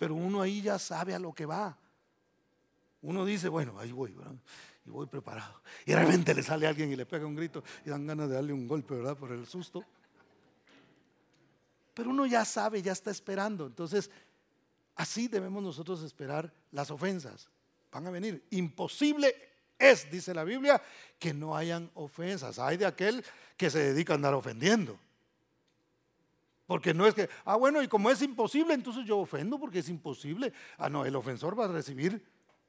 Pero 0.00 0.14
uno 0.14 0.40
ahí 0.40 0.62
ya 0.62 0.78
sabe 0.78 1.14
a 1.14 1.18
lo 1.18 1.34
que 1.34 1.44
va. 1.44 1.76
Uno 3.02 3.26
dice, 3.26 3.50
bueno, 3.50 3.78
ahí 3.78 3.92
voy, 3.92 4.12
¿verdad? 4.12 4.34
y 4.86 4.88
voy 4.88 5.06
preparado. 5.06 5.60
Y 5.84 5.92
realmente 5.92 6.32
le 6.34 6.42
sale 6.42 6.66
alguien 6.66 6.90
y 6.90 6.96
le 6.96 7.04
pega 7.04 7.26
un 7.26 7.36
grito 7.36 7.62
y 7.84 7.90
dan 7.90 8.06
ganas 8.06 8.30
de 8.30 8.36
darle 8.36 8.54
un 8.54 8.66
golpe, 8.66 8.94
¿verdad? 8.94 9.14
Por 9.14 9.30
el 9.30 9.46
susto. 9.46 9.84
Pero 11.92 12.08
uno 12.08 12.24
ya 12.24 12.46
sabe, 12.46 12.80
ya 12.80 12.92
está 12.92 13.10
esperando. 13.10 13.66
Entonces, 13.66 14.10
así 14.96 15.28
debemos 15.28 15.62
nosotros 15.62 16.02
esperar 16.02 16.50
las 16.72 16.90
ofensas. 16.90 17.50
Van 17.92 18.06
a 18.06 18.10
venir. 18.10 18.42
Imposible 18.52 19.34
es, 19.78 20.10
dice 20.10 20.32
la 20.32 20.44
Biblia, 20.44 20.80
que 21.18 21.34
no 21.34 21.54
hayan 21.54 21.90
ofensas. 21.92 22.58
Hay 22.58 22.78
de 22.78 22.86
aquel 22.86 23.22
que 23.58 23.68
se 23.68 23.92
dedica 23.92 24.14
a 24.14 24.16
andar 24.16 24.32
ofendiendo. 24.32 24.98
Porque 26.70 26.94
no 26.94 27.04
es 27.04 27.14
que, 27.14 27.28
ah, 27.46 27.56
bueno, 27.56 27.82
y 27.82 27.88
como 27.88 28.12
es 28.12 28.22
imposible, 28.22 28.74
entonces 28.74 29.04
yo 29.04 29.18
ofendo 29.18 29.58
porque 29.58 29.80
es 29.80 29.88
imposible. 29.88 30.52
Ah, 30.78 30.88
no, 30.88 31.04
el 31.04 31.16
ofensor 31.16 31.58
va 31.58 31.64
a 31.64 31.72
recibir 31.72 32.24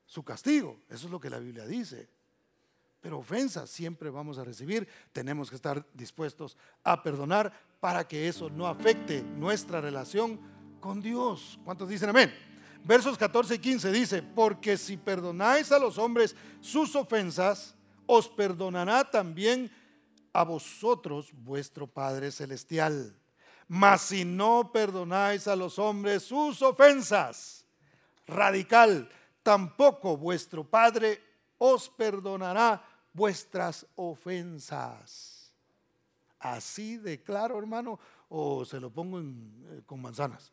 su 0.07 0.23
castigo. 0.23 0.79
Eso 0.89 1.05
es 1.05 1.11
lo 1.11 1.19
que 1.19 1.29
la 1.29 1.37
Biblia 1.37 1.67
dice. 1.67 2.09
Pero 2.99 3.19
ofensas 3.19 3.69
siempre 3.69 4.09
vamos 4.09 4.39
a 4.39 4.43
recibir. 4.43 4.87
Tenemos 5.11 5.51
que 5.51 5.55
estar 5.55 5.85
dispuestos 5.93 6.57
a 6.83 7.03
perdonar 7.03 7.53
para 7.79 8.07
que 8.07 8.27
eso 8.27 8.49
no 8.49 8.65
afecte 8.65 9.21
nuestra 9.21 9.81
relación 9.81 10.39
con 10.79 10.99
Dios. 10.99 11.59
¿Cuántos 11.63 11.87
dicen 11.87 12.09
amén? 12.09 12.33
Versos 12.83 13.19
14 13.19 13.53
y 13.53 13.59
15 13.59 13.91
dice, 13.91 14.23
porque 14.23 14.77
si 14.77 14.97
perdonáis 14.97 15.71
a 15.71 15.77
los 15.77 15.99
hombres 15.99 16.35
sus 16.59 16.95
ofensas, 16.95 17.75
os 18.07 18.27
perdonará 18.27 19.07
también 19.11 19.69
a 20.33 20.41
vosotros 20.43 21.31
vuestro 21.33 21.85
Padre 21.85 22.31
Celestial. 22.31 23.20
Mas 23.73 24.01
si 24.01 24.25
no 24.25 24.69
perdonáis 24.69 25.47
a 25.47 25.55
los 25.55 25.79
hombres 25.79 26.23
sus 26.23 26.61
ofensas, 26.61 27.63
radical, 28.27 29.07
tampoco 29.41 30.17
vuestro 30.17 30.65
Padre 30.65 31.23
os 31.57 31.87
perdonará 31.87 32.83
vuestras 33.13 33.87
ofensas. 33.95 35.53
Así 36.37 36.97
de 36.97 37.23
claro, 37.23 37.57
hermano, 37.57 37.97
o 38.27 38.65
se 38.65 38.77
lo 38.77 38.89
pongo 38.89 39.21
eh, 39.21 39.81
con 39.85 40.01
manzanas. 40.01 40.51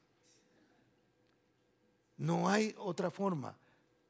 No 2.19 2.49
hay 2.49 2.73
otra 2.79 3.11
forma. 3.11 3.59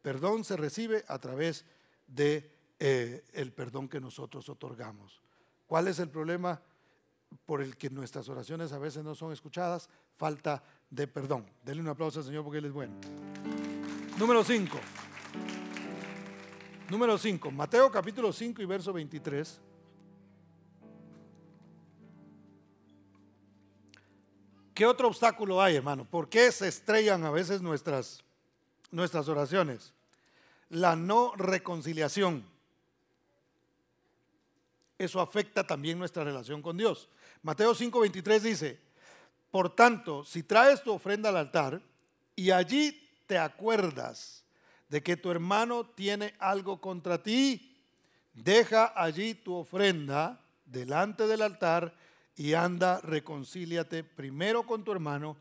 Perdón 0.03 0.45
se 0.45 0.55
recibe 0.55 1.03
a 1.09 1.19
través 1.19 1.65
de 2.07 2.53
eh, 2.79 3.25
el 3.33 3.55
perdón 3.55 3.89
que 3.89 4.03
nosotros 4.03 4.47
otorgamos. 4.51 5.23
¿Cuál 5.67 5.89
es 5.89 5.99
el 5.99 6.11
problema 6.11 6.61
por 7.47 7.63
el 7.63 7.77
que 7.77 7.91
nuestras 7.91 8.29
oraciones 8.29 8.73
a 8.73 8.79
veces 8.79 9.05
no 9.05 9.15
son 9.15 9.33
escuchadas? 9.33 9.89
Falta 10.17 10.63
de 10.91 11.07
perdón. 11.07 11.47
Denle 11.65 11.83
un 11.83 11.89
aplauso 11.89 12.21
al 12.21 12.25
Señor 12.25 12.45
porque 12.45 12.59
Él 12.59 12.67
es 12.67 12.73
bueno. 12.73 12.95
Número 14.19 14.43
5. 14.43 14.79
Número 16.91 17.19
5. 17.19 17.51
Mateo 17.51 17.91
capítulo 17.91 18.33
5 18.33 18.63
y 18.63 18.65
verso 18.65 18.93
23. 18.93 19.61
¿Qué 24.79 24.87
otro 24.87 25.09
obstáculo 25.09 25.61
hay, 25.61 25.75
hermano? 25.75 26.05
¿Por 26.05 26.29
qué 26.29 26.53
se 26.53 26.69
estrellan 26.69 27.25
a 27.25 27.31
veces 27.31 27.61
nuestras, 27.61 28.23
nuestras 28.93 29.29
oraciones? 29.29 29.93
La 30.69 30.95
no 30.95 31.33
reconciliación. 31.37 32.45
Eso 34.99 35.21
afecta 35.21 35.65
también 35.65 35.99
nuestra 35.99 36.25
relación 36.25 36.61
con 36.61 36.77
Dios. 36.77 37.09
Mateo 37.43 37.75
5:23 37.75 38.41
dice, 38.41 38.81
por 39.51 39.75
tanto, 39.75 40.25
si 40.25 40.43
traes 40.43 40.83
tu 40.83 40.93
ofrenda 40.93 41.29
al 41.29 41.37
altar 41.37 41.81
y 42.35 42.51
allí 42.51 43.09
te 43.27 43.39
acuerdas 43.39 44.45
de 44.89 45.03
que 45.03 45.17
tu 45.17 45.31
hermano 45.31 45.87
tiene 45.87 46.35
algo 46.39 46.81
contra 46.81 47.23
ti, 47.23 47.77
deja 48.33 48.93
allí 48.97 49.35
tu 49.35 49.55
ofrenda 49.55 50.41
delante 50.65 51.27
del 51.27 51.43
altar 51.43 51.95
y 52.37 52.55
anda, 52.55 53.01
reconcíliate 53.01 54.05
primero 54.05 54.65
con 54.65 54.85
tu 54.85 54.93
hermano 54.93 55.37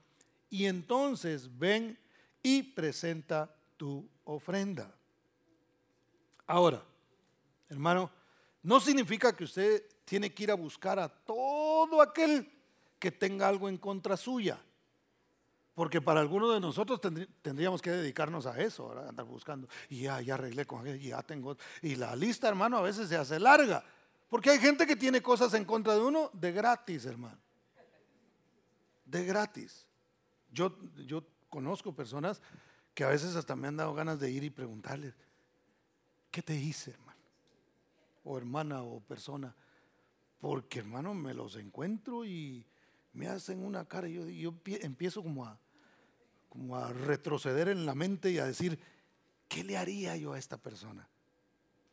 y 0.49 0.65
entonces 0.65 1.57
ven 1.57 1.97
y 2.41 2.63
presenta 2.63 3.53
tu 3.75 4.07
ofrenda. 4.23 4.93
Ahora, 6.45 6.83
hermano, 7.69 8.09
no 8.67 8.81
significa 8.81 9.33
que 9.33 9.45
usted 9.45 9.81
tiene 10.03 10.33
que 10.33 10.43
ir 10.43 10.51
a 10.51 10.55
buscar 10.55 10.99
a 10.99 11.07
todo 11.07 12.01
aquel 12.01 12.51
que 12.99 13.13
tenga 13.13 13.47
algo 13.47 13.69
en 13.69 13.77
contra 13.77 14.17
suya. 14.17 14.59
Porque 15.73 16.01
para 16.01 16.19
algunos 16.19 16.53
de 16.53 16.59
nosotros 16.59 16.99
tendríamos 17.41 17.81
que 17.81 17.91
dedicarnos 17.91 18.45
a 18.45 18.61
eso, 18.61 18.91
andar 19.07 19.25
buscando. 19.25 19.69
Y 19.87 20.01
ya, 20.01 20.19
ya 20.19 20.33
arreglé 20.33 20.65
con 20.65 20.85
él, 20.85 20.99
ya 20.99 21.23
tengo. 21.23 21.55
Y 21.81 21.95
la 21.95 22.13
lista, 22.13 22.49
hermano, 22.49 22.77
a 22.77 22.81
veces 22.81 23.07
se 23.07 23.15
hace 23.15 23.39
larga. 23.39 23.85
Porque 24.27 24.49
hay 24.49 24.59
gente 24.59 24.85
que 24.85 24.97
tiene 24.97 25.21
cosas 25.21 25.53
en 25.53 25.63
contra 25.63 25.93
de 25.93 26.01
uno 26.01 26.29
de 26.33 26.51
gratis, 26.51 27.05
hermano. 27.05 27.39
De 29.05 29.23
gratis. 29.23 29.87
Yo, 30.51 30.77
yo 31.05 31.23
conozco 31.49 31.95
personas 31.95 32.41
que 32.93 33.05
a 33.05 33.07
veces 33.07 33.33
hasta 33.37 33.55
me 33.55 33.69
han 33.69 33.77
dado 33.77 33.93
ganas 33.93 34.19
de 34.19 34.29
ir 34.29 34.43
y 34.43 34.49
preguntarles, 34.49 35.13
¿qué 36.31 36.41
te 36.41 36.53
hice, 36.53 36.91
hermano? 36.91 37.06
O 38.27 38.37
hermana 38.37 38.83
o 38.83 38.99
persona. 38.99 39.55
Porque, 40.39 40.79
hermano, 40.79 41.13
me 41.13 41.33
los 41.33 41.55
encuentro 41.55 42.25
y 42.25 42.65
me 43.13 43.27
hacen 43.27 43.63
una 43.63 43.85
cara. 43.85 44.07
Y 44.07 44.15
yo, 44.15 44.27
yo 44.29 44.53
empiezo 44.81 45.23
como 45.23 45.45
a, 45.45 45.59
como 46.49 46.75
a 46.75 46.91
retroceder 46.91 47.69
en 47.69 47.85
la 47.85 47.95
mente 47.95 48.31
y 48.31 48.39
a 48.39 48.45
decir, 48.45 48.77
¿qué 49.47 49.63
le 49.63 49.77
haría 49.77 50.15
yo 50.17 50.33
a 50.33 50.39
esta 50.39 50.57
persona? 50.57 51.07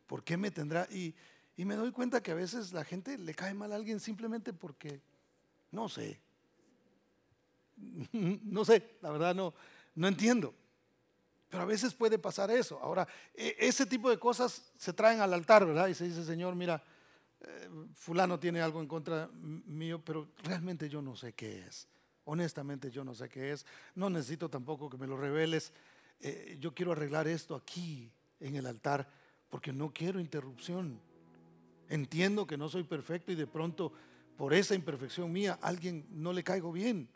¿Por 0.07 0.25
qué 0.25 0.37
me 0.37 0.51
tendrá? 0.51 0.89
Y, 0.91 1.15
y 1.57 1.65
me 1.65 1.77
doy 1.77 1.93
cuenta 1.93 2.23
que 2.23 2.33
a 2.33 2.35
veces 2.35 2.73
la 2.73 2.85
gente 2.85 3.17
le 3.17 3.35
cae 3.35 3.55
mal 3.55 3.73
a 3.73 3.77
alguien 3.77 4.01
simplemente 4.01 4.53
porque, 4.53 5.01
no 5.71 5.89
sé, 5.89 6.21
no 8.13 8.65
sé, 8.65 8.97
la 9.01 9.11
verdad 9.11 9.35
no, 9.35 9.55
no 9.95 10.09
entiendo. 10.09 10.55
Pero 11.55 11.63
a 11.63 11.67
veces 11.67 11.95
puede 11.95 12.19
pasar 12.19 12.51
eso. 12.51 12.81
Ahora, 12.83 13.07
e, 13.33 13.55
ese 13.61 13.87
tipo 13.87 14.11
de 14.11 14.19
cosas 14.19 14.73
se 14.77 14.93
traen 14.93 15.21
al 15.21 15.33
altar, 15.33 15.65
¿verdad? 15.65 15.87
Y 15.87 15.95
se 15.95 16.03
dice, 16.03 16.25
Señor, 16.25 16.57
mira, 16.57 16.83
eh, 17.43 17.69
fulano 17.95 18.41
tiene 18.41 18.61
algo 18.61 18.81
en 18.81 18.89
contra 18.89 19.31
mío, 19.33 20.03
pero 20.05 20.27
realmente 20.43 20.89
yo 20.89 21.01
no 21.01 21.15
sé 21.15 21.33
qué 21.33 21.61
es. 21.61 21.87
Honestamente 22.25 22.91
yo 22.91 23.05
no 23.05 23.15
sé 23.15 23.29
qué 23.29 23.53
es. 23.53 23.65
No 23.95 24.11
necesito 24.11 24.49
tampoco 24.49 24.91
que 24.91 24.99
me 24.99 25.07
lo 25.07 25.17
reveles. 25.17 25.73
Eh, 26.19 26.57
yo 26.59 26.75
quiero 26.75 26.91
arreglar 26.91 27.29
esto 27.29 27.55
aquí 27.55 28.11
en 28.41 28.57
el 28.57 28.67
altar 28.67 29.09
porque 29.49 29.73
no 29.73 29.93
quiero 29.93 30.19
interrupción. 30.19 31.01
Entiendo 31.89 32.49
que 32.49 32.59
no 32.59 32.69
soy 32.69 32.83
perfecto 32.83 33.31
y 33.31 33.37
de 33.37 33.47
pronto 33.47 33.93
por 34.37 34.55
esa 34.55 34.75
imperfección 34.75 35.31
mía 35.31 35.57
alguien 35.63 36.05
no 36.11 36.33
le 36.33 36.43
caigo 36.43 36.73
bien. 36.73 37.09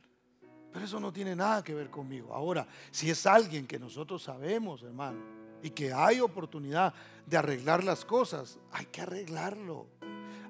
Pero 0.73 0.85
eso 0.85 1.01
no 1.01 1.13
tiene 1.13 1.35
nada 1.35 1.63
que 1.65 1.75
ver 1.75 1.91
conmigo. 1.91 2.35
Ahora, 2.35 2.67
si 2.91 3.11
es 3.11 3.27
alguien 3.27 3.67
que 3.67 3.79
nosotros 3.79 4.23
sabemos, 4.23 4.83
hermano, 4.83 5.19
y 5.63 5.71
que 5.71 5.93
hay 5.93 6.21
oportunidad 6.21 6.95
de 7.27 7.37
arreglar 7.37 7.85
las 7.85 8.05
cosas, 8.05 8.59
hay 8.73 8.87
que 8.87 9.01
arreglarlo. 9.01 9.87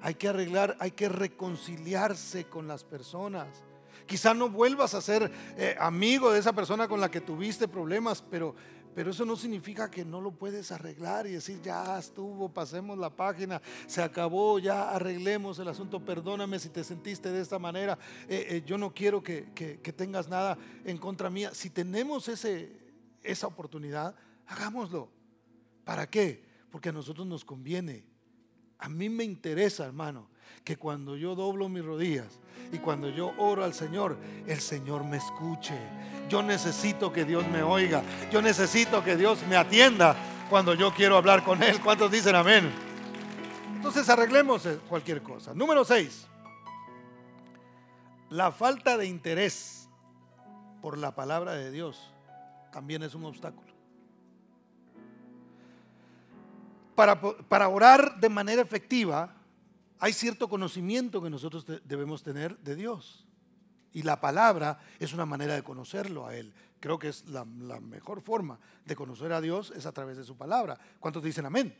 Hay 0.01 0.15
que 0.15 0.29
arreglar, 0.29 0.77
hay 0.79 0.91
que 0.91 1.09
reconciliarse 1.09 2.45
con 2.45 2.67
las 2.67 2.83
personas. 2.83 3.63
Quizá 4.05 4.33
no 4.33 4.49
vuelvas 4.49 4.93
a 4.93 5.01
ser 5.01 5.31
eh, 5.57 5.75
amigo 5.79 6.31
de 6.31 6.39
esa 6.39 6.53
persona 6.53 6.87
con 6.87 7.01
la 7.01 7.11
que 7.11 7.21
tuviste 7.21 7.67
problemas, 7.67 8.23
pero, 8.29 8.55
pero 8.99 9.11
eso 9.11 9.23
no 9.23 9.37
significa 9.37 9.89
que 9.89 10.03
no 10.03 10.19
lo 10.19 10.31
puedes 10.31 10.73
arreglar 10.73 11.25
y 11.25 11.31
decir, 11.31 11.61
ya 11.61 11.97
estuvo, 11.97 12.49
pasemos 12.49 12.97
la 12.97 13.09
página, 13.09 13.61
se 13.87 14.03
acabó, 14.03 14.59
ya 14.59 14.89
arreglemos 14.89 15.57
el 15.59 15.69
asunto, 15.69 16.03
perdóname 16.03 16.59
si 16.59 16.67
te 16.67 16.83
sentiste 16.83 17.31
de 17.31 17.39
esta 17.39 17.57
manera, 17.57 17.97
eh, 18.27 18.47
eh, 18.49 18.63
yo 18.65 18.77
no 18.77 18.93
quiero 18.93 19.23
que, 19.23 19.43
tengas 19.95 20.27
nada 20.27 20.57
en 20.83 20.97
contra 20.97 21.29
mía. 21.29 21.51
Si 21.53 21.69
tenemos 21.69 22.27
ese, 22.27 22.73
esa 23.23 23.47
oportunidad, 23.47 24.15
hagámoslo. 24.47 25.09
¿Para 25.85 26.09
qué? 26.09 26.43
Porque 26.69 26.89
a 26.89 26.91
nosotros 26.91 27.25
nos 27.25 27.45
conviene. 27.45 28.03
A 28.79 28.89
mí 28.89 29.07
me 29.07 29.23
interesa, 29.23 29.85
hermano, 29.85 30.29
que 30.63 30.77
cuando 30.77 31.15
yo 31.15 31.35
doblo 31.35 31.69
mis 31.69 31.83
rodillas 31.83 32.39
y 32.71 32.77
cuando 32.77 33.09
yo 33.09 33.33
oro 33.37 33.63
al 33.63 33.73
Señor, 33.73 34.17
el 34.47 34.59
Señor 34.59 35.03
me 35.03 35.17
escuche. 35.17 35.75
Yo 36.29 36.43
necesito 36.43 37.11
que 37.11 37.25
Dios 37.25 37.47
me 37.47 37.63
oiga. 37.63 38.03
Yo 38.31 38.41
necesito 38.41 39.03
que 39.03 39.15
Dios 39.15 39.39
me 39.47 39.57
atienda 39.57 40.15
cuando 40.49 40.73
yo 40.73 40.93
quiero 40.93 41.17
hablar 41.17 41.43
con 41.43 41.63
Él. 41.63 41.79
¿Cuántos 41.81 42.11
dicen 42.11 42.35
amén? 42.35 42.71
Entonces 43.75 44.07
arreglemos 44.09 44.67
cualquier 44.87 45.23
cosa. 45.23 45.53
Número 45.53 45.83
6. 45.83 46.27
La 48.29 48.51
falta 48.51 48.97
de 48.97 49.07
interés 49.07 49.89
por 50.81 50.97
la 50.97 51.15
palabra 51.15 51.53
de 51.53 51.71
Dios 51.71 52.11
también 52.71 53.01
es 53.03 53.15
un 53.15 53.25
obstáculo. 53.25 53.69
Para, 56.93 57.19
para 57.19 57.69
orar 57.69 58.19
de 58.19 58.29
manera 58.29 58.61
efectiva, 58.61 59.33
hay 59.99 60.13
cierto 60.13 60.47
conocimiento 60.47 61.21
que 61.21 61.29
nosotros 61.29 61.65
debemos 61.83 62.23
tener 62.23 62.57
de 62.59 62.75
Dios. 62.75 63.25
Y 63.91 64.03
la 64.03 64.21
palabra 64.21 64.79
es 64.99 65.13
una 65.13 65.25
manera 65.25 65.55
de 65.55 65.63
conocerlo 65.63 66.25
a 66.25 66.35
Él. 66.35 66.53
Creo 66.79 66.97
que 66.97 67.09
es 67.09 67.27
la, 67.27 67.43
mejor 67.43 68.21
forma 68.21 68.59
de 68.85 68.95
conocer 68.95 69.33
a 69.33 69.41
Dios 69.41 69.73
es 69.75 69.85
a 69.85 69.91
través 69.91 70.15
de 70.15 70.23
su 70.23 70.37
palabra. 70.37 70.79
¿Cuántos 70.99 71.21
dicen 71.23 71.45
amén? 71.45 71.77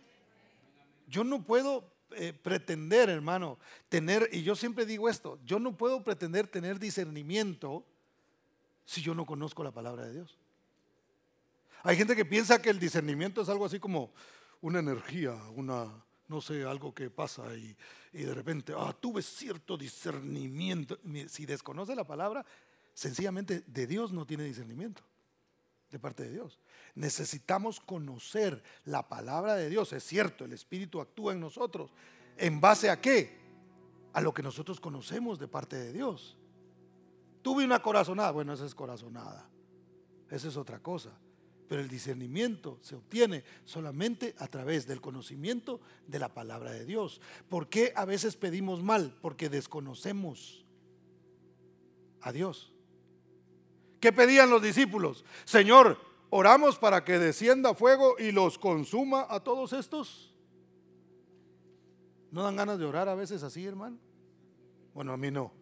Yo 1.08 1.24
no 1.24 1.44
puedo 1.44 1.94
eh, 2.12 2.34
pretender, 2.34 3.10
hermano, 3.10 3.58
tener, 3.88 4.30
y 4.34 4.44
yo 4.44 4.56
siempre 4.56 4.86
digo 4.86 5.08
esto, 5.08 5.40
yo 5.46 5.60
no 5.60 5.78
puedo 5.78 6.04
pretender 6.04 6.48
tener 6.48 6.78
discernimiento 6.78 7.86
si 8.86 9.02
yo 9.02 9.16
no 9.16 9.26
conozco 9.26 9.64
la 9.64 9.72
palabra 9.72 10.06
de 10.06 10.14
Dios. 10.14 10.38
Hay 11.84 11.96
gente 11.96 12.16
que 12.16 12.26
piensa 12.26 12.62
que 12.62 12.70
el 12.70 12.80
discernimiento 12.80 13.42
es 13.42 13.50
algo 13.50 13.66
así 13.66 13.80
como 13.80 14.12
una 14.60 14.80
energía, 14.80 15.36
una, 15.56 15.90
no 16.30 16.42
sé, 16.42 16.64
algo 16.64 16.94
que 16.94 17.10
pasa 17.10 17.44
y, 17.56 17.76
de 18.14 18.34
repente, 18.34 18.74
ah, 18.78 18.96
tuve 18.98 19.22
cierto 19.22 19.78
discernimiento. 19.78 20.98
Si 21.28 21.46
desconoce 21.46 21.96
la 21.96 22.06
palabra, 22.06 22.46
sencillamente 22.94 23.64
de 23.66 23.88
Dios 23.88 24.12
no 24.12 24.26
tiene 24.26 24.44
discernimiento, 24.44 25.02
de 25.90 26.00
parte 26.00 26.24
de 26.24 26.32
Dios. 26.32 26.60
Necesitamos 26.96 27.80
conocer 27.80 28.64
la 28.86 29.08
palabra 29.10 29.56
de 29.56 29.70
Dios. 29.70 29.92
Es 29.94 30.04
cierto, 30.04 30.46
el 30.46 30.54
Espíritu 30.54 31.02
actúa 31.02 31.34
en 31.34 31.40
nosotros. 31.40 31.92
¿En 32.38 32.62
base 32.62 32.90
a 32.90 33.02
qué? 33.02 33.38
A 34.14 34.22
lo 34.22 34.34
que 34.34 34.44
nosotros 34.44 34.80
conocemos 34.80 35.40
de 35.40 35.48
parte 35.48 35.76
de 35.76 35.92
Dios. 35.92 36.38
Tuve 37.42 37.66
una 37.66 37.82
corazonada, 37.82 38.32
bueno, 38.32 38.54
esa 38.54 38.66
es 38.66 38.76
corazonada. 38.76 39.50
Esa 40.30 40.48
es 40.48 40.58
otra 40.58 40.80
cosa. 40.80 41.12
Pero 41.70 41.82
el 41.82 41.88
discernimiento 41.88 42.80
se 42.82 42.96
obtiene 42.96 43.44
solamente 43.64 44.34
a 44.40 44.48
través 44.48 44.88
del 44.88 45.02
conocimiento 45.02 45.80
de 46.08 46.18
la 46.18 46.34
palabra 46.34 46.72
de 46.72 46.84
Dios. 46.84 47.22
¿Por 47.48 47.70
qué 47.70 47.94
a 47.96 48.06
veces 48.06 48.36
pedimos 48.36 48.82
mal? 48.82 49.16
Porque 49.22 49.50
desconocemos 49.50 50.66
a 52.22 52.32
Dios. 52.32 52.74
¿Qué 54.00 54.12
pedían 54.12 54.50
los 54.50 54.64
discípulos? 54.64 55.24
Señor, 55.46 56.00
oramos 56.32 56.80
para 56.80 57.06
que 57.06 57.20
descienda 57.20 57.76
fuego 57.76 58.16
y 58.18 58.32
los 58.32 58.58
consuma 58.58 59.28
a 59.30 59.44
todos 59.44 59.72
estos. 59.72 60.34
¿No 62.32 62.42
dan 62.42 62.56
ganas 62.56 62.80
de 62.80 62.86
orar 62.86 63.08
a 63.10 63.16
veces 63.16 63.44
así, 63.44 63.64
hermano? 63.64 64.00
Bueno, 64.96 65.14
a 65.14 65.18
mí 65.18 65.30
no. 65.30 65.54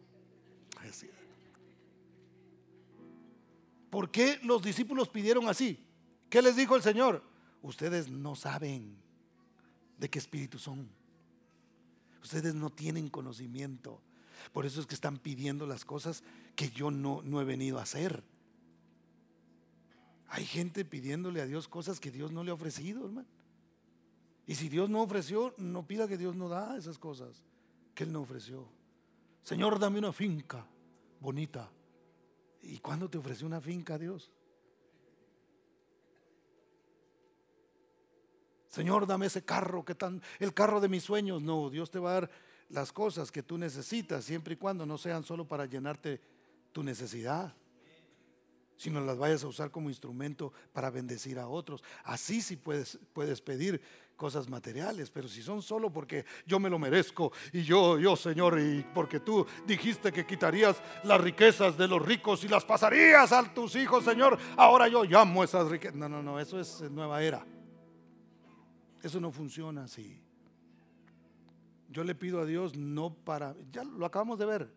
¿Por 3.89 4.09
qué 4.09 4.39
los 4.43 4.61
discípulos 4.61 5.09
pidieron 5.09 5.49
así? 5.49 5.83
¿Qué 6.29 6.41
les 6.41 6.55
dijo 6.55 6.75
el 6.75 6.81
Señor? 6.81 7.23
Ustedes 7.61 8.09
no 8.09 8.35
saben 8.35 8.97
de 9.97 10.09
qué 10.09 10.19
espíritu 10.19 10.59
son. 10.59 10.89
Ustedes 12.21 12.53
no 12.53 12.69
tienen 12.69 13.09
conocimiento. 13.09 14.01
Por 14.51 14.65
eso 14.65 14.79
es 14.79 14.85
que 14.85 14.95
están 14.95 15.17
pidiendo 15.17 15.65
las 15.65 15.85
cosas 15.85 16.23
que 16.55 16.69
yo 16.69 16.91
no, 16.91 17.21
no 17.23 17.41
he 17.41 17.45
venido 17.45 17.79
a 17.79 17.83
hacer. 17.83 18.23
Hay 20.29 20.45
gente 20.45 20.83
pidiéndole 20.85 21.41
a 21.41 21.45
Dios 21.45 21.67
cosas 21.67 21.99
que 21.99 22.11
Dios 22.11 22.31
no 22.31 22.43
le 22.43 22.51
ha 22.51 22.55
ofrecido, 22.55 23.05
hermano. 23.05 23.27
Y 24.45 24.55
si 24.55 24.69
Dios 24.69 24.89
no 24.89 25.01
ofreció, 25.01 25.53
no 25.57 25.85
pida 25.85 26.07
que 26.07 26.17
Dios 26.17 26.35
no 26.35 26.47
da 26.47 26.77
esas 26.77 26.97
cosas 26.97 27.43
que 27.93 28.03
Él 28.03 28.13
no 28.13 28.21
ofreció. 28.21 28.67
Señor, 29.41 29.79
dame 29.79 29.99
una 29.99 30.13
finca 30.13 30.65
bonita. 31.19 31.69
¿Y 32.61 32.77
cuándo 32.79 33.09
te 33.09 33.17
ofreció 33.17 33.47
una 33.47 33.61
finca 33.61 33.97
Dios? 33.97 34.31
Señor, 38.77 39.07
dame 39.07 39.25
ese 39.25 39.43
carro, 39.43 39.83
que 39.83 39.95
tan, 39.95 40.21
el 40.37 40.53
carro 40.53 40.79
de 40.79 40.87
mis 40.87 41.01
sueños. 41.01 41.41
No, 41.41 41.71
Dios 41.71 41.89
te 41.89 41.97
va 41.97 42.11
a 42.11 42.13
dar 42.13 42.29
las 42.69 42.93
cosas 42.93 43.31
que 43.31 43.41
tú 43.41 43.57
necesitas, 43.57 44.23
siempre 44.23 44.53
y 44.53 44.57
cuando 44.57 44.85
no 44.85 44.99
sean 44.99 45.23
solo 45.23 45.47
para 45.47 45.65
llenarte 45.65 46.21
tu 46.71 46.83
necesidad, 46.83 47.55
sino 48.75 49.01
las 49.01 49.17
vayas 49.17 49.43
a 49.43 49.47
usar 49.47 49.71
como 49.71 49.89
instrumento 49.89 50.53
para 50.73 50.91
bendecir 50.91 51.39
a 51.39 51.47
otros. 51.47 51.83
Así 52.03 52.39
sí 52.39 52.55
puedes, 52.55 52.99
puedes 53.13 53.41
pedir 53.41 53.81
cosas 54.15 54.47
materiales, 54.47 55.09
pero 55.09 55.27
si 55.27 55.41
son 55.41 55.63
solo 55.63 55.91
porque 55.91 56.23
yo 56.45 56.59
me 56.59 56.69
lo 56.69 56.77
merezco 56.77 57.31
y 57.53 57.63
yo, 57.63 57.97
yo, 57.97 58.15
Señor, 58.15 58.59
y 58.59 58.85
porque 58.93 59.19
tú 59.19 59.43
dijiste 59.65 60.11
que 60.11 60.27
quitarías 60.27 60.79
las 61.03 61.19
riquezas 61.19 61.79
de 61.79 61.87
los 61.87 62.05
ricos 62.05 62.43
y 62.43 62.47
las 62.47 62.63
pasarías 62.63 63.31
a 63.31 63.51
tus 63.55 63.75
hijos, 63.75 64.05
Señor, 64.05 64.37
ahora 64.55 64.87
yo 64.87 65.03
llamo 65.03 65.43
esas 65.43 65.67
riquezas. 65.67 65.95
No, 65.95 66.07
no, 66.07 66.21
no, 66.21 66.39
eso 66.39 66.59
es 66.59 66.79
nueva 66.91 67.23
era. 67.23 67.43
Eso 69.07 69.21
no 69.21 69.31
funciona 69.31 69.85
así. 69.85 70.19
Yo 71.89 72.03
le 72.03 72.13
pido 72.13 72.41
a 72.41 72.45
Dios 72.45 72.75
no 72.75 73.13
para, 73.13 73.55
ya 73.71 73.85
lo 73.85 74.05
acabamos 74.05 74.37
de 74.37 74.45
ver. 74.45 74.69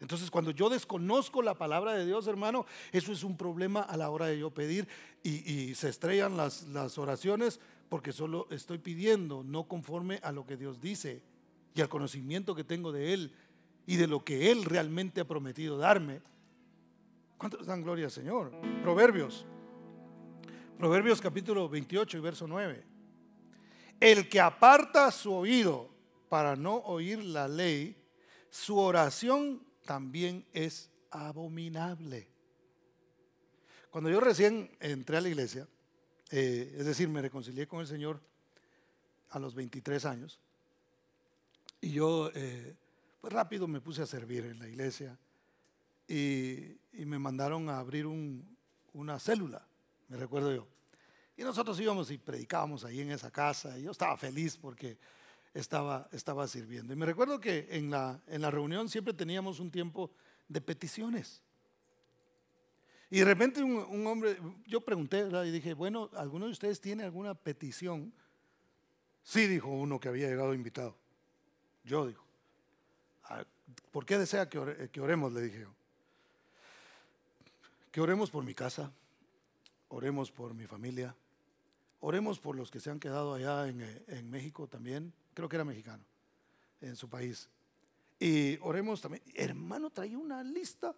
Entonces, 0.00 0.30
cuando 0.30 0.50
yo 0.50 0.70
desconozco 0.70 1.42
la 1.42 1.58
palabra 1.58 1.92
de 1.92 2.06
Dios, 2.06 2.26
hermano, 2.26 2.64
eso 2.90 3.12
es 3.12 3.22
un 3.22 3.36
problema 3.36 3.82
a 3.82 3.98
la 3.98 4.08
hora 4.08 4.24
de 4.24 4.38
yo 4.38 4.50
pedir 4.50 4.88
y, 5.22 5.74
se 5.74 5.90
estrellan 5.90 6.38
las, 6.38 6.66
las 6.68 6.96
oraciones 6.96 7.60
porque 7.90 8.14
solo 8.14 8.46
estoy 8.50 8.78
pidiendo, 8.78 9.44
no 9.44 9.64
conforme 9.64 10.20
a 10.22 10.32
lo 10.32 10.46
que 10.46 10.56
Dios 10.56 10.80
dice 10.80 11.20
y 11.74 11.82
al 11.82 11.90
conocimiento 11.90 12.54
que 12.54 12.64
tengo 12.64 12.92
de 12.92 13.12
Él 13.12 13.34
y 13.86 13.96
de 13.96 14.06
lo 14.06 14.24
que 14.24 14.50
Él 14.50 14.64
realmente 14.64 15.20
ha 15.20 15.26
prometido 15.26 15.76
darme. 15.76 16.22
¿Cuántos 17.36 17.66
dan 17.66 17.82
gloria 17.82 18.06
al 18.06 18.10
Señor? 18.10 18.52
Proverbios. 18.82 19.44
Proverbios 20.78 21.20
capítulo 21.20 21.68
28 21.68 22.18
y 22.18 22.20
verso 22.20 22.48
9. 22.48 22.84
El 24.00 24.28
que 24.28 24.40
aparta 24.40 25.10
su 25.12 25.32
oído 25.32 25.88
para 26.28 26.56
no 26.56 26.74
oír 26.78 27.22
la 27.22 27.46
ley, 27.46 27.96
su 28.50 28.76
oración 28.76 29.62
también 29.84 30.44
es 30.52 30.90
abominable. 31.12 32.28
Cuando 33.90 34.10
yo 34.10 34.18
recién 34.18 34.76
entré 34.80 35.16
a 35.16 35.20
la 35.20 35.28
iglesia, 35.28 35.68
eh, 36.30 36.74
es 36.76 36.84
decir, 36.84 37.08
me 37.08 37.22
reconcilié 37.22 37.68
con 37.68 37.80
el 37.80 37.86
Señor 37.86 38.20
a 39.30 39.38
los 39.38 39.54
23 39.54 40.04
años, 40.06 40.40
y 41.80 41.92
yo 41.92 42.30
eh, 42.34 42.74
pues 43.20 43.32
rápido 43.32 43.68
me 43.68 43.80
puse 43.80 44.02
a 44.02 44.06
servir 44.06 44.44
en 44.46 44.58
la 44.58 44.68
iglesia 44.68 45.16
y, 46.08 46.78
me 46.92 47.18
mandaron 47.18 47.68
a 47.68 47.78
abrir 47.78 48.06
una 48.06 49.18
célula, 49.20 49.66
me 50.08 50.16
recuerdo 50.16 50.54
yo. 50.54 50.66
Y 51.36 51.42
nosotros 51.42 51.78
íbamos 51.80 52.10
y 52.10 52.18
predicábamos 52.18 52.84
ahí 52.84 53.00
en 53.00 53.10
esa 53.10 53.30
casa, 53.30 53.78
y 53.78 53.82
yo 53.82 53.90
estaba 53.90 54.16
feliz 54.16 54.56
porque 54.56 54.96
estaba, 55.52 56.08
estaba 56.12 56.46
sirviendo. 56.46 56.92
Y 56.92 56.96
me 56.96 57.06
recuerdo 57.06 57.40
que 57.40 57.68
en 57.70 57.90
la, 57.90 58.20
en 58.26 58.42
la 58.42 58.50
reunión 58.50 58.88
siempre 58.88 59.14
teníamos 59.14 59.60
un 59.60 59.70
tiempo 59.70 60.10
de 60.48 60.60
peticiones. 60.60 61.42
Y 63.10 63.18
de 63.18 63.24
repente 63.24 63.62
un, 63.62 64.06
hombre, 64.06 64.36
yo 64.66 64.80
pregunté 64.80 65.28
y 65.46 65.50
dije, 65.50 65.74
bueno, 65.74 66.10
¿alguno 66.16 66.46
de 66.46 66.52
ustedes 66.52 66.80
tiene 66.80 67.04
alguna 67.04 67.34
petición? 67.34 68.12
Sí, 69.22 69.46
dijo 69.46 69.68
uno 69.68 70.00
que 70.00 70.08
había 70.08 70.28
llegado 70.28 70.54
invitado. 70.54 70.96
Yo 71.84 72.06
dijo, 72.06 72.24
ah, 73.24 73.44
¿por 73.92 74.04
qué 74.04 74.18
desea 74.18 74.48
que, 74.48 74.90
que 74.90 75.00
oremos? 75.00 75.32
Le 75.32 75.42
dije 75.42 75.60
yo. 75.60 75.74
Que 77.92 78.00
oremos 78.00 78.30
por 78.30 78.42
mi 78.42 78.54
casa, 78.54 78.92
oremos 79.94 80.32
por 80.32 80.54
mi 80.54 80.66
familia, 80.66 81.14
oremos 82.00 82.40
por 82.40 82.56
los 82.56 82.70
que 82.70 82.80
se 82.80 82.90
han 82.90 82.98
quedado 82.98 83.34
allá 83.34 83.68
en, 83.68 83.80
en 84.08 84.30
México 84.30 84.66
también, 84.66 85.12
creo 85.34 85.48
que 85.48 85.56
era 85.56 85.64
mexicano, 85.64 86.04
en 86.80 86.96
su 86.96 87.08
país. 87.08 87.48
Y 88.18 88.58
oremos 88.60 89.00
también. 89.00 89.22
Hermano, 89.34 89.90
traía 89.90 90.18
una 90.18 90.42
lista 90.42 90.94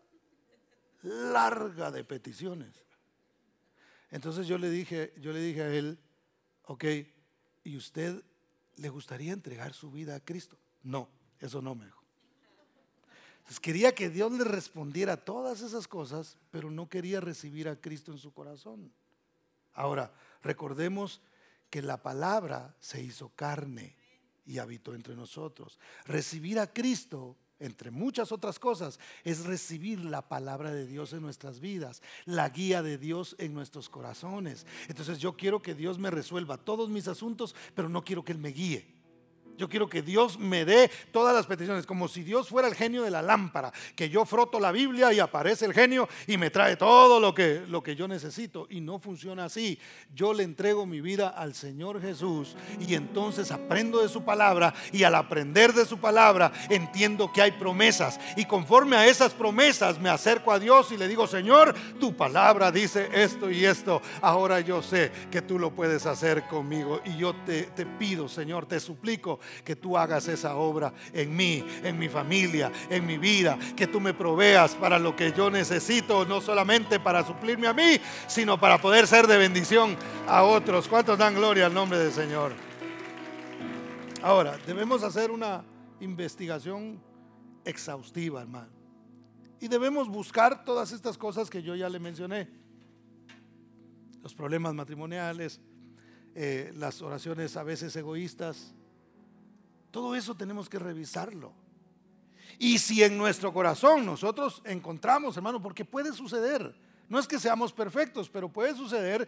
larga 1.03 1.91
de 1.91 2.05
peticiones. 2.05 2.83
Entonces 4.11 4.47
yo 4.47 4.59
le 4.59 4.71
dije, 4.71 5.13
yo 5.19 5.33
le 5.33 5.41
dije 5.41 5.63
a 5.63 5.75
él, 5.75 5.99
ok, 6.65 6.85
¿y 7.65 7.77
usted 7.77 8.23
le 8.77 8.89
gustaría 8.89 9.33
entregar 9.33 9.75
su 9.75 9.91
vida 9.91 10.15
a 10.15 10.21
Cristo? 10.25 10.59
No, 10.83 11.09
eso 11.39 11.61
no 11.61 11.75
me. 11.75 11.96
Entonces 13.47 13.61
quería 13.61 13.95
que 13.95 14.11
Dios 14.11 14.33
le 14.33 14.43
respondiera 14.43 15.17
todas 15.17 15.61
esas 15.61 15.87
cosas, 15.87 16.37
pero 16.51 16.69
no 16.69 16.89
quería 16.89 17.21
recibir 17.21 17.69
a 17.69 17.81
Cristo 17.81 18.11
en 18.11 18.19
su 18.19 18.33
corazón. 18.33 18.91
Ahora, 19.73 20.13
recordemos 20.43 21.21
que 21.71 21.81
la 21.81 22.03
palabra 22.03 22.75
se 22.81 23.01
hizo 23.01 23.29
carne 23.37 23.95
y 24.47 24.59
habitó 24.59 24.97
entre 24.97 25.15
nosotros. 25.15 25.79
Recibir 26.07 26.59
a 26.59 26.73
Cristo, 26.73 27.37
entre 27.61 27.93
muchas 27.93 28.33
otras 28.33 28.59
cosas, 28.59 28.99
es 29.23 29.45
recibir 29.45 30.05
la 30.05 30.29
palabra 30.29 30.73
de 30.73 30.85
Dios 30.85 31.13
en 31.13 31.23
nuestras 31.23 31.61
vidas, 31.61 32.03
la 32.25 32.49
guía 32.49 32.83
de 32.83 32.99
Dios 32.99 33.37
en 33.39 33.55
nuestros 33.55 33.89
corazones. 33.89 34.67
Entonces 34.89 35.21
yo 35.21 35.37
quiero 35.37 35.63
que 35.63 35.77
Dios 35.77 36.01
me 36.01 36.11
resuelva 36.11 36.59
todos 36.59 36.91
mis 36.91 37.07
asuntos, 37.07 37.55
pero 37.77 37.89
no 37.89 38.03
quiero 38.03 38.25
que 38.25 38.33
Él 38.33 38.39
me 38.39 38.49
guíe. 38.49 38.96
Yo 39.57 39.69
quiero 39.69 39.89
que 39.89 40.03
Dios 40.03 40.39
me 40.39 40.65
dé 40.65 40.91
todas 41.13 41.35
las 41.35 41.47
peticiones, 41.47 41.87
como 41.87 42.09
si 42.09 42.23
Dios 42.23 42.49
fuera 42.49 42.69
el 42.69 42.75
genio 42.75 43.03
de 43.03 43.11
la 43.11 43.23
lámpara, 43.23 43.73
que 43.95 44.09
yo 44.09 44.25
froto 44.25 44.61
la 44.61 44.73
Biblia 44.73 45.13
y 45.13 45.21
aparece 45.21 45.65
el 45.65 45.73
genio 45.73 46.09
y 46.27 46.37
me 46.37 46.51
trae 46.51 46.77
todo 46.77 47.21
lo 47.21 47.35
que, 47.35 47.63
lo 47.69 47.83
que 47.83 47.97
yo 47.97 48.09
necesito. 48.09 48.67
Y 48.71 48.81
no 48.81 48.99
funciona 48.99 49.47
así. 49.47 49.79
Yo 50.15 50.35
le 50.35 50.43
entrego 50.43 50.87
mi 50.87 51.01
vida 51.01 51.29
al 51.29 51.55
Señor 51.55 52.01
Jesús 52.01 52.57
y 52.81 52.95
entonces 52.95 53.51
aprendo 53.51 54.03
de 54.03 54.09
su 54.09 54.25
palabra 54.25 54.75
y 54.93 55.03
al 55.05 55.15
aprender 55.15 55.73
de 55.73 55.85
su 55.85 55.99
palabra 55.99 56.53
entiendo 56.69 57.33
que 57.33 57.43
hay 57.43 57.53
promesas. 57.53 58.21
Y 58.37 58.45
conforme 58.45 58.97
a 58.97 59.07
esas 59.07 59.35
promesas 59.35 59.99
me 59.99 60.09
acerco 60.09 60.53
a 60.53 60.59
Dios 60.59 60.93
y 60.93 60.97
le 60.97 61.09
digo, 61.09 61.27
Señor, 61.27 61.75
tu 61.99 62.17
palabra 62.17 62.71
dice 62.71 63.09
esto 63.13 63.51
y 63.51 63.65
esto. 63.65 64.03
Ahora 64.21 64.61
yo 64.61 64.83
sé 64.83 65.13
que 65.31 65.43
tú 65.43 65.59
lo 65.59 65.75
puedes 65.75 66.07
hacer 66.07 66.47
conmigo 66.49 67.01
y 67.05 67.17
yo 67.17 67.35
te, 67.45 67.65
te 67.65 67.87
pido, 67.87 68.29
Señor, 68.29 68.67
te 68.67 68.81
suplico 68.81 69.41
que 69.65 69.77
tú 69.77 69.97
hagas 69.97 70.29
esa 70.29 70.57
obra 70.57 70.93
en 71.13 71.35
mí, 71.35 71.65
en 71.83 71.99
mi 71.99 72.09
familia, 72.09 72.71
en 72.91 73.07
mi 73.07 73.19
vida, 73.19 73.59
que 73.77 73.87
tú 73.87 74.01
me 74.01 74.15
proveas 74.15 74.75
para 74.75 74.99
lo 74.99 75.15
que 75.17 75.33
yo 75.33 75.51
necesito, 75.51 76.25
no 76.25 76.41
solamente 76.41 77.01
para 77.01 77.25
suplirme 77.25 77.67
a 77.67 77.73
mí, 77.73 77.99
sino 78.27 78.59
para 78.59 78.81
poder 78.81 79.07
ser 79.07 79.27
de 79.27 79.37
bendición 79.37 79.97
a 80.27 80.43
otros. 80.43 80.89
¿Cuántos 80.89 81.19
dan 81.19 81.35
gloria 81.35 81.67
al 81.67 81.75
nombre 81.75 81.99
del 81.99 82.13
Señor? 82.13 82.53
Ahora, 84.23 84.59
debemos 84.67 85.03
hacer 85.03 85.31
una 85.31 85.65
investigación 86.01 87.01
exhaustiva, 87.65 88.43
hermano. 88.43 88.71
Y 89.61 89.69
debemos 89.69 90.09
buscar 90.09 90.65
todas 90.65 90.93
estas 90.93 91.17
cosas 91.17 91.49
que 91.51 91.63
yo 91.63 91.75
ya 91.75 91.89
le 91.89 91.99
mencioné. 91.99 92.49
Los 94.23 94.35
problemas 94.35 94.75
matrimoniales, 94.75 95.61
eh, 96.35 96.73
las 96.77 97.01
oraciones 97.01 97.57
a 97.57 97.63
veces 97.63 97.97
egoístas, 97.97 98.75
todo 99.97 100.15
eso 100.15 100.35
tenemos 100.35 100.69
que 100.69 100.79
revisarlo. 100.79 101.55
Y 102.59 102.77
si 102.77 103.03
en 103.03 103.17
nuestro 103.17 103.51
corazón 103.51 104.05
nosotros 104.05 104.61
encontramos, 104.67 105.39
hermano, 105.39 105.63
porque 105.63 105.87
puede 105.87 106.13
suceder, 106.13 106.77
no 107.09 107.19
es 107.19 107.27
que 107.27 107.39
seamos 107.39 107.73
perfectos, 107.73 108.29
pero 108.29 108.51
puede 108.51 108.75
suceder 108.75 109.27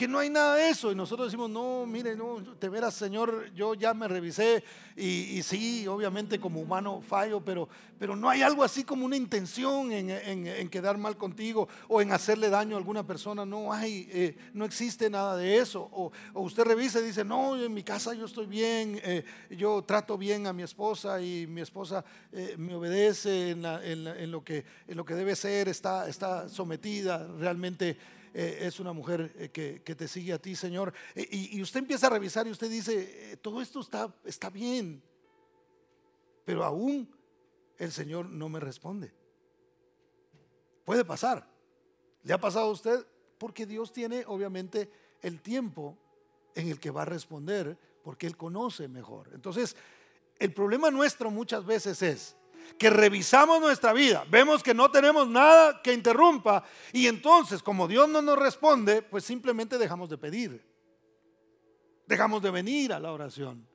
que 0.00 0.08
no 0.08 0.18
hay 0.18 0.30
nada 0.30 0.54
de 0.54 0.70
eso. 0.70 0.90
Y 0.90 0.94
nosotros 0.94 1.26
decimos, 1.26 1.50
no, 1.50 1.84
mire, 1.84 2.16
no, 2.16 2.42
te 2.58 2.70
verás, 2.70 2.94
Señor, 2.94 3.52
yo 3.54 3.74
ya 3.74 3.92
me 3.92 4.08
revisé 4.08 4.64
y, 4.96 5.42
sí, 5.42 5.86
obviamente 5.86 6.40
como 6.40 6.58
humano 6.58 7.02
fallo, 7.06 7.44
pero, 7.44 7.68
pero 7.98 8.16
no 8.16 8.30
hay 8.30 8.40
algo 8.40 8.64
así 8.64 8.82
como 8.82 9.04
una 9.04 9.18
intención 9.18 9.92
en, 9.92 10.70
quedar 10.70 10.96
mal 10.96 11.18
contigo 11.18 11.68
o 11.86 12.00
en 12.00 12.12
hacerle 12.12 12.48
daño 12.48 12.76
a 12.76 12.78
alguna 12.78 13.06
persona. 13.06 13.44
No 13.44 13.74
hay, 13.74 14.08
eh, 14.10 14.38
no 14.54 14.64
existe 14.64 15.10
nada 15.10 15.36
de 15.36 15.58
eso. 15.58 15.90
O, 15.92 16.10
usted 16.32 16.64
revisa 16.64 17.00
y 17.00 17.04
dice, 17.04 17.22
no, 17.22 17.62
en 17.62 17.74
mi 17.74 17.82
casa 17.82 18.14
yo 18.14 18.24
estoy 18.24 18.46
bien, 18.46 18.98
eh, 19.04 19.22
yo 19.50 19.82
trato 19.82 20.16
bien 20.16 20.46
a 20.46 20.54
mi 20.54 20.62
esposa 20.62 21.20
y 21.20 21.46
mi 21.46 21.60
esposa 21.60 22.02
eh, 22.32 22.54
me 22.56 22.74
obedece 22.74 23.50
en, 23.50 24.30
lo 24.32 24.42
que, 24.42 24.64
en 24.88 24.96
lo 24.96 25.04
que 25.04 25.14
debe 25.14 25.36
ser, 25.36 25.68
está, 25.68 26.08
está 26.08 26.48
sometida 26.48 27.28
realmente 27.38 27.98
eh, 28.32 28.58
es 28.62 28.78
una 28.78 28.92
mujer 28.92 29.32
eh, 29.36 29.48
que, 29.50 29.94
te 29.94 30.06
sigue 30.06 30.32
a 30.32 30.38
ti, 30.38 30.54
Señor. 30.54 30.92
Eh, 31.14 31.26
y, 31.30 31.62
usted 31.62 31.80
empieza 31.80 32.06
a 32.06 32.10
revisar 32.10 32.46
y 32.46 32.50
usted 32.50 32.70
dice, 32.70 33.38
todo 33.42 33.60
esto 33.60 33.80
está, 33.80 34.14
está 34.24 34.50
bien, 34.50 35.02
pero 36.44 36.64
aún 36.64 37.08
el 37.78 37.92
Señor 37.92 38.26
no 38.26 38.48
me 38.48 38.60
responde. 38.60 39.12
Puede 40.84 41.04
pasar. 41.04 41.48
¿Le 42.22 42.32
ha 42.32 42.38
pasado 42.38 42.66
a 42.66 42.72
usted? 42.72 43.06
Porque 43.38 43.66
Dios 43.66 43.92
tiene 43.92 44.24
obviamente 44.26 44.90
el 45.22 45.40
tiempo 45.40 45.98
en 46.54 46.68
el 46.68 46.78
que 46.78 46.90
va 46.90 47.02
a 47.02 47.06
responder, 47.06 47.78
porque 48.02 48.26
Él 48.26 48.36
conoce 48.36 48.88
mejor. 48.88 49.30
Entonces, 49.32 49.76
el 50.38 50.52
problema 50.52 50.90
nuestro 50.90 51.30
muchas 51.30 51.64
veces 51.64 52.02
es 52.02 52.36
que 52.78 52.90
revisamos 52.90 53.60
nuestra 53.60 53.92
vida, 53.92 54.24
vemos 54.30 54.62
que 54.62 54.74
no 54.74 54.90
tenemos 54.90 55.28
nada 55.28 55.80
que 55.82 55.92
interrumpa 55.92 56.64
y 56.92 57.06
entonces 57.06 57.62
como 57.62 57.86
Dios 57.86 58.08
no 58.08 58.22
nos 58.22 58.38
responde, 58.38 59.02
pues 59.02 59.24
simplemente 59.24 59.78
dejamos 59.78 60.08
de 60.08 60.18
pedir. 60.18 60.70
Dejamos 62.06 62.42
de 62.42 62.50
venir 62.50 62.92
a 62.92 62.98
la 62.98 63.12
oración. 63.12 63.70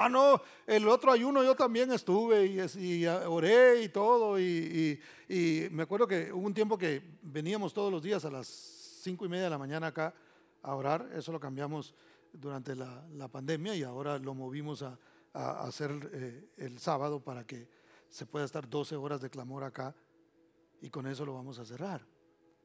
Ah, 0.00 0.08
no, 0.08 0.40
el 0.64 0.86
otro 0.86 1.10
ayuno 1.10 1.42
yo 1.42 1.56
también 1.56 1.90
estuve 1.90 2.46
y, 2.46 3.06
oré 3.06 3.82
y 3.82 3.88
todo. 3.88 4.38
Y, 4.38 5.00
me 5.72 5.82
acuerdo 5.82 6.06
que 6.06 6.32
hubo 6.32 6.46
un 6.46 6.54
tiempo 6.54 6.78
que 6.78 7.02
veníamos 7.20 7.74
todos 7.74 7.90
los 7.90 8.00
días 8.00 8.24
a 8.24 8.30
las 8.30 8.46
cinco 8.46 9.26
y 9.26 9.28
media 9.28 9.44
de 9.44 9.50
la 9.50 9.58
mañana 9.58 9.88
acá 9.88 10.14
a 10.62 10.74
orar. 10.76 11.10
Eso 11.16 11.32
lo 11.32 11.40
cambiamos 11.40 11.96
durante 12.32 12.76
la, 12.76 13.28
pandemia 13.28 13.74
y 13.74 13.82
ahora 13.82 14.18
lo 14.18 14.34
movimos 14.34 14.82
a, 14.82 14.96
hacer 15.34 15.90
eh, 16.12 16.48
el 16.58 16.78
sábado 16.78 17.18
para 17.18 17.44
que 17.44 17.68
se 18.08 18.26
puede 18.26 18.44
estar 18.44 18.68
12 18.68 18.96
horas 18.96 19.20
de 19.20 19.30
clamor 19.30 19.64
acá 19.64 19.94
y 20.80 20.90
con 20.90 21.06
eso 21.06 21.24
lo 21.24 21.34
vamos 21.34 21.58
a 21.58 21.64
cerrar. 21.64 22.06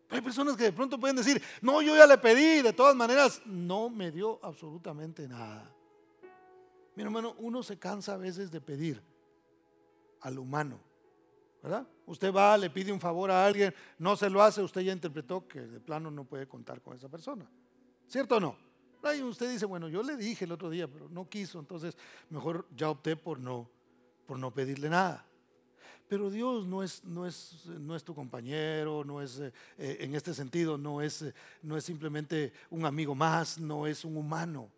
hay 0.10 0.22
personas 0.22 0.56
que 0.56 0.66
de 0.66 0.74
pronto 0.74 1.00
pueden 1.00 1.16
decir, 1.16 1.42
no, 1.62 1.82
yo 1.82 1.96
ya 1.96 2.06
le 2.06 2.18
pedí, 2.18 2.62
de 2.62 2.74
todas 2.74 2.96
maneras, 2.96 3.42
no 3.46 3.90
me 3.90 4.12
dio 4.12 4.40
absolutamente 4.44 5.28
nada. 5.28 5.74
Mi 6.96 7.04
hermano, 7.04 7.36
uno 7.40 7.64
se 7.64 7.80
cansa 7.80 8.14
a 8.14 8.18
veces 8.18 8.52
de 8.52 8.62
pedir 8.62 9.02
al 10.22 10.38
humano. 10.38 10.80
¿verdad? 11.64 11.88
Usted 12.06 12.34
va, 12.34 12.58
le 12.58 12.70
pide 12.70 12.92
un 12.92 13.00
favor 13.00 13.32
a 13.32 13.46
alguien, 13.46 13.74
no 13.98 14.18
se 14.18 14.30
lo 14.30 14.44
hace, 14.44 14.62
usted 14.62 14.82
ya 14.82 14.92
interpretó 14.92 15.48
que 15.48 15.62
de 15.62 15.80
plano 15.80 16.12
no 16.12 16.26
puede 16.26 16.46
contar 16.46 16.82
con 16.82 16.96
esa 16.96 17.08
persona. 17.08 17.50
¿Cierto 18.06 18.36
o 18.36 18.40
no? 18.42 18.58
Ahí 19.02 19.22
usted 19.22 19.50
dice, 19.50 19.66
bueno, 19.66 19.88
yo 19.88 20.04
le 20.04 20.18
dije 20.18 20.44
el 20.44 20.52
otro 20.52 20.70
día, 20.70 20.90
pero 20.90 21.08
no 21.10 21.28
quiso, 21.30 21.60
entonces 21.60 21.98
mejor 22.30 22.68
ya 22.76 22.90
opté 22.90 23.16
por 23.16 23.40
no, 23.40 23.70
por 24.26 24.38
no 24.38 24.54
pedirle 24.54 24.90
nada. 24.90 25.26
Pero 26.14 26.30
Dios 26.30 26.68
no 26.68 26.84
es, 26.84 27.04
no 27.04 27.26
es, 27.26 27.66
no 27.66 27.96
es 27.96 28.04
tu 28.04 28.14
compañero, 28.14 29.04
no 29.04 29.20
es, 29.20 29.40
eh, 29.40 29.52
eh, 29.80 29.98
en 30.02 30.14
este 30.14 30.32
sentido, 30.36 30.78
no 30.78 31.02
es, 31.02 31.24
eh, 31.24 31.34
no 31.64 31.76
es 31.76 31.86
simplemente 31.86 32.54
un 32.70 32.86
amigo 32.86 33.16
más, 33.16 33.60
no 33.60 33.88
es 33.88 34.06
un 34.06 34.16
humano. 34.16 34.70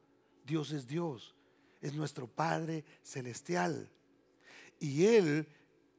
Dios 0.45 0.71
es 0.71 0.87
Dios, 0.87 1.35
es 1.81 1.93
nuestro 1.93 2.25
Padre 2.25 2.85
celestial. 3.03 3.89
Y 4.79 5.07
Él 5.07 5.45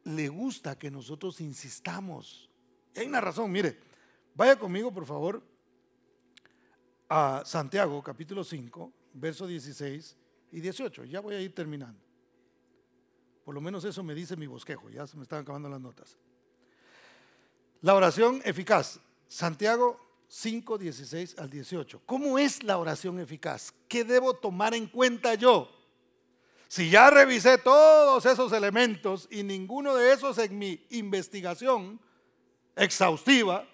le 0.05 0.29
gusta 0.31 0.79
que 0.79 0.91
nosotros 0.91 1.39
insistamos. 1.43 2.49
Hay 2.97 3.07
una 3.07 3.21
razón, 3.21 3.53
mire, 3.53 3.79
vaya 4.35 4.59
conmigo 4.59 4.91
por 4.91 5.05
favor 5.05 5.43
a 7.11 7.43
Santiago 7.45 8.03
capítulo 8.03 8.43
5, 8.43 8.91
verso 9.13 9.47
16 9.47 10.17
y 10.53 10.61
18. 10.63 11.05
Ya 11.05 11.21
voy 11.21 11.35
a 11.35 11.43
ir 11.43 11.55
terminando. 11.55 12.06
Por 13.47 13.55
lo 13.55 13.61
menos 13.61 13.85
eso 13.85 14.03
me 14.03 14.13
dice 14.13 14.37
mi 14.37 14.49
bosquejo, 14.49 14.91
ya 14.91 15.07
se 15.07 15.17
me 15.17 15.23
están 15.23 15.43
acabando 15.43 15.69
las 15.69 15.81
notas. 15.81 16.17
La 17.81 17.95
oración 17.95 18.43
eficaz, 18.45 18.99
Santiago 19.29 20.01
5, 20.27 20.77
16 20.77 21.39
al 21.39 21.49
18. 21.49 22.03
¿Cómo 22.07 22.41
es 22.41 22.65
la 22.65 22.77
oración 22.77 23.21
eficaz? 23.21 23.73
¿Qué 23.87 24.03
debo 24.03 24.35
tomar 24.35 24.75
en 24.75 24.89
cuenta 24.89 25.35
yo? 25.35 25.71
Si 26.67 26.91
ya 26.91 27.09
revisé 27.09 27.57
todos 27.59 28.27
esos 28.27 28.51
elementos 28.53 29.29
y 29.31 29.45
ninguno 29.45 29.95
de 29.95 30.13
esos 30.13 30.39
en 30.39 30.59
mi 30.59 30.85
investigación 30.91 32.01
exhaustiva 32.75 33.65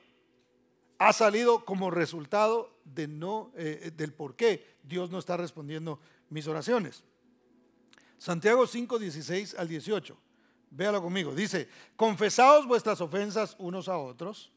ha 0.99 1.14
salido 1.14 1.64
como 1.64 1.91
resultado 1.91 2.77
de 2.85 3.09
no, 3.09 3.51
eh, 3.57 3.91
del 3.97 4.12
por 4.12 4.37
qué 4.37 4.77
Dios 4.83 5.11
no 5.11 5.18
está 5.18 5.39
respondiendo 5.39 5.99
mis 6.29 6.47
oraciones. 6.47 7.05
Santiago 8.23 8.68
5, 8.68 9.01
16 9.01 9.57
al 9.59 9.66
18. 9.66 10.16
Véalo 10.70 11.03
conmigo. 11.03 11.35
Dice, 11.35 11.68
confesaos 11.97 12.68
vuestras 12.68 13.01
ofensas 13.01 13.57
unos 13.59 13.89
a 13.89 13.99
otros 13.99 14.53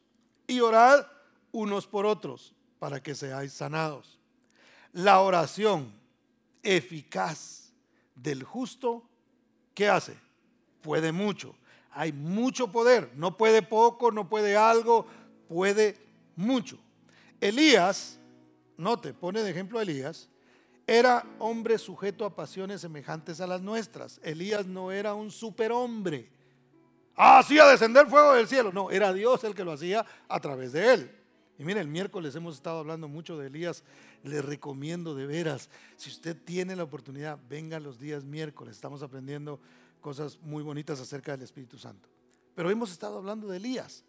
y 0.46 0.60
orad 0.60 1.04
unos 1.50 1.84
por 1.88 2.06
otros 2.06 2.54
para 2.78 3.02
que 3.02 3.16
seáis 3.16 3.52
sanados. 3.52 4.20
La 4.92 5.18
oración 5.18 5.92
eficaz 6.62 7.72
del 8.14 8.44
justo, 8.44 9.02
¿qué 9.74 9.88
hace? 9.88 10.16
Puede 10.80 11.10
mucho. 11.10 11.56
Hay 11.90 12.12
mucho 12.12 12.70
poder. 12.70 13.10
No 13.16 13.36
puede 13.36 13.62
poco, 13.62 14.12
no 14.12 14.28
puede 14.28 14.56
algo, 14.56 15.08
puede 15.48 15.98
mucho. 16.36 16.78
Elías, 17.40 18.20
note, 18.76 19.12
pone 19.12 19.42
de 19.42 19.50
ejemplo 19.50 19.80
a 19.80 19.82
Elías, 19.82 20.28
era 20.86 21.26
hombre 21.40 21.78
sujeto 21.78 22.24
a 22.24 22.34
pasiones 22.34 22.80
semejantes 22.80 23.40
a 23.40 23.46
las 23.46 23.60
nuestras. 23.60 24.20
Elías 24.22 24.66
no 24.66 24.92
era 24.92 25.14
un 25.14 25.30
superhombre. 25.30 26.30
Ah, 27.16 27.38
hacía 27.38 27.66
descender 27.66 28.06
fuego 28.06 28.34
del 28.34 28.46
cielo. 28.46 28.70
No, 28.72 28.90
era 28.90 29.12
Dios 29.12 29.42
el 29.44 29.54
que 29.54 29.64
lo 29.64 29.72
hacía 29.72 30.06
a 30.28 30.40
través 30.40 30.72
de 30.72 30.94
él. 30.94 31.10
Y 31.58 31.64
mire, 31.64 31.80
el 31.80 31.88
miércoles 31.88 32.34
hemos 32.36 32.54
estado 32.54 32.78
hablando 32.78 33.08
mucho 33.08 33.36
de 33.38 33.48
Elías. 33.48 33.82
Le 34.22 34.42
recomiendo 34.42 35.14
de 35.14 35.26
veras, 35.26 35.70
si 35.96 36.10
usted 36.10 36.36
tiene 36.36 36.76
la 36.76 36.84
oportunidad, 36.84 37.38
venga 37.48 37.80
los 37.80 37.98
días 37.98 38.24
miércoles. 38.24 38.76
Estamos 38.76 39.02
aprendiendo 39.02 39.60
cosas 40.00 40.38
muy 40.42 40.62
bonitas 40.62 41.00
acerca 41.00 41.32
del 41.32 41.42
Espíritu 41.42 41.78
Santo. 41.78 42.08
Pero 42.54 42.70
hemos 42.70 42.92
estado 42.92 43.18
hablando 43.18 43.48
de 43.48 43.56
Elías. 43.56 44.04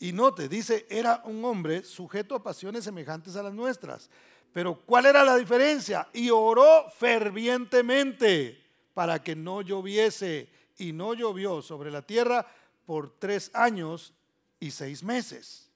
Y 0.00 0.12
note, 0.12 0.48
dice, 0.48 0.86
era 0.90 1.22
un 1.24 1.44
hombre 1.44 1.82
sujeto 1.82 2.34
a 2.34 2.42
pasiones 2.42 2.84
semejantes 2.84 3.36
a 3.36 3.42
las 3.42 3.52
nuestras. 3.52 4.10
Pero 4.52 4.80
¿cuál 4.86 5.06
era 5.06 5.24
la 5.24 5.36
diferencia? 5.36 6.08
Y 6.12 6.30
oró 6.30 6.90
fervientemente 6.90 8.62
para 8.94 9.22
que 9.22 9.36
no 9.36 9.62
lloviese. 9.62 10.48
Y 10.78 10.92
no 10.92 11.14
llovió 11.14 11.60
sobre 11.60 11.90
la 11.90 12.02
tierra 12.02 12.46
por 12.86 13.18
tres 13.18 13.50
años 13.52 14.14
y 14.60 14.70
seis 14.70 15.02
meses. 15.02 15.68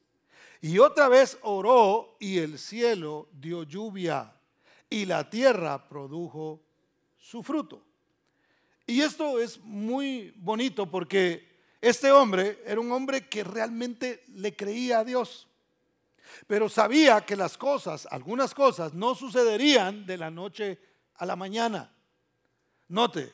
Y 0.60 0.78
otra 0.78 1.08
vez 1.08 1.38
oró 1.42 2.16
y 2.20 2.38
el 2.38 2.58
cielo 2.58 3.28
dio 3.32 3.64
lluvia 3.64 4.32
y 4.88 5.06
la 5.06 5.28
tierra 5.28 5.88
produjo 5.88 6.62
su 7.18 7.42
fruto. 7.42 7.82
Y 8.86 9.00
esto 9.00 9.40
es 9.40 9.58
muy 9.60 10.32
bonito 10.36 10.88
porque 10.90 11.48
este 11.80 12.12
hombre 12.12 12.62
era 12.64 12.80
un 12.80 12.92
hombre 12.92 13.28
que 13.28 13.42
realmente 13.42 14.22
le 14.34 14.54
creía 14.54 15.00
a 15.00 15.04
Dios, 15.04 15.48
pero 16.46 16.68
sabía 16.68 17.20
que 17.20 17.36
las 17.36 17.56
cosas, 17.56 18.06
algunas 18.10 18.54
cosas, 18.54 18.94
no 18.94 19.14
sucederían 19.14 20.06
de 20.06 20.16
la 20.16 20.30
noche 20.30 20.78
a 21.16 21.26
la 21.26 21.36
mañana. 21.36 21.92
Note, 22.88 23.32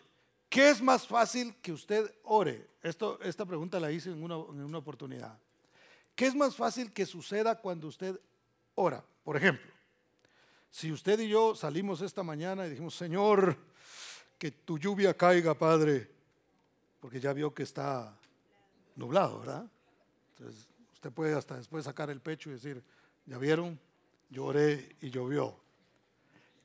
¿qué 0.48 0.70
es 0.70 0.80
más 0.80 1.06
fácil 1.06 1.56
que 1.62 1.72
usted 1.72 2.12
ore? 2.24 2.68
Esto, 2.82 3.18
esta 3.22 3.44
pregunta 3.44 3.80
la 3.80 3.90
hice 3.90 4.10
en 4.10 4.22
una, 4.22 4.34
en 4.36 4.64
una 4.64 4.78
oportunidad. 4.78 5.38
¿Qué 6.14 6.26
es 6.26 6.34
más 6.34 6.56
fácil 6.56 6.92
que 6.92 7.06
suceda 7.06 7.56
cuando 7.56 7.88
usted 7.88 8.18
ora? 8.74 9.04
Por 9.24 9.36
ejemplo, 9.36 9.70
si 10.70 10.92
usted 10.92 11.20
y 11.20 11.28
yo 11.28 11.54
salimos 11.54 12.00
esta 12.02 12.22
mañana 12.22 12.66
y 12.66 12.70
dijimos, 12.70 12.94
Señor, 12.94 13.56
que 14.38 14.50
tu 14.50 14.78
lluvia 14.78 15.14
caiga, 15.14 15.54
Padre, 15.54 16.08
porque 17.00 17.20
ya 17.20 17.32
vio 17.32 17.52
que 17.52 17.62
está 17.62 18.16
nublado, 18.96 19.40
¿verdad? 19.40 19.66
Entonces, 20.30 20.68
usted 20.98 21.12
puede 21.12 21.34
hasta 21.34 21.56
después 21.56 21.84
sacar 21.84 22.10
el 22.10 22.20
pecho 22.20 22.50
y 22.50 22.54
decir, 22.54 22.82
ya 23.24 23.38
vieron, 23.38 23.78
lloré 24.28 24.96
y 25.00 25.10
llovió. 25.10 25.56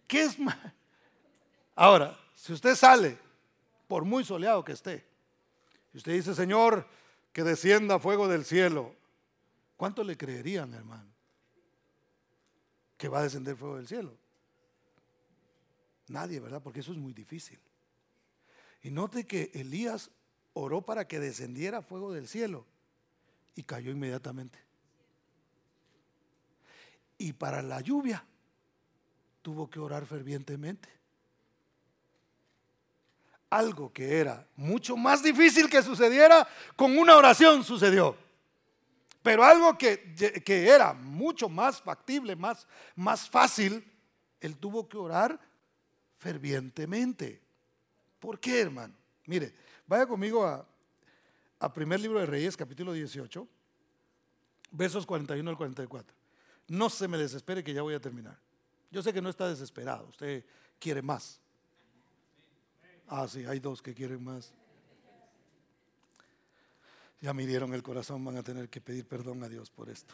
¿Qué 0.08 0.24
es 0.24 0.38
más? 0.38 0.58
Ahora, 1.76 2.20
si 2.36 2.52
usted 2.52 2.76
sale, 2.76 3.18
por 3.88 4.06
muy 4.06 4.26
soleado 4.26 4.64
que 4.64 4.74
esté, 4.74 5.06
y 5.94 5.98
usted 5.98 6.14
dice, 6.14 6.36
Señor, 6.36 6.88
que 7.32 7.44
descienda 7.44 8.00
fuego 8.00 8.28
del 8.28 8.44
cielo, 8.44 8.96
¿Cuánto 9.84 10.04
le 10.06 10.16
creerían, 10.16 10.74
hermano? 10.74 11.12
Que 12.98 13.10
va 13.10 13.20
a 13.20 13.24
descender 13.24 13.58
fuego 13.58 13.76
del 13.76 13.88
cielo. 13.88 14.16
Nadie, 16.08 16.40
¿verdad? 16.40 16.62
Porque 16.64 16.80
eso 16.80 16.94
es 16.94 16.98
muy 16.98 17.12
difícil. 17.12 17.60
Y 18.82 18.92
note 18.92 19.26
que 19.26 19.52
Elías 19.54 20.10
oró 20.54 20.84
para 20.84 21.06
que 21.06 21.20
descendiera 21.20 21.82
fuego 21.82 22.14
del 22.14 22.30
cielo 22.30 22.66
y 23.56 23.64
cayó 23.64 23.92
inmediatamente. 23.92 24.60
Y 27.18 27.34
para 27.34 27.62
la 27.62 27.82
lluvia 27.82 28.26
tuvo 29.42 29.70
que 29.70 29.80
orar 29.80 30.06
fervientemente. 30.06 30.90
Algo 33.50 33.94
que 33.94 34.20
era 34.20 34.48
mucho 34.56 34.98
más 34.98 35.22
difícil 35.22 35.70
que 35.70 35.84
sucediera, 35.84 36.48
con 36.76 36.98
una 36.98 37.16
oración 37.16 37.64
sucedió. 37.64 38.18
Pero 39.22 39.44
algo 39.44 39.78
que, 39.78 40.16
era 40.48 40.94
mucho 40.94 41.48
más 41.48 41.82
factible, 41.82 42.36
más, 42.36 42.68
más 42.96 43.30
fácil, 43.30 43.90
él 44.42 44.58
tuvo 44.58 44.90
que 44.90 44.98
orar 44.98 45.40
fervientemente. 46.18 47.42
¿Por 48.20 48.40
qué, 48.40 48.60
hermano? 48.60 48.94
Mire, 49.26 49.54
vaya 49.88 50.06
conmigo 50.06 50.46
a, 50.46 50.66
a 51.64 51.72
primer 51.72 51.98
libro 51.98 52.20
de 52.20 52.26
Reyes, 52.26 52.58
capítulo 52.58 52.92
18, 52.92 53.48
versos 54.72 55.06
41 55.06 55.50
al 55.50 55.56
44. 55.56 56.14
No 56.68 56.90
se 56.90 57.08
me 57.08 57.18
desespere 57.18 57.64
que 57.64 57.74
ya 57.74 57.82
voy 57.82 57.94
a 57.94 58.02
terminar. 58.02 58.38
Yo 58.92 59.02
sé 59.02 59.14
que 59.14 59.22
no 59.22 59.30
está 59.30 59.48
desesperado, 59.48 60.08
usted 60.10 60.44
quiere 60.78 61.02
más. 61.02 61.40
Ah, 63.08 63.30
sí, 63.30 63.46
hay 63.46 63.62
dos 63.62 63.82
que 63.82 63.94
quieren 63.94 64.22
más. 64.22 64.54
Ya 67.22 67.34
me 67.34 67.48
dieron 67.48 67.74
el 67.74 67.82
corazón, 67.82 68.26
van 68.26 68.36
a 68.36 68.44
tener 68.44 68.70
que 68.70 68.82
pedir 68.82 69.08
perdón 69.08 69.42
a 69.44 69.48
Dios 69.48 69.70
por 69.70 69.90
esto. 69.90 70.14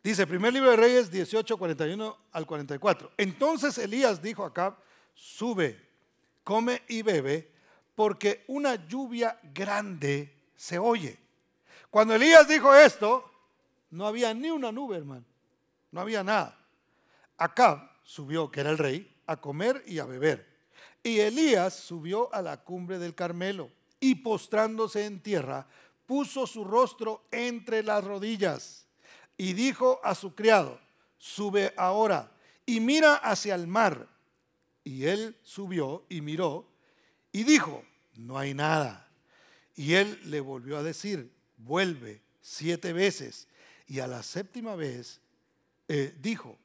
Dice, 0.00 0.28
primer 0.28 0.52
libro 0.52 0.70
de 0.70 0.76
Reyes 0.76 1.10
18, 1.10 1.58
41 1.58 2.18
al 2.30 2.46
44. 2.46 3.10
Entonces 3.16 3.78
Elías 3.78 4.22
dijo 4.22 4.44
a 4.44 4.48
Acab, 4.48 4.76
sube, 5.12 5.76
come 6.44 6.82
y 6.86 7.02
bebe, 7.02 7.53
porque 7.94 8.44
una 8.48 8.86
lluvia 8.86 9.38
grande 9.54 10.34
se 10.56 10.78
oye. 10.78 11.18
Cuando 11.90 12.14
Elías 12.14 12.48
dijo 12.48 12.74
esto, 12.74 13.30
no 13.90 14.06
había 14.06 14.34
ni 14.34 14.50
una 14.50 14.72
nube, 14.72 14.96
hermano. 14.96 15.24
No 15.92 16.00
había 16.00 16.24
nada. 16.24 16.58
Acab 17.38 17.88
subió, 18.02 18.50
que 18.50 18.60
era 18.60 18.70
el 18.70 18.78
rey, 18.78 19.14
a 19.26 19.36
comer 19.36 19.82
y 19.86 19.98
a 19.98 20.04
beber. 20.04 20.46
Y 21.02 21.20
Elías 21.20 21.74
subió 21.74 22.32
a 22.34 22.42
la 22.42 22.56
cumbre 22.64 22.98
del 22.98 23.14
Carmelo 23.14 23.70
y 24.00 24.16
postrándose 24.16 25.06
en 25.06 25.20
tierra, 25.20 25.66
puso 26.06 26.46
su 26.46 26.64
rostro 26.64 27.24
entre 27.30 27.82
las 27.82 28.04
rodillas 28.04 28.86
y 29.36 29.52
dijo 29.52 30.00
a 30.02 30.14
su 30.14 30.34
criado, 30.34 30.80
sube 31.18 31.72
ahora 31.76 32.32
y 32.66 32.80
mira 32.80 33.14
hacia 33.16 33.54
el 33.54 33.66
mar. 33.66 34.08
Y 34.82 35.04
él 35.06 35.36
subió 35.42 36.04
y 36.08 36.20
miró 36.20 36.66
y 37.34 37.42
dijo, 37.42 37.84
no 38.14 38.38
hay 38.38 38.54
nada. 38.54 39.08
Y 39.74 39.94
él 39.94 40.20
le 40.30 40.40
volvió 40.40 40.78
a 40.78 40.84
decir, 40.84 41.32
vuelve 41.56 42.22
siete 42.40 42.92
veces. 42.92 43.48
Y 43.88 43.98
a 43.98 44.06
la 44.06 44.22
séptima 44.22 44.76
vez 44.76 45.20
eh, 45.88 46.16
dijo, 46.20 46.56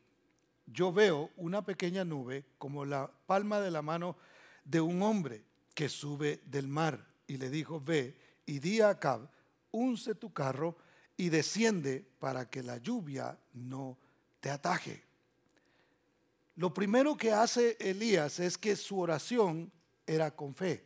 yo 0.67 0.93
veo 0.93 1.31
una 1.37 1.65
pequeña 1.65 2.05
nube 2.05 2.45
como 2.59 2.85
la 2.85 3.09
palma 3.25 3.59
de 3.59 3.71
la 3.71 3.81
mano 3.81 4.15
de 4.63 4.79
un 4.79 5.01
hombre 5.01 5.43
que 5.73 5.89
sube 5.89 6.39
del 6.45 6.67
mar. 6.67 7.03
Y 7.25 7.37
le 7.37 7.49
dijo, 7.49 7.81
ve 7.81 8.15
y 8.45 8.59
di 8.59 8.79
a 8.79 8.89
Acab, 8.89 9.27
unce 9.71 10.13
tu 10.13 10.31
carro 10.33 10.77
y 11.17 11.29
desciende 11.29 12.05
para 12.19 12.47
que 12.47 12.61
la 12.61 12.77
lluvia 12.77 13.39
no 13.53 13.97
te 14.39 14.51
ataje. 14.51 15.03
Lo 16.57 16.75
primero 16.75 17.17
que 17.17 17.31
hace 17.33 17.75
Elías 17.79 18.39
es 18.39 18.55
que 18.55 18.75
su 18.75 18.99
oración 18.99 19.71
era 20.09 20.31
con 20.31 20.55
fe. 20.55 20.83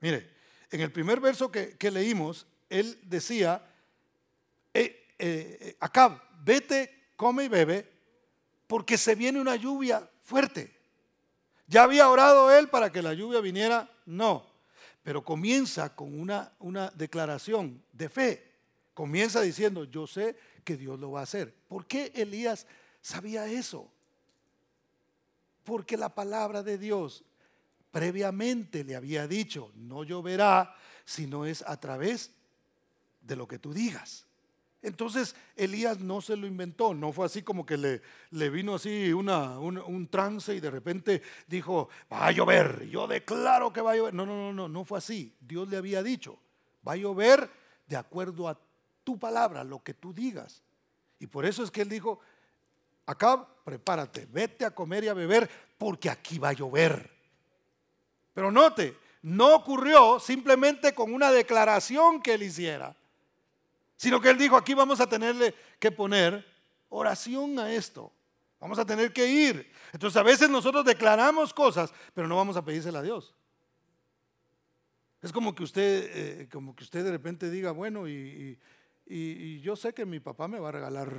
Mire, 0.00 0.30
en 0.70 0.80
el 0.80 0.92
primer 0.92 1.20
verso 1.20 1.50
que, 1.50 1.90
leímos, 1.90 2.46
él 2.68 2.98
decía, 3.04 3.64
eh, 4.74 5.06
eh, 5.18 5.76
Acab, 5.80 6.20
vete, 6.44 7.12
come 7.16 7.44
y 7.44 7.48
bebe, 7.48 7.88
porque 8.66 8.98
se 8.98 9.14
viene 9.14 9.40
una 9.40 9.56
lluvia 9.56 10.08
fuerte. 10.22 10.74
¿Ya 11.66 11.84
había 11.84 12.10
orado 12.10 12.52
él 12.52 12.68
para 12.68 12.92
que 12.92 13.00
la 13.00 13.14
lluvia 13.14 13.40
viniera? 13.40 13.90
No. 14.04 14.46
Pero 15.02 15.24
comienza 15.24 15.94
con 15.94 16.18
una, 16.18 16.52
una 16.58 16.90
declaración 16.90 17.82
de 17.92 18.08
fe. 18.08 18.52
Comienza 18.92 19.40
diciendo, 19.40 19.84
yo 19.84 20.06
sé 20.06 20.36
que 20.64 20.76
Dios 20.76 20.98
lo 20.98 21.12
va 21.12 21.20
a 21.20 21.24
hacer. 21.24 21.54
¿Por 21.68 21.86
qué 21.86 22.12
Elías 22.14 22.66
sabía 23.00 23.46
eso? 23.46 23.90
Porque 25.64 25.96
la 25.96 26.14
palabra 26.14 26.62
de 26.62 26.76
Dios 26.76 27.24
previamente 27.94 28.82
le 28.82 28.96
había 28.96 29.28
dicho, 29.28 29.70
no 29.76 30.02
lloverá, 30.02 30.74
sino 31.04 31.46
es 31.46 31.62
a 31.62 31.78
través 31.78 32.32
de 33.20 33.36
lo 33.36 33.46
que 33.46 33.60
tú 33.60 33.72
digas. 33.72 34.26
Entonces 34.82 35.36
Elías 35.54 36.00
no 36.00 36.20
se 36.20 36.36
lo 36.36 36.48
inventó, 36.48 36.92
no 36.92 37.12
fue 37.12 37.26
así 37.26 37.42
como 37.42 37.64
que 37.64 37.76
le, 37.76 38.02
le 38.32 38.50
vino 38.50 38.74
así 38.74 39.12
una, 39.12 39.60
un, 39.60 39.78
un, 39.78 40.08
trance 40.08 40.56
y 40.56 40.58
de 40.58 40.72
repente 40.72 41.22
dijo, 41.46 41.88
va 42.12 42.26
a 42.26 42.32
llover, 42.32 42.88
yo 42.88 43.06
declaro 43.06 43.72
que 43.72 43.80
va 43.80 43.92
a 43.92 43.96
llover. 43.96 44.12
No, 44.12 44.26
no, 44.26 44.34
no, 44.34 44.52
no, 44.52 44.68
no 44.68 44.84
fue 44.84 44.98
así. 44.98 45.32
Dios 45.38 45.68
le 45.68 45.76
había 45.76 46.02
dicho, 46.02 46.36
va 46.86 46.94
a 46.94 46.96
llover 46.96 47.48
de 47.86 47.94
acuerdo 47.94 48.48
a 48.48 48.58
tu 49.04 49.20
palabra, 49.20 49.62
lo 49.62 49.84
que 49.84 49.94
tú 49.94 50.12
digas. 50.12 50.64
Y 51.20 51.28
por 51.28 51.46
eso 51.46 51.62
es 51.62 51.70
que 51.70 51.82
él 51.82 51.88
dijo, 51.88 52.18
acá 53.06 53.46
prepárate, 53.64 54.26
vete 54.26 54.64
a 54.64 54.72
comer 54.72 55.04
y 55.04 55.08
a 55.08 55.14
beber 55.14 55.48
porque 55.78 56.10
aquí 56.10 56.40
va 56.40 56.48
a 56.48 56.54
llover. 56.54 57.13
Pero 58.34 58.50
note, 58.50 58.98
no 59.22 59.54
ocurrió 59.54 60.20
simplemente 60.20 60.92
con 60.92 61.14
una 61.14 61.32
declaración 61.32 62.20
que 62.20 62.34
él 62.34 62.42
hiciera 62.42 62.94
sino 63.96 64.20
que 64.20 64.30
él 64.30 64.38
dijo, 64.38 64.56
aquí 64.56 64.74
vamos 64.74 65.00
a 65.00 65.06
tenerle 65.06 65.54
que 65.78 65.90
poner 65.90 66.44
oración 66.88 67.58
a 67.58 67.72
esto. 67.72 68.12
Vamos 68.60 68.78
a 68.78 68.84
tener 68.84 69.12
que 69.12 69.26
ir. 69.26 69.70
Entonces 69.92 70.16
a 70.16 70.22
veces 70.22 70.48
nosotros 70.50 70.84
declaramos 70.84 71.52
cosas, 71.52 71.92
pero 72.12 72.26
no 72.26 72.36
vamos 72.36 72.56
a 72.56 72.64
pedírsela 72.64 73.00
a 73.00 73.02
Dios. 73.02 73.34
Es 75.22 75.32
como 75.32 75.54
que 75.54 75.62
usted, 75.62 76.10
eh, 76.42 76.48
como 76.50 76.74
que 76.74 76.84
usted 76.84 77.04
de 77.04 77.10
repente 77.10 77.50
diga, 77.50 77.70
bueno, 77.70 78.08
y, 78.08 78.58
yo 79.62 79.76
sé 79.76 79.92
que 79.92 80.04
mi 80.04 80.20
papá 80.20 80.48
me 80.48 80.58
va 80.58 80.68
a 80.68 80.72
regalar 80.72 81.14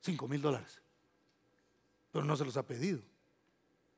5 0.00 0.28
mil 0.28 0.40
dólares, 0.40 0.80
pero 2.12 2.24
no 2.24 2.36
se 2.36 2.44
los 2.44 2.56
ha 2.56 2.66
pedido. 2.66 3.00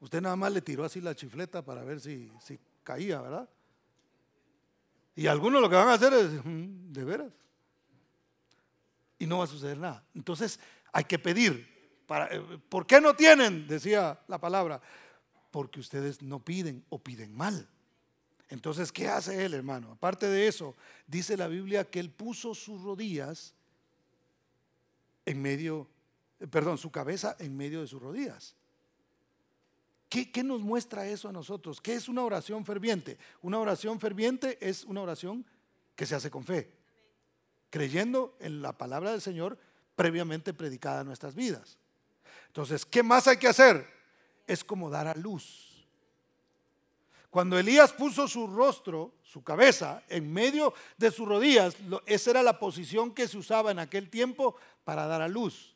Usted 0.00 0.20
nada 0.20 0.36
más 0.36 0.52
le 0.52 0.60
tiró 0.60 0.84
así 0.84 1.00
la 1.00 1.14
chifleta 1.14 1.64
para 1.64 1.82
ver 1.82 2.00
si, 2.00 2.30
si 2.40 2.58
caía, 2.82 3.20
¿verdad? 3.20 3.48
Y 5.14 5.26
algunos 5.26 5.62
lo 5.62 5.70
que 5.70 5.76
van 5.76 5.88
a 5.88 5.94
hacer 5.94 6.12
es, 6.12 6.44
mm, 6.44 6.92
de 6.92 7.04
veras 7.04 7.32
y 9.18 9.26
no 9.26 9.38
va 9.38 9.44
a 9.44 9.48
suceder 9.48 9.78
nada. 9.78 10.04
Entonces 10.14 10.60
hay 10.92 11.04
que 11.04 11.18
pedir. 11.18 11.74
Para, 12.06 12.34
eh, 12.34 12.40
¿Por 12.68 12.86
qué 12.86 13.00
no 13.00 13.14
tienen? 13.14 13.66
Decía 13.66 14.18
la 14.28 14.38
palabra. 14.38 14.80
Porque 15.50 15.80
ustedes 15.80 16.22
no 16.22 16.44
piden 16.44 16.84
o 16.88 16.98
piden 16.98 17.34
mal. 17.34 17.68
Entonces, 18.48 18.92
¿qué 18.92 19.08
hace 19.08 19.44
él, 19.44 19.54
hermano? 19.54 19.92
Aparte 19.92 20.28
de 20.28 20.46
eso, 20.46 20.76
dice 21.06 21.36
la 21.36 21.48
Biblia 21.48 21.84
que 21.84 21.98
él 21.98 22.10
puso 22.10 22.54
sus 22.54 22.80
rodillas 22.82 23.54
en 25.24 25.42
medio, 25.42 25.88
eh, 26.38 26.46
perdón, 26.46 26.78
su 26.78 26.90
cabeza 26.92 27.36
en 27.40 27.56
medio 27.56 27.80
de 27.80 27.88
sus 27.88 28.00
rodillas. 28.00 28.54
¿Qué, 30.08 30.30
¿Qué, 30.30 30.44
nos 30.44 30.62
muestra 30.62 31.06
eso 31.08 31.28
a 31.28 31.32
nosotros? 31.32 31.80
¿Qué 31.80 31.94
es 31.94 32.08
una 32.08 32.22
oración 32.22 32.64
ferviente? 32.64 33.18
Una 33.42 33.58
oración 33.58 33.98
ferviente 33.98 34.56
es 34.60 34.84
una 34.84 35.02
oración 35.02 35.44
que 35.94 36.06
se 36.06 36.14
hace 36.14 36.30
con 36.30 36.44
fe 36.44 36.76
creyendo 37.76 38.34
en 38.40 38.62
la 38.62 38.72
palabra 38.72 39.10
del 39.10 39.20
Señor 39.20 39.58
previamente 39.94 40.54
predicada 40.54 41.02
en 41.02 41.06
nuestras 41.06 41.34
vidas. 41.34 41.78
Entonces, 42.46 42.86
¿qué 42.86 43.02
más 43.02 43.28
hay 43.28 43.36
que 43.36 43.48
hacer? 43.48 43.86
Es 44.46 44.64
como 44.64 44.88
dar 44.88 45.06
a 45.06 45.14
luz. 45.14 45.86
Cuando 47.28 47.58
Elías 47.58 47.92
puso 47.92 48.28
su 48.28 48.46
rostro, 48.46 49.12
su 49.22 49.44
cabeza, 49.44 50.02
en 50.08 50.32
medio 50.32 50.72
de 50.96 51.10
sus 51.10 51.28
rodillas, 51.28 51.76
esa 52.06 52.30
era 52.30 52.42
la 52.42 52.58
posición 52.58 53.12
que 53.12 53.28
se 53.28 53.36
usaba 53.36 53.70
en 53.70 53.78
aquel 53.78 54.08
tiempo 54.08 54.56
para 54.84 55.06
dar 55.06 55.20
a 55.20 55.28
luz. 55.28 55.75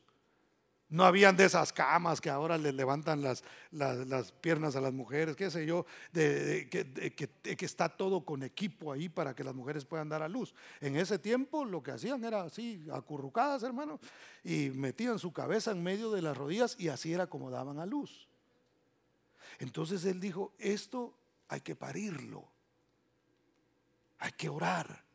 No 0.91 1.05
habían 1.05 1.37
de 1.37 1.45
esas 1.45 1.71
camas 1.71 2.19
que 2.19 2.29
ahora 2.29 2.57
le 2.57 2.73
levantan 2.73 3.21
las, 3.21 3.45
las, 3.71 4.33
piernas 4.33 4.75
a 4.75 4.81
las 4.81 4.91
mujeres, 4.91 5.37
qué 5.37 5.49
sé 5.49 5.65
yo, 5.65 5.85
de, 6.11 6.67
que, 6.69 7.65
está 7.65 7.87
todo 7.87 8.25
con 8.25 8.43
equipo 8.43 8.91
ahí 8.91 9.07
para 9.07 9.33
que 9.33 9.45
las 9.45 9.55
mujeres 9.55 9.85
puedan 9.85 10.09
dar 10.09 10.21
a 10.21 10.27
luz. 10.27 10.53
En 10.81 10.97
ese 10.97 11.17
tiempo 11.17 11.63
lo 11.63 11.81
que 11.81 11.91
hacían 11.91 12.21
era 12.25 12.43
así, 12.43 12.85
acurrucadas, 12.91 13.63
hermano, 13.63 14.01
y 14.43 14.69
metían 14.71 15.17
su 15.17 15.31
cabeza 15.31 15.71
en 15.71 15.81
medio 15.81 16.11
de 16.11 16.21
las 16.21 16.35
rodillas 16.35 16.75
y 16.77 16.89
así 16.89 17.13
era 17.13 17.25
como 17.25 17.49
daban 17.49 17.79
a 17.79 17.85
luz. 17.85 18.27
Entonces 19.59 20.03
él 20.03 20.19
dijo, 20.19 20.51
esto 20.59 21.17
hay 21.47 21.61
que 21.61 21.73
parirlo, 21.73 22.43
hay 24.19 24.33
que 24.33 24.49
orar. 24.49 25.05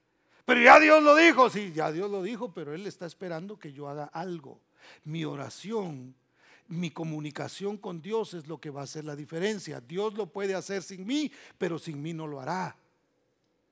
Pero 0.47 0.63
ya 0.63 0.81
Dios 0.81 1.03
lo 1.03 1.15
dijo, 1.15 1.51
sí, 1.51 1.75
ya 1.75 1.93
Dios 1.93 2.11
lo 2.11 2.23
dijo, 2.23 2.55
pero 2.55 2.73
él 2.73 2.87
está 2.87 3.05
esperando 3.05 3.59
que 3.59 3.75
yo 3.75 3.91
haga 3.91 4.05
algo. 4.05 4.59
Mi 5.05 5.25
oración, 5.25 6.15
mi 6.69 6.91
comunicación 6.91 7.77
con 7.77 8.03
Dios 8.03 8.35
es 8.35 8.47
lo 8.47 8.61
que 8.61 8.71
va 8.71 8.83
a 8.83 8.85
hacer 8.85 9.05
la 9.05 9.17
diferencia. 9.17 9.81
Dios 9.81 10.15
lo 10.15 10.27
puede 10.27 10.55
hacer 10.55 10.83
sin 10.83 11.07
mí, 11.07 11.31
pero 11.59 11.79
sin 11.79 12.03
mí 12.03 12.13
no 12.13 12.27
lo 12.27 12.41
hará. 12.41 12.77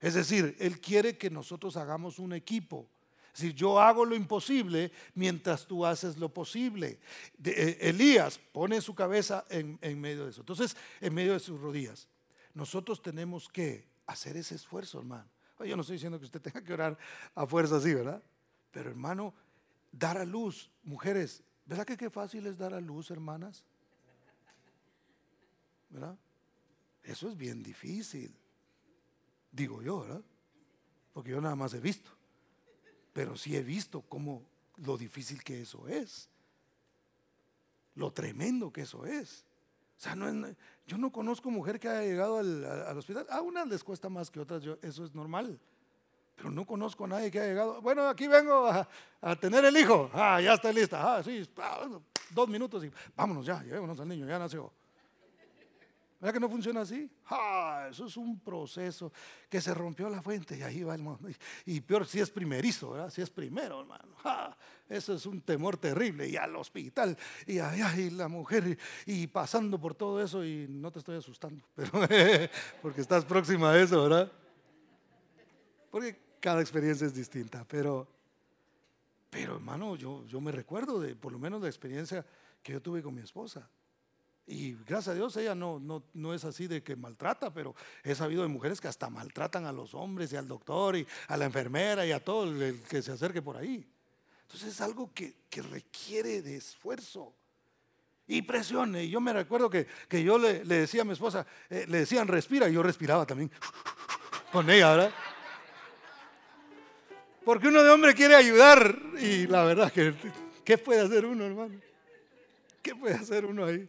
Es 0.00 0.14
decir, 0.14 0.56
Él 0.58 0.80
quiere 0.80 1.16
que 1.16 1.30
nosotros 1.30 1.76
hagamos 1.76 2.18
un 2.18 2.32
equipo. 2.32 2.86
Si 3.32 3.52
yo 3.52 3.80
hago 3.80 4.04
lo 4.04 4.14
imposible 4.14 4.92
mientras 5.14 5.66
tú 5.66 5.84
haces 5.84 6.18
lo 6.18 6.28
posible. 6.28 7.00
Eh, 7.42 7.78
Elías 7.80 8.38
pone 8.52 8.80
su 8.80 8.94
cabeza 8.94 9.44
en, 9.50 9.78
en 9.82 10.00
medio 10.00 10.24
de 10.24 10.30
eso. 10.30 10.42
Entonces, 10.42 10.76
en 11.00 11.14
medio 11.14 11.32
de 11.32 11.40
sus 11.40 11.60
rodillas. 11.60 12.06
Nosotros 12.54 13.02
tenemos 13.02 13.48
que 13.48 13.88
hacer 14.06 14.36
ese 14.36 14.54
esfuerzo, 14.54 15.00
hermano. 15.00 15.28
Yo 15.64 15.76
no 15.76 15.82
estoy 15.82 15.94
diciendo 15.94 16.18
que 16.18 16.26
usted 16.26 16.40
tenga 16.40 16.62
que 16.62 16.72
orar 16.72 16.98
a 17.34 17.46
fuerza 17.46 17.76
así, 17.76 17.94
¿verdad? 17.94 18.22
Pero 18.70 18.90
hermano, 18.90 19.32
Dar 19.96 20.18
a 20.18 20.24
luz, 20.24 20.70
mujeres, 20.82 21.44
¿verdad 21.64 21.86
que 21.86 21.96
qué 21.96 22.10
fácil 22.10 22.46
es 22.46 22.58
dar 22.58 22.74
a 22.74 22.80
luz, 22.80 23.12
hermanas? 23.12 23.64
¿Verdad? 25.88 26.18
Eso 27.04 27.28
es 27.28 27.36
bien 27.36 27.62
difícil, 27.62 28.34
digo 29.52 29.82
yo, 29.82 30.00
¿verdad? 30.00 30.24
Porque 31.12 31.30
yo 31.30 31.40
nada 31.40 31.54
más 31.54 31.74
he 31.74 31.80
visto, 31.80 32.10
pero 33.12 33.36
sí 33.36 33.54
he 33.54 33.62
visto 33.62 34.00
cómo 34.02 34.42
lo 34.78 34.96
difícil 34.96 35.44
que 35.44 35.62
eso 35.62 35.86
es, 35.86 36.28
lo 37.94 38.12
tremendo 38.12 38.72
que 38.72 38.80
eso 38.80 39.06
es. 39.06 39.44
O 39.96 40.00
sea, 40.00 40.16
no 40.16 40.26
yo 40.88 40.98
no 40.98 41.12
conozco 41.12 41.52
mujer 41.52 41.78
que 41.78 41.88
haya 41.88 42.02
llegado 42.02 42.38
al, 42.38 42.64
al, 42.64 42.98
hospital. 42.98 43.26
A 43.30 43.40
unas 43.42 43.68
les 43.68 43.84
cuesta 43.84 44.08
más 44.08 44.28
que 44.28 44.40
otras, 44.40 44.64
eso 44.82 45.04
es 45.04 45.14
normal. 45.14 45.60
Pero 46.36 46.50
no 46.50 46.66
conozco 46.66 47.04
a 47.04 47.08
nadie 47.08 47.30
que 47.30 47.38
haya 47.38 47.48
llegado. 47.48 47.80
Bueno, 47.80 48.08
aquí 48.08 48.26
vengo 48.26 48.66
a, 48.68 48.88
tener 49.36 49.64
el 49.64 49.76
hijo. 49.76 50.10
Ah, 50.12 50.40
ya 50.40 50.54
está 50.54 50.72
lista. 50.72 51.16
Ah, 51.16 51.22
sí, 51.22 51.48
ah, 51.58 51.88
dos 52.30 52.48
minutos 52.48 52.84
y 52.84 52.90
vámonos 53.14 53.46
ya, 53.46 53.62
llevémonos 53.62 53.98
al 54.00 54.08
niño, 54.08 54.26
ya 54.26 54.38
nació. 54.38 54.72
¿Verdad 56.24 56.32
que 56.32 56.40
no 56.40 56.48
funciona 56.48 56.80
así? 56.80 57.10
Ah, 57.26 57.88
eso 57.90 58.06
es 58.06 58.16
un 58.16 58.40
proceso 58.40 59.12
que 59.46 59.60
se 59.60 59.74
rompió 59.74 60.08
la 60.08 60.22
fuente 60.22 60.56
y 60.56 60.62
ahí 60.62 60.82
va 60.82 60.94
el 60.94 61.02
mundo. 61.02 61.28
Y 61.66 61.82
peor 61.82 62.06
si 62.06 62.18
es 62.18 62.30
primerizo, 62.30 62.92
¿verdad? 62.92 63.10
Si 63.10 63.20
es 63.20 63.28
primero, 63.28 63.80
hermano. 63.80 64.14
Ah, 64.24 64.56
eso 64.88 65.12
es 65.12 65.26
un 65.26 65.42
temor 65.42 65.76
terrible. 65.76 66.26
Y 66.26 66.36
al 66.36 66.56
hospital, 66.56 67.14
y 67.46 67.58
allá, 67.58 67.94
y 67.98 68.08
la 68.08 68.28
mujer, 68.28 68.78
y, 69.04 69.26
pasando 69.26 69.78
por 69.78 69.94
todo 69.94 70.22
eso, 70.22 70.42
y 70.42 70.66
no 70.66 70.90
te 70.90 71.00
estoy 71.00 71.18
asustando, 71.18 71.62
pero 71.74 71.90
porque 72.80 73.02
estás 73.02 73.26
próxima 73.26 73.72
a 73.72 73.78
eso, 73.78 74.02
¿verdad? 74.04 74.32
Porque 75.90 76.23
cada 76.44 76.60
experiencia 76.60 77.06
es 77.06 77.14
distinta, 77.14 77.64
pero, 77.66 78.06
pero 79.30 79.54
hermano, 79.54 79.96
yo, 79.96 80.26
yo 80.26 80.42
me 80.42 80.52
recuerdo 80.52 81.00
de 81.00 81.16
por 81.16 81.32
lo 81.32 81.38
menos 81.38 81.62
la 81.62 81.68
experiencia 81.68 82.22
que 82.62 82.74
yo 82.74 82.82
tuve 82.82 83.02
con 83.02 83.14
mi 83.14 83.22
esposa. 83.22 83.66
Y 84.46 84.74
gracias 84.74 85.08
a 85.08 85.14
Dios 85.14 85.34
ella 85.38 85.54
no, 85.54 85.80
no, 85.80 86.02
no, 86.12 86.34
es 86.34 86.44
así 86.44 86.66
de 86.66 86.82
que 86.82 86.96
maltrata, 86.96 87.50
pero 87.50 87.74
he 88.02 88.14
sabido 88.14 88.42
de 88.42 88.48
mujeres 88.48 88.78
que 88.78 88.88
hasta 88.88 89.08
maltratan 89.08 89.64
a 89.64 89.72
los 89.72 89.94
hombres 89.94 90.34
y 90.34 90.36
al 90.36 90.46
doctor 90.46 90.96
y 90.98 91.06
a 91.28 91.38
la 91.38 91.46
enfermera 91.46 92.04
y 92.04 92.12
a 92.12 92.22
todo 92.22 92.44
el 92.44 92.82
que 92.90 93.00
se 93.00 93.12
acerque 93.12 93.40
por 93.40 93.56
ahí. 93.56 93.82
Entonces 94.42 94.68
es 94.68 94.82
algo 94.82 95.10
que, 95.14 95.34
requiere 95.70 96.42
de 96.42 96.56
esfuerzo 96.56 97.32
y 98.26 98.42
presión. 98.42 98.94
Y 98.96 99.08
yo 99.08 99.18
me 99.18 99.32
recuerdo 99.32 99.70
que, 99.70 99.86
yo 100.10 100.36
le, 100.36 100.62
decía 100.62 101.00
a 101.00 101.04
mi 101.06 101.14
esposa, 101.14 101.46
eh, 101.70 101.86
le 101.88 102.00
decían 102.00 102.28
respira 102.28 102.68
y 102.68 102.74
yo 102.74 102.82
respiraba 102.82 103.24
también 103.24 103.50
con 104.52 104.68
ella, 104.68 104.90
¿verdad? 104.90 105.14
Porque 107.44 107.68
uno 107.68 107.82
de 107.82 107.90
hombre 107.90 108.14
quiere 108.14 108.34
ayudar 108.34 108.98
y 109.20 109.46
la 109.46 109.64
verdad 109.64 109.92
que, 109.92 110.14
¿qué 110.64 110.78
puede 110.78 111.00
hacer 111.00 111.26
uno, 111.26 111.44
hermano? 111.44 111.78
¿Qué 112.82 112.94
puede 112.94 113.14
hacer 113.14 113.44
uno 113.44 113.66
ahí? 113.66 113.88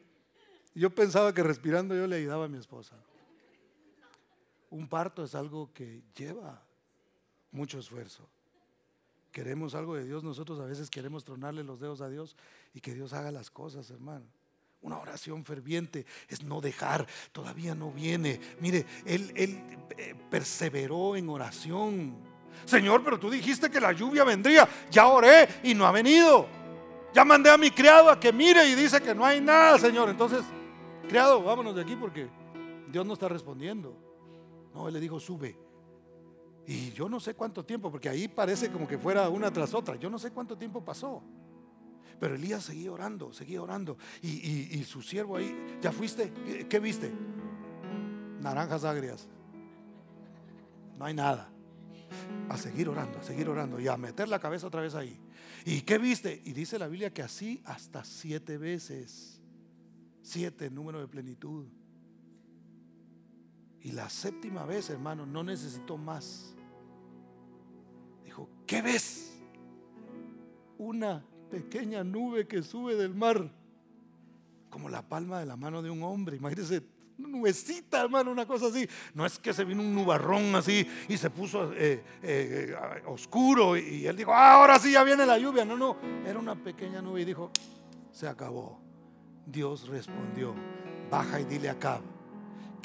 Yo 0.73 0.89
pensaba 0.89 1.33
que 1.33 1.41
respirando 1.41 1.95
yo 1.95 2.05
le 2.05 2.17
ayudaba 2.17 2.45
a 2.45 2.47
mi 2.49 2.57
esposa. 2.57 2.97
Un 4.69 4.89
parto 4.89 5.23
es 5.23 5.35
algo 5.35 5.71
que 5.73 6.03
lleva 6.15 6.61
mucho 7.51 7.79
esfuerzo. 7.79 8.27
Queremos 9.31 9.73
algo 9.73 9.95
de 9.95 10.05
Dios, 10.05 10.23
nosotros 10.23 10.59
a 10.59 10.65
veces 10.65 10.89
queremos 10.89 11.23
tronarle 11.23 11.63
los 11.63 11.79
dedos 11.79 12.01
a 12.01 12.09
Dios 12.09 12.35
y 12.73 12.81
que 12.81 12.93
Dios 12.93 13.13
haga 13.13 13.31
las 13.31 13.49
cosas, 13.49 13.89
hermano. 13.89 14.25
Una 14.81 14.99
oración 14.99 15.45
ferviente 15.45 16.05
es 16.27 16.43
no 16.43 16.61
dejar, 16.61 17.07
todavía 17.31 17.73
no 17.73 17.91
viene. 17.91 18.39
Mire, 18.59 18.85
él, 19.05 19.31
él 19.35 19.61
eh, 19.97 20.13
perseveró 20.29 21.15
en 21.15 21.29
oración. 21.29 22.34
Señor, 22.63 23.03
pero 23.03 23.19
tú 23.19 23.29
dijiste 23.29 23.69
que 23.69 23.81
la 23.81 23.91
lluvia 23.91 24.23
vendría. 24.23 24.67
Ya 24.89 25.07
oré 25.07 25.47
y 25.63 25.73
no 25.73 25.85
ha 25.85 25.91
venido. 25.91 26.47
Ya 27.13 27.23
mandé 27.25 27.49
a 27.49 27.57
mi 27.57 27.71
criado 27.71 28.09
a 28.09 28.19
que 28.19 28.31
mire 28.31 28.67
y 28.67 28.75
dice 28.75 29.01
que 29.01 29.13
no 29.13 29.25
hay 29.25 29.41
nada, 29.41 29.77
Señor. 29.77 30.09
Entonces, 30.09 30.43
criado, 31.07 31.41
vámonos 31.41 31.75
de 31.75 31.81
aquí 31.81 31.95
porque 31.95 32.27
Dios 32.91 33.05
no 33.05 33.13
está 33.13 33.29
respondiendo. 33.29 33.95
No, 34.73 34.87
él 34.87 34.93
le 34.93 34.99
dijo, 34.99 35.19
sube. 35.19 35.57
Y 36.67 36.91
yo 36.91 37.07
no 37.07 37.19
sé 37.19 37.35
cuánto 37.35 37.63
tiempo, 37.63 37.91
porque 37.91 38.09
ahí 38.09 38.27
parece 38.27 38.71
como 38.71 38.87
que 38.87 38.97
fuera 38.97 39.29
una 39.29 39.51
tras 39.51 39.73
otra. 39.73 39.95
Yo 39.95 40.09
no 40.09 40.17
sé 40.17 40.31
cuánto 40.31 40.57
tiempo 40.57 40.83
pasó. 40.83 41.21
Pero 42.19 42.35
Elías 42.35 42.63
seguía 42.63 42.91
orando, 42.91 43.31
seguía 43.33 43.61
orando. 43.61 43.97
Y, 44.21 44.83
su 44.83 45.01
siervo 45.01 45.37
ahí, 45.37 45.77
¿ya 45.81 45.91
fuiste? 45.91 46.31
¿Qué, 46.67 46.79
viste? 46.79 47.11
Naranjas 48.39 48.83
agrias. 48.83 49.27
No 50.97 51.05
hay 51.05 51.13
nada. 51.13 51.49
A 52.49 52.57
seguir 52.57 52.89
orando, 52.89 53.19
a 53.19 53.23
seguir 53.23 53.49
orando 53.49 53.79
y 53.79 53.87
a 53.87 53.97
meter 53.97 54.27
la 54.27 54.39
cabeza 54.39 54.67
otra 54.67 54.81
vez 54.81 54.95
ahí. 54.95 55.19
¿Y 55.65 55.81
qué 55.81 55.97
viste? 55.97 56.41
Y 56.45 56.53
dice 56.53 56.77
la 56.77 56.87
Biblia 56.87 57.13
que 57.13 57.23
así 57.23 57.61
hasta 57.65 58.03
siete 58.03 58.57
veces. 58.57 59.41
Siete, 60.21 60.69
número 60.69 60.99
de 60.99 61.07
plenitud. 61.07 61.65
Y 63.81 63.91
la 63.91 64.09
séptima 64.09 64.65
vez, 64.65 64.89
hermano, 64.89 65.25
no 65.25 65.43
necesitó 65.43 65.97
más. 65.97 66.55
Dijo, 68.23 68.49
¿qué 68.65 68.81
ves? 68.81 69.39
Una 70.77 71.23
pequeña 71.51 72.03
nube 72.03 72.47
que 72.47 72.63
sube 72.63 72.95
del 72.95 73.13
mar, 73.13 73.51
como 74.69 74.89
la 74.89 75.07
palma 75.07 75.39
de 75.39 75.45
la 75.45 75.55
mano 75.55 75.81
de 75.81 75.89
un 75.89 76.01
hombre. 76.03 76.37
Imagínese, 76.37 76.81
una 77.17 77.29
nubecita, 77.29 78.01
hermano, 78.01 78.31
una 78.31 78.45
cosa 78.45 78.67
así. 78.67 78.87
No 79.13 79.25
es 79.25 79.39
que 79.39 79.53
se 79.53 79.63
vino 79.63 79.81
un 79.81 79.93
nubarrón 79.93 80.55
así 80.55 80.87
y 81.07 81.17
se 81.17 81.29
puso 81.29 81.71
eh, 81.73 82.03
eh, 82.21 82.75
oscuro 83.05 83.77
y 83.77 84.05
él 84.05 84.15
dijo, 84.15 84.33
ah, 84.33 84.53
ahora 84.53 84.79
sí 84.79 84.91
ya 84.91 85.03
viene 85.03 85.25
la 85.25 85.37
lluvia. 85.37 85.65
No, 85.65 85.75
no, 85.77 85.97
era 86.25 86.39
una 86.39 86.55
pequeña 86.55 87.01
nube 87.01 87.21
y 87.21 87.25
dijo, 87.25 87.51
se 88.11 88.27
acabó. 88.27 88.81
Dios 89.45 89.87
respondió, 89.87 90.55
baja 91.09 91.39
y 91.39 91.45
dile 91.45 91.69
a 91.69 91.77
Cab 91.77 92.01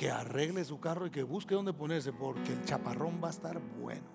que 0.01 0.11
arregle 0.11 0.65
su 0.65 0.81
carro 0.81 1.07
y 1.07 1.11
que 1.11 1.23
busque 1.23 1.55
dónde 1.55 1.75
ponerse 1.75 2.11
porque 2.11 2.55
el 2.55 2.65
chaparrón 2.65 3.21
va 3.23 3.29
a 3.29 3.33
estar 3.33 3.61
bueno. 3.61 4.09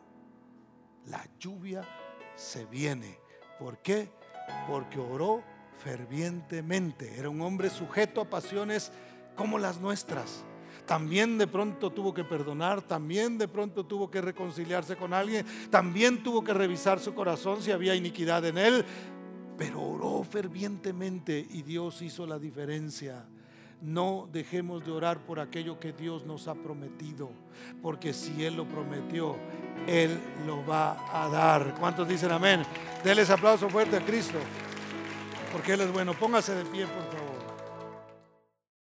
La 1.06 1.24
lluvia 1.40 1.88
se 2.36 2.66
viene. 2.66 3.20
¿Por 3.60 3.78
qué? 3.84 4.10
Porque 4.68 5.00
oró 5.00 5.44
fervientemente. 5.78 7.20
Era 7.20 7.30
un 7.30 7.40
hombre 7.42 7.70
sujeto 7.70 8.22
a 8.22 8.30
pasiones 8.30 8.92
como 9.36 9.58
las 9.60 9.80
nuestras. 9.80 10.44
También 10.86 11.38
de 11.38 11.48
pronto 11.48 11.92
tuvo 11.92 12.14
que 12.14 12.24
perdonar, 12.24 12.82
también 12.82 13.38
de 13.38 13.48
pronto 13.48 13.86
tuvo 13.86 14.12
que 14.12 14.22
reconciliarse 14.22 14.96
con 14.96 15.14
alguien, 15.14 15.46
también 15.72 16.22
tuvo 16.22 16.44
que 16.44 16.54
revisar 16.54 17.00
su 17.00 17.16
corazón 17.16 17.62
si 17.62 17.72
había 17.72 17.96
iniquidad 17.96 18.46
en 18.46 18.58
él, 18.58 18.86
pero 19.58 19.82
oró 19.82 20.24
fervientemente 20.24 21.46
y 21.50 21.64
Dios 21.64 22.02
hizo 22.02 22.28
la 22.28 22.38
diferencia. 22.38 23.26
No 23.82 24.30
dejemos 24.32 24.86
de 24.86 24.92
orar 24.92 25.26
por 25.26 25.40
aquello 25.40 25.80
que 25.80 25.92
Dios 25.92 26.26
nos 26.26 26.48
ha 26.48 26.56
prometido, 26.56 27.30
porque 27.82 28.14
si 28.14 28.44
Él 28.44 28.56
lo 28.56 28.66
prometió, 28.66 29.36
Él 29.86 30.18
lo 30.48 30.66
va 30.66 31.24
a 31.24 31.30
dar. 31.30 31.76
¿Cuántos 31.80 32.08
dicen 32.08 32.32
amén? 32.32 32.64
Denles 33.04 33.30
aplauso 33.30 33.70
fuerte 33.70 33.98
a 33.98 34.06
Cristo, 34.06 34.38
porque 35.52 35.74
Él 35.74 35.82
es 35.82 35.92
bueno. 35.92 36.14
Póngase 36.14 36.56
de 36.56 36.66
pie. 36.66 36.86